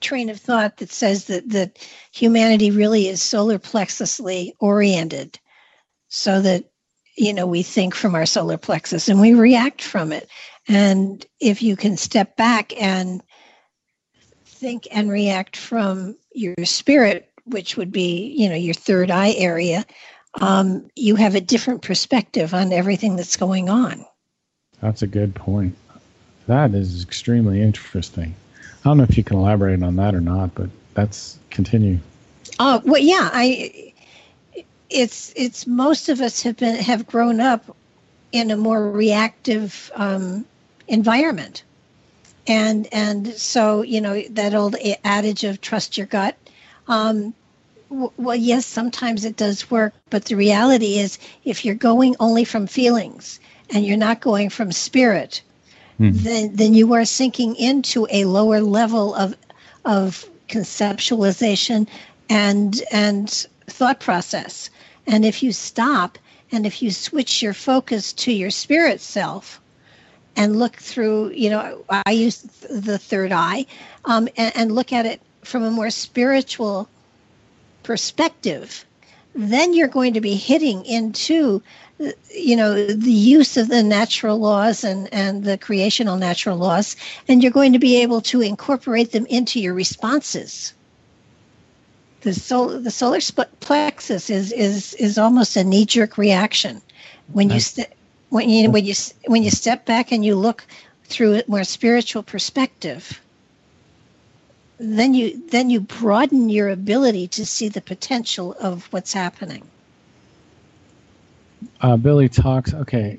[0.00, 1.78] train of thought that says that that
[2.12, 5.38] humanity really is solar plexusly oriented,
[6.08, 6.64] so that
[7.16, 10.28] you know we think from our solar plexus and we react from it
[10.68, 13.22] and if you can step back and
[14.56, 19.84] think and react from your spirit which would be you know your third eye area
[20.40, 24.04] um, you have a different perspective on everything that's going on.
[24.82, 25.74] That's a good point.
[26.46, 28.34] That is extremely interesting.
[28.60, 31.98] I don't know if you can elaborate on that or not but that's continue.
[32.58, 33.92] Oh well yeah i
[34.88, 37.76] it's it's most of us have been have grown up
[38.32, 40.44] in a more reactive um,
[40.88, 41.64] environment,
[42.46, 46.36] and and so you know that old adage of trust your gut.
[46.88, 47.34] Um,
[47.90, 52.44] w- well, yes, sometimes it does work, but the reality is, if you're going only
[52.44, 53.40] from feelings
[53.70, 55.42] and you're not going from spirit,
[55.98, 56.10] hmm.
[56.12, 59.34] then then you are sinking into a lower level of
[59.84, 61.86] of conceptualization
[62.28, 64.70] and and thought process
[65.06, 66.18] and if you stop
[66.52, 69.60] and if you switch your focus to your spirit self
[70.36, 73.66] and look through, you know, I use the third eye
[74.04, 76.88] um, and, and look at it from a more spiritual
[77.82, 78.84] perspective,
[79.34, 81.62] then you're going to be hitting into
[82.30, 86.94] you know the use of the natural laws and and the creational natural laws
[87.26, 90.74] and you're going to be able to incorporate them into your responses.
[92.20, 93.20] The solar the solar
[93.60, 96.82] plexus is is is almost a knee jerk reaction.
[97.32, 97.88] When you st-
[98.28, 98.94] when you when you
[99.26, 100.64] when you step back and you look
[101.04, 103.20] through a more spiritual perspective
[104.78, 109.62] then you then you broaden your ability to see the potential of what's happening.
[111.80, 113.18] Uh, billy talks okay.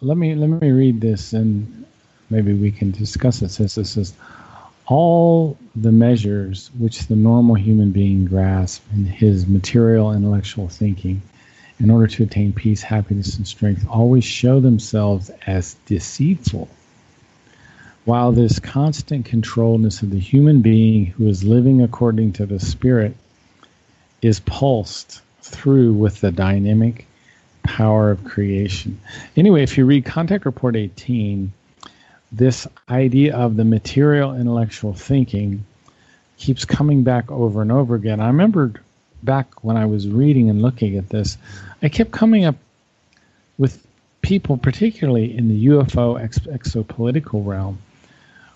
[0.00, 1.84] Let me let me read this and
[2.30, 4.14] maybe we can discuss it since this is
[4.86, 11.20] all the measures which the normal human being grasps in his material intellectual thinking
[11.80, 16.68] in order to attain peace, happiness, and strength always show themselves as deceitful.
[18.04, 23.16] While this constant controlledness of the human being who is living according to the Spirit
[24.22, 27.06] is pulsed through with the dynamic
[27.62, 29.00] power of creation.
[29.36, 31.52] Anyway, if you read Contact Report 18,
[32.32, 35.64] this idea of the material intellectual thinking
[36.38, 38.20] keeps coming back over and over again.
[38.20, 38.72] I remember
[39.22, 41.36] back when I was reading and looking at this,
[41.82, 42.56] I kept coming up
[43.58, 43.86] with
[44.22, 47.78] people, particularly in the UFO ex- exopolitical realm,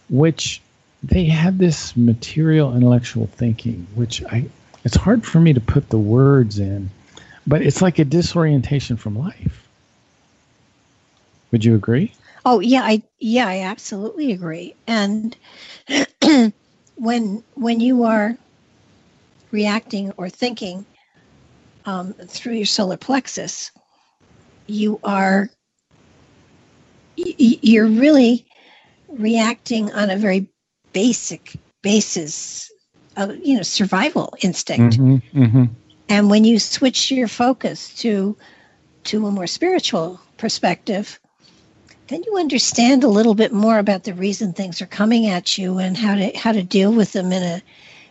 [0.08, 0.60] which
[1.02, 4.46] they had this material intellectual thinking, which I
[4.84, 6.90] it's hard for me to put the words in,
[7.46, 9.66] but it's like a disorientation from life.
[11.52, 12.12] Would you agree?
[12.44, 14.74] Oh yeah, I yeah, I absolutely agree.
[14.86, 15.36] And
[16.96, 18.36] when when you are
[19.50, 20.84] reacting or thinking
[21.86, 23.70] um, through your solar plexus,
[24.66, 25.50] you are
[27.16, 28.46] you're really
[29.08, 30.48] reacting on a very
[30.92, 32.70] basic basis
[33.16, 34.98] of you know survival instinct.
[34.98, 35.64] Mm-hmm, mm-hmm.
[36.08, 38.36] And when you switch your focus to
[39.04, 41.20] to a more spiritual perspective,
[42.08, 45.78] then you understand a little bit more about the reason things are coming at you
[45.78, 47.62] and how to how to deal with them in a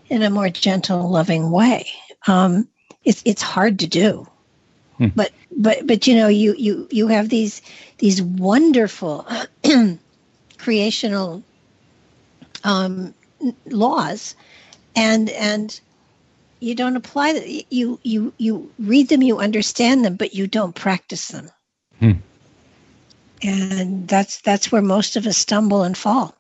[0.10, 1.88] in a more gentle, loving way.
[2.28, 2.68] Um,
[3.04, 4.28] it's it's hard to do,
[4.98, 5.08] hmm.
[5.16, 7.62] but but but you know you you you have these
[7.98, 9.28] these wonderful
[10.58, 11.44] creational
[12.64, 13.14] um,
[13.66, 14.36] laws,
[14.96, 15.80] and and
[16.60, 17.44] you don't apply them.
[17.70, 21.50] You you you read them, you understand them, but you don't practice them.
[22.00, 22.12] Hmm
[23.44, 26.36] and that's that's where most of us stumble and fall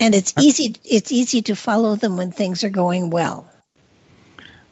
[0.00, 3.50] and it's easy it's easy to follow them when things are going well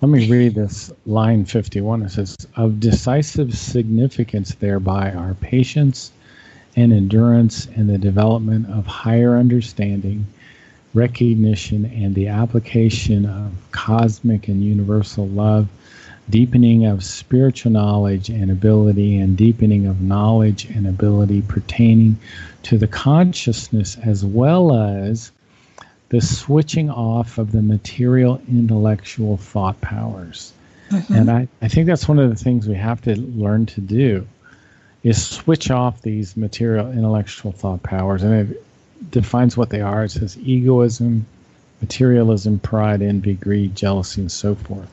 [0.02, 6.10] let me read this line 51 it says of decisive significance thereby are patience
[6.74, 10.26] and endurance in the development of higher understanding
[10.92, 15.68] recognition and the application of cosmic and universal love
[16.30, 22.18] deepening of spiritual knowledge and ability, and deepening of knowledge and ability pertaining
[22.62, 25.30] to the consciousness as well as
[26.12, 30.52] the switching off of the material intellectual thought powers.
[30.90, 31.14] Mm-hmm.
[31.14, 34.28] And I, I think that's one of the things we have to learn to do
[35.02, 38.22] is switch off these material intellectual thought powers.
[38.22, 38.64] And it
[39.10, 40.04] defines what they are.
[40.04, 41.24] It says egoism,
[41.80, 44.90] materialism, pride, envy, greed, jealousy, and so forth.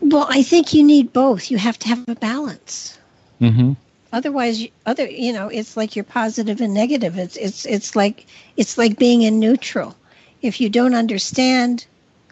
[0.00, 1.52] Well, I think you need both.
[1.52, 2.98] You have to have a balance.
[3.40, 3.74] Mm-hmm.
[4.16, 7.18] Otherwise, other you know, it's like you're positive and negative.
[7.18, 8.24] It's it's it's like
[8.56, 9.94] it's like being in neutral.
[10.40, 11.84] If you don't understand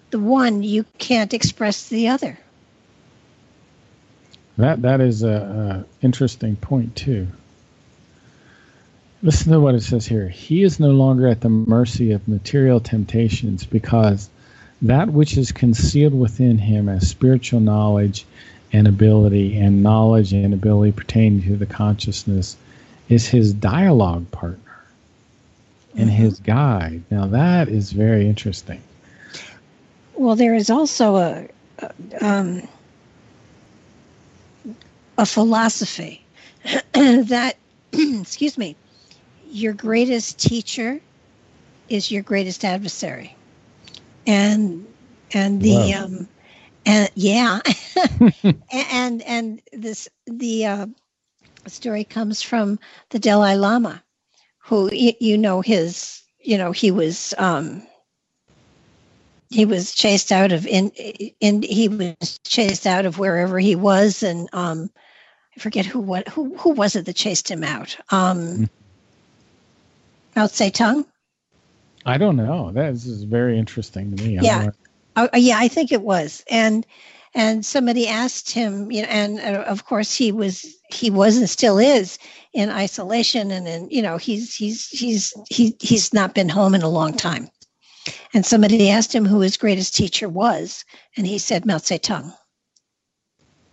[0.09, 2.39] the one, you can't express the other.
[4.56, 7.27] That that is a, a interesting point too.
[9.23, 10.27] Listen to what it says here.
[10.27, 14.31] He is no longer at the mercy of material temptations because
[14.81, 18.24] that which is concealed within him as spiritual knowledge
[18.74, 22.56] and ability and knowledge and ability pertaining to the consciousness
[23.09, 24.84] is his dialogue partner
[25.96, 26.22] and mm-hmm.
[26.22, 27.01] his guide.
[27.09, 28.82] Now that is very interesting.
[30.14, 31.48] Well, there is also a
[32.20, 32.66] um,
[35.18, 36.24] a philosophy
[36.92, 37.56] that,
[37.92, 38.74] excuse me,
[39.51, 41.01] your greatest teacher
[41.88, 43.36] is your greatest adversary
[44.26, 44.84] and
[45.32, 46.05] and the wow.
[46.05, 46.28] um
[46.86, 47.61] and yeah
[48.73, 50.86] and and this the uh,
[51.66, 52.78] story comes from
[53.11, 54.02] the Dalai Lama
[54.59, 57.82] who you know his you know he was um
[59.51, 64.23] he was chased out of in in he was chased out of wherever he was
[64.23, 64.90] and um
[65.56, 68.69] I forget who what who who was it that chased him out um mm.
[70.35, 71.06] Mao Zedong
[72.06, 72.70] I don't know.
[72.73, 74.39] That is very interesting to me.
[74.39, 74.70] Yeah.
[75.16, 76.45] Oh, yeah, I think it was.
[76.51, 76.86] And
[77.36, 81.51] and somebody asked him, you know, and uh, of course he was he was and
[81.51, 82.19] still is
[82.53, 86.82] in isolation, and and you know he's he's he's he he's not been home in
[86.82, 87.49] a long time.
[88.35, 90.85] And somebody asked him who his greatest teacher was,
[91.16, 92.35] and he said Mao Zedong.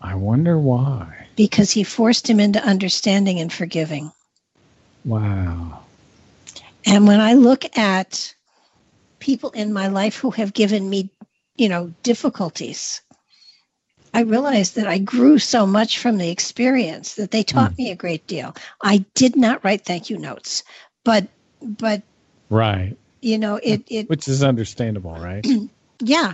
[0.02, 1.28] I wonder why.
[1.36, 4.12] Because he forced him into understanding and forgiving.
[5.06, 5.80] Wow.
[6.86, 8.34] And when I look at
[9.20, 11.12] people in my life who have given me,
[11.62, 13.04] you know, difficulties,
[14.16, 17.78] I realized that I grew so much from the experience that they taught mm.
[17.78, 18.56] me a great deal.
[18.82, 20.64] I did not write thank you notes,
[21.04, 21.28] but
[21.62, 22.02] but
[22.50, 25.46] right, you know it it which is understandable, right?
[26.00, 26.34] yeah.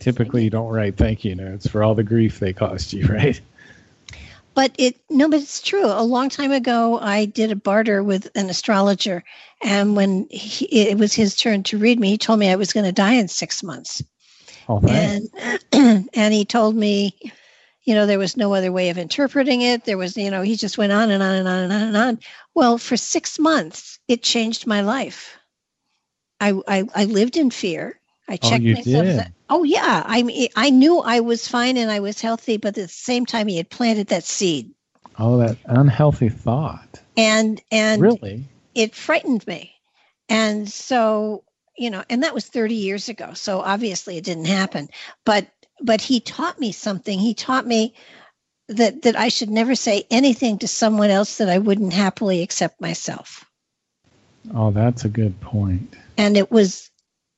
[0.00, 3.40] Typically, you don't write thank you notes for all the grief they caused you, right?
[4.54, 5.86] But it no, but it's true.
[5.86, 9.22] A long time ago, I did a barter with an astrologer,
[9.62, 12.72] and when he, it was his turn to read me, he told me I was
[12.72, 14.02] going to die in six months.
[14.68, 15.28] Oh, and
[16.14, 17.14] and he told me,
[17.84, 19.84] you know, there was no other way of interpreting it.
[19.84, 21.96] There was, you know, he just went on and on and on and on and
[21.96, 22.18] on.
[22.54, 25.36] Well, for six months, it changed my life.
[26.40, 27.98] I I, I lived in fear.
[28.28, 29.06] I oh, checked oh, myself.
[29.06, 32.74] That, oh yeah, I I knew I was fine and I was healthy, but at
[32.74, 34.70] the same time, he had planted that seed.
[35.18, 37.00] Oh, that unhealthy thought.
[37.16, 39.74] And and really, it frightened me.
[40.28, 41.44] And so
[41.76, 43.34] you know, and that was 30 years ago.
[43.34, 44.88] So obviously it didn't happen.
[45.24, 45.48] But
[45.80, 47.18] but he taught me something.
[47.18, 47.94] He taught me
[48.68, 52.80] that that I should never say anything to someone else that I wouldn't happily accept
[52.80, 53.44] myself.
[54.54, 55.96] Oh, that's a good point.
[56.16, 56.90] And it was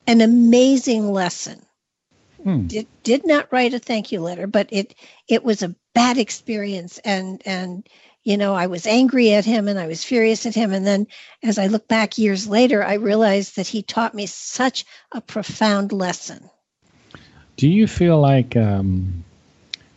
[0.07, 1.61] an amazing lesson.
[2.43, 2.67] Hmm.
[2.67, 4.95] Did did not write a thank you letter, but it
[5.29, 7.89] it was a bad experience and and
[8.27, 10.73] you know, I was angry at him and I was furious at him.
[10.73, 11.07] And then
[11.45, 15.93] as I look back years later, I realized that he taught me such a profound
[15.93, 16.51] lesson.
[17.57, 19.23] Do you feel like, um,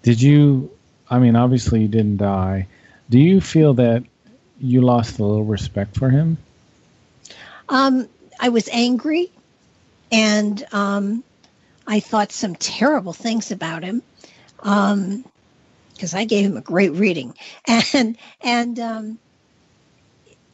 [0.03, 0.69] did you,
[1.10, 2.68] I mean, obviously you didn't die.
[3.10, 4.03] Do you feel that
[4.60, 6.38] you lost a little respect for him?
[7.68, 8.07] Um,
[8.39, 9.31] I was angry
[10.11, 11.23] and um,
[11.88, 14.03] I thought some terrible things about him.
[14.60, 15.26] Um,
[15.99, 17.34] because I gave him a great reading,
[17.93, 19.19] and and um,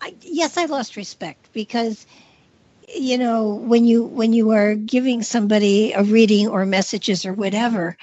[0.01, 2.07] I, yes, I lost respect because
[2.87, 7.95] you know when you when you are giving somebody a reading or messages or whatever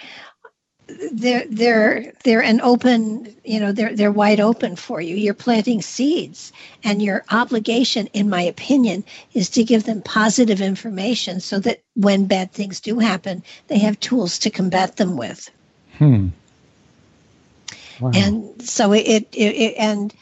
[1.13, 5.17] they're they're they're an open you know they're they're wide open for you.
[5.17, 6.53] You're planting seeds
[6.85, 9.03] and your obligation in my opinion
[9.35, 13.99] is to give them positive information so that when bad things do happen they have
[13.99, 15.51] tools to combat them with.
[15.99, 16.29] Hmm
[18.03, 18.11] Wow.
[18.15, 20.13] And so it, it, it and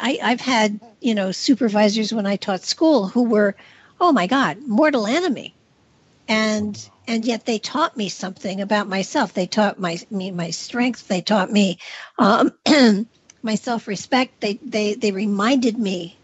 [0.00, 3.54] I, I've had, you know, supervisors when I taught school who were,
[4.00, 5.54] oh my God, mortal enemy.
[6.28, 9.34] And and yet they taught me something about myself.
[9.34, 11.08] They taught my me my strength.
[11.08, 11.78] They taught me
[12.18, 12.54] um,
[13.42, 14.40] my self respect.
[14.40, 16.16] They they they reminded me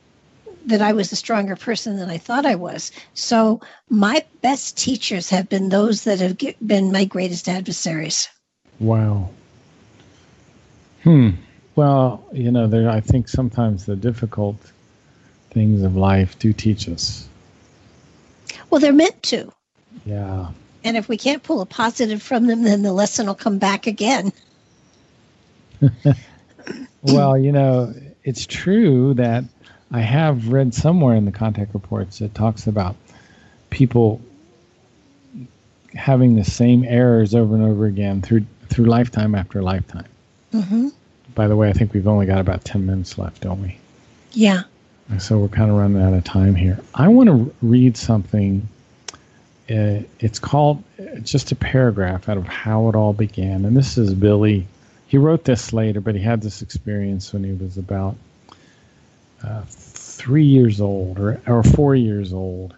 [0.64, 2.92] that I was a stronger person than I thought I was.
[3.12, 8.30] So my best teachers have been those that have been my greatest adversaries.
[8.78, 9.28] Wow.
[11.02, 11.30] Hmm.
[11.76, 12.90] Well, you know, there.
[12.90, 14.56] I think sometimes the difficult
[15.50, 17.28] things of life do teach us.
[18.68, 19.52] Well, they're meant to.
[20.04, 20.50] Yeah.
[20.84, 23.86] And if we can't pull a positive from them, then the lesson will come back
[23.86, 24.32] again.
[27.02, 27.94] well, you know,
[28.24, 29.44] it's true that
[29.90, 32.96] I have read somewhere in the contact reports that talks about
[33.70, 34.20] people
[35.94, 40.06] having the same errors over and over again through through lifetime after lifetime.
[40.52, 40.88] Mm-hmm.
[41.34, 43.78] By the way, I think we've only got about 10 minutes left, don't we?
[44.32, 44.62] Yeah.
[45.18, 46.78] So we're kind of running out of time here.
[46.94, 48.68] I want to read something.
[49.68, 53.64] Uh, it's called it's just a paragraph out of how it all began.
[53.64, 54.66] And this is Billy.
[55.08, 58.16] He wrote this later, but he had this experience when he was about
[59.42, 62.74] uh, three years old or, or four years old.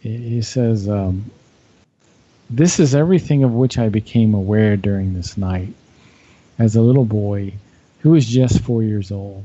[0.00, 1.30] He says, um,
[2.50, 5.72] This is everything of which I became aware during this night
[6.58, 7.52] as a little boy
[8.00, 9.44] who was just four years old.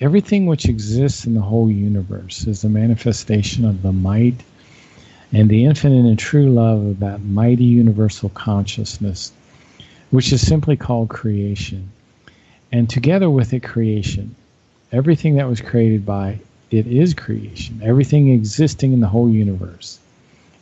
[0.00, 4.42] Everything which exists in the whole universe is a manifestation of the might
[5.32, 9.32] and the infinite and true love of that mighty universal consciousness,
[10.10, 11.90] which is simply called creation.
[12.72, 14.34] And together with it, creation.
[14.92, 16.40] Everything that was created by
[16.70, 17.80] it is creation.
[17.82, 19.98] Everything existing in the whole universe.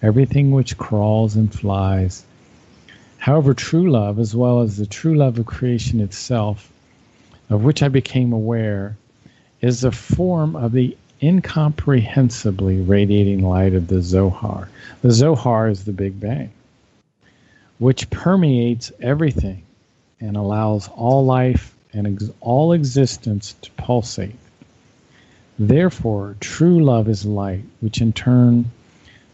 [0.03, 2.25] Everything which crawls and flies
[3.19, 6.73] However, true love, as well as the true love of creation itself,
[7.51, 8.97] of which I became aware,
[9.61, 14.69] is a form of the incomprehensibly radiating light of the Zohar.
[15.03, 16.51] The Zohar is the Big Bang.
[17.79, 19.63] which permeates everything
[20.21, 24.37] and allows all life and ex- all existence to pulsate.
[25.59, 28.71] Therefore, true love is light, which in turn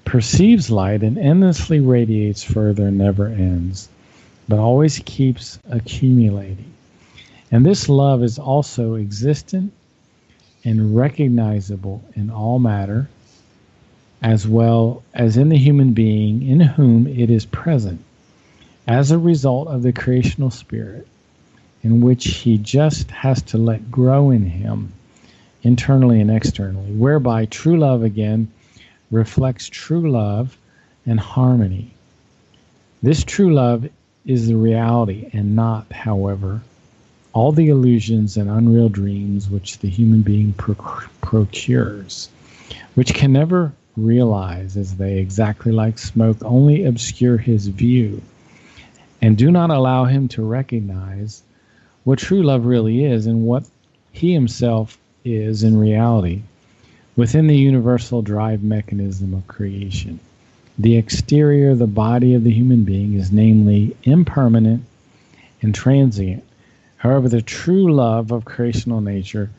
[0.04, 3.88] perceives light and endlessly radiates further and never ends,
[4.48, 6.72] but always keeps accumulating.
[7.50, 9.72] And this love is also existent
[10.64, 13.08] and recognizable in all matter,
[14.22, 18.02] as well as in the human being in whom it is present,
[18.86, 21.06] as a result of the creational spirit,
[21.82, 24.92] in which he just has to let grow in him
[25.62, 28.48] internally and externally, whereby true love again
[29.14, 30.58] reflects true love
[31.06, 31.94] and harmony.
[33.00, 33.88] This true love
[34.26, 36.60] is the reality and not, however,
[37.32, 42.28] all the illusions and unreal dreams which the human being procures,
[42.94, 48.20] which can never realize as they, exactly like smoke, only obscure his view
[49.22, 51.42] and do not allow him to recognize
[52.02, 53.64] what true love really is and what
[54.10, 56.42] he himself is in reality
[57.16, 60.18] within the universal drive mechanism of creation.
[60.78, 64.84] The exterior, the body of the human being, is namely impermanent
[65.62, 66.42] and transient.
[66.96, 69.50] However, the true love of creational nature,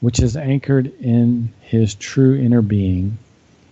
[0.00, 3.18] which is anchored in his true inner being,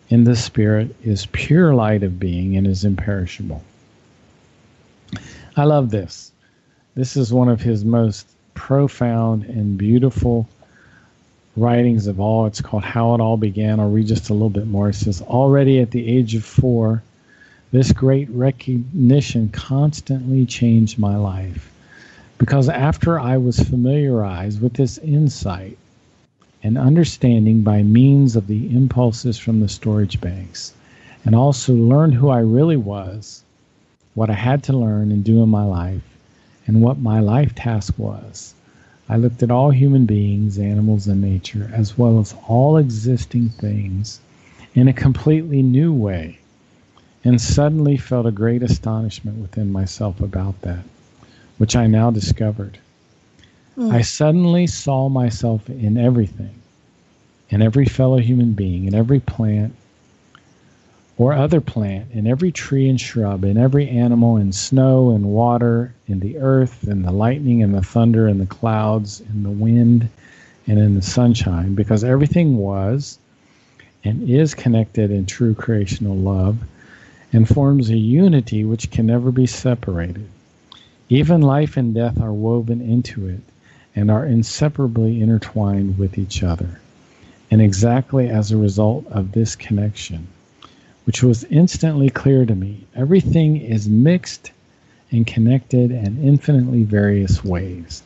[0.08, 3.62] in the spirit, is pure light of being and is imperishable.
[5.56, 6.32] I love this.
[6.94, 10.48] This is one of his most profound and beautiful
[11.60, 12.46] writings of all.
[12.46, 13.78] It's called How It All Began.
[13.78, 14.88] I'll read just a little bit more.
[14.88, 17.02] It says, Already at the age of four,
[17.70, 21.70] this great recognition constantly changed my life.
[22.38, 25.76] Because after I was familiarized with this insight
[26.62, 30.72] and understanding by means of the impulses from the storage banks,
[31.24, 33.42] and also learned who I really was,
[34.14, 36.02] what I had to learn and do in my life,
[36.66, 38.54] and what my life task was
[39.10, 44.20] I looked at all human beings, animals, and nature, as well as all existing things,
[44.72, 46.38] in a completely new way,
[47.24, 50.84] and suddenly felt a great astonishment within myself about that,
[51.58, 52.78] which I now discovered.
[53.76, 53.92] Mm.
[53.92, 56.54] I suddenly saw myself in everything,
[57.48, 59.74] in every fellow human being, in every plant,
[61.20, 65.92] or other plant, in every tree and shrub, in every animal, in snow and water,
[66.06, 70.08] in the earth, in the lightning and the thunder, in the clouds, in the wind,
[70.66, 73.18] and in the sunshine, because everything was
[74.02, 76.56] and is connected in true creational love
[77.34, 80.26] and forms a unity which can never be separated.
[81.10, 83.42] Even life and death are woven into it
[83.94, 86.80] and are inseparably intertwined with each other.
[87.50, 90.26] And exactly as a result of this connection,
[91.04, 92.86] which was instantly clear to me.
[92.94, 94.52] Everything is mixed
[95.10, 98.02] and connected in infinitely various ways,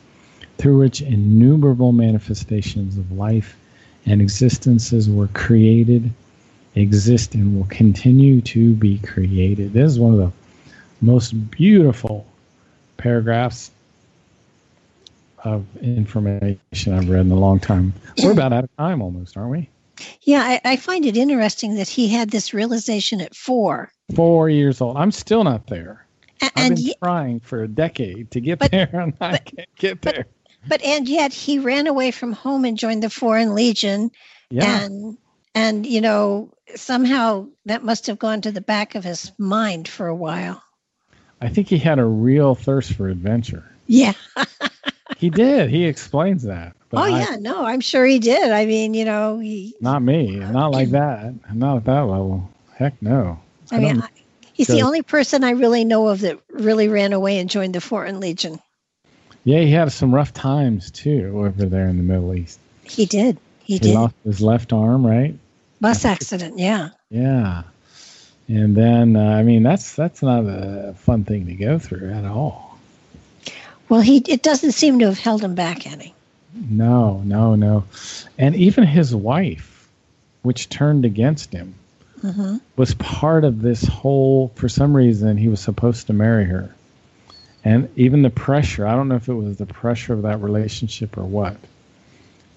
[0.57, 3.57] through which innumerable manifestations of life
[4.05, 6.11] and existences were created,
[6.75, 9.73] exist, and will continue to be created.
[9.73, 10.31] This is one of the
[11.01, 12.25] most beautiful
[12.97, 13.71] paragraphs
[15.43, 17.93] of information I've read in a long time.
[18.23, 19.69] We're about out of time almost, aren't we?
[20.21, 23.91] Yeah, I, I, find it interesting that he had this realization at four.
[24.15, 24.97] Four years old.
[24.97, 26.05] I'm still not there.
[26.41, 29.75] And, I've been trying for a decade to get but, there, and but, I can't
[29.77, 30.25] get there.
[30.63, 34.11] But, but and yet he ran away from home and joined the Foreign Legion.
[34.49, 34.83] Yeah.
[34.83, 35.17] And
[35.53, 40.07] and you know somehow that must have gone to the back of his mind for
[40.07, 40.61] a while.
[41.41, 43.71] I think he had a real thirst for adventure.
[43.87, 44.13] Yeah.
[45.17, 45.69] he did.
[45.69, 46.75] He explains that.
[46.97, 48.51] Oh I, yeah, no, I'm sure he did.
[48.51, 49.75] I mean, you know, he.
[49.81, 50.37] Not me.
[50.37, 51.33] Not like that.
[51.53, 52.49] Not at that level.
[52.75, 53.39] Heck no.
[53.71, 54.09] I, I mean, I,
[54.53, 57.81] he's the only person I really know of that really ran away and joined the
[57.81, 58.59] Foreign Legion.
[59.43, 62.59] Yeah, he had some rough times too over there in the Middle East.
[62.83, 63.37] He did.
[63.63, 63.95] He, he did.
[63.95, 65.37] Lost his left arm, right?
[65.81, 66.57] Bus accident.
[66.57, 66.89] Yeah.
[67.09, 67.63] Yeah.
[68.47, 72.25] And then, uh, I mean, that's that's not a fun thing to go through at
[72.25, 72.77] all.
[73.87, 76.14] Well, he it doesn't seem to have held him back any.
[76.55, 77.83] No, no, no.
[78.37, 79.89] And even his wife,
[80.41, 81.75] which turned against him,
[82.21, 82.57] mm-hmm.
[82.77, 84.51] was part of this whole.
[84.55, 86.73] For some reason, he was supposed to marry her,
[87.63, 88.87] and even the pressure.
[88.87, 91.57] I don't know if it was the pressure of that relationship or what,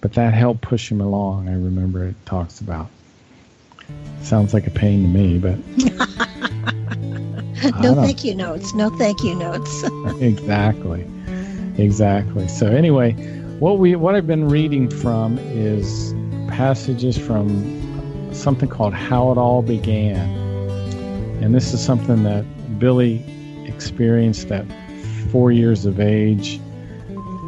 [0.00, 1.48] but that helped push him along.
[1.48, 2.88] I remember it talks about.
[4.22, 5.58] Sounds like a pain to me, but.
[7.80, 8.74] no thank you notes.
[8.74, 9.82] No thank you notes.
[10.20, 11.06] exactly.
[11.78, 12.48] Exactly.
[12.48, 16.14] So anyway, what we what I've been reading from is
[16.48, 20.28] passages from something called How It All Began.
[21.42, 22.44] And this is something that
[22.78, 23.24] Billy
[23.66, 24.64] experienced at
[25.30, 26.60] four years of age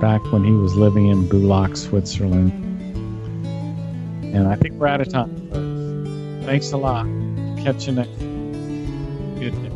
[0.00, 2.52] back when he was living in Bülach, Switzerland.
[4.34, 6.42] And I think we're out of time.
[6.44, 7.06] Thanks a lot.
[7.62, 8.18] Catch you next.
[9.38, 9.69] Good day.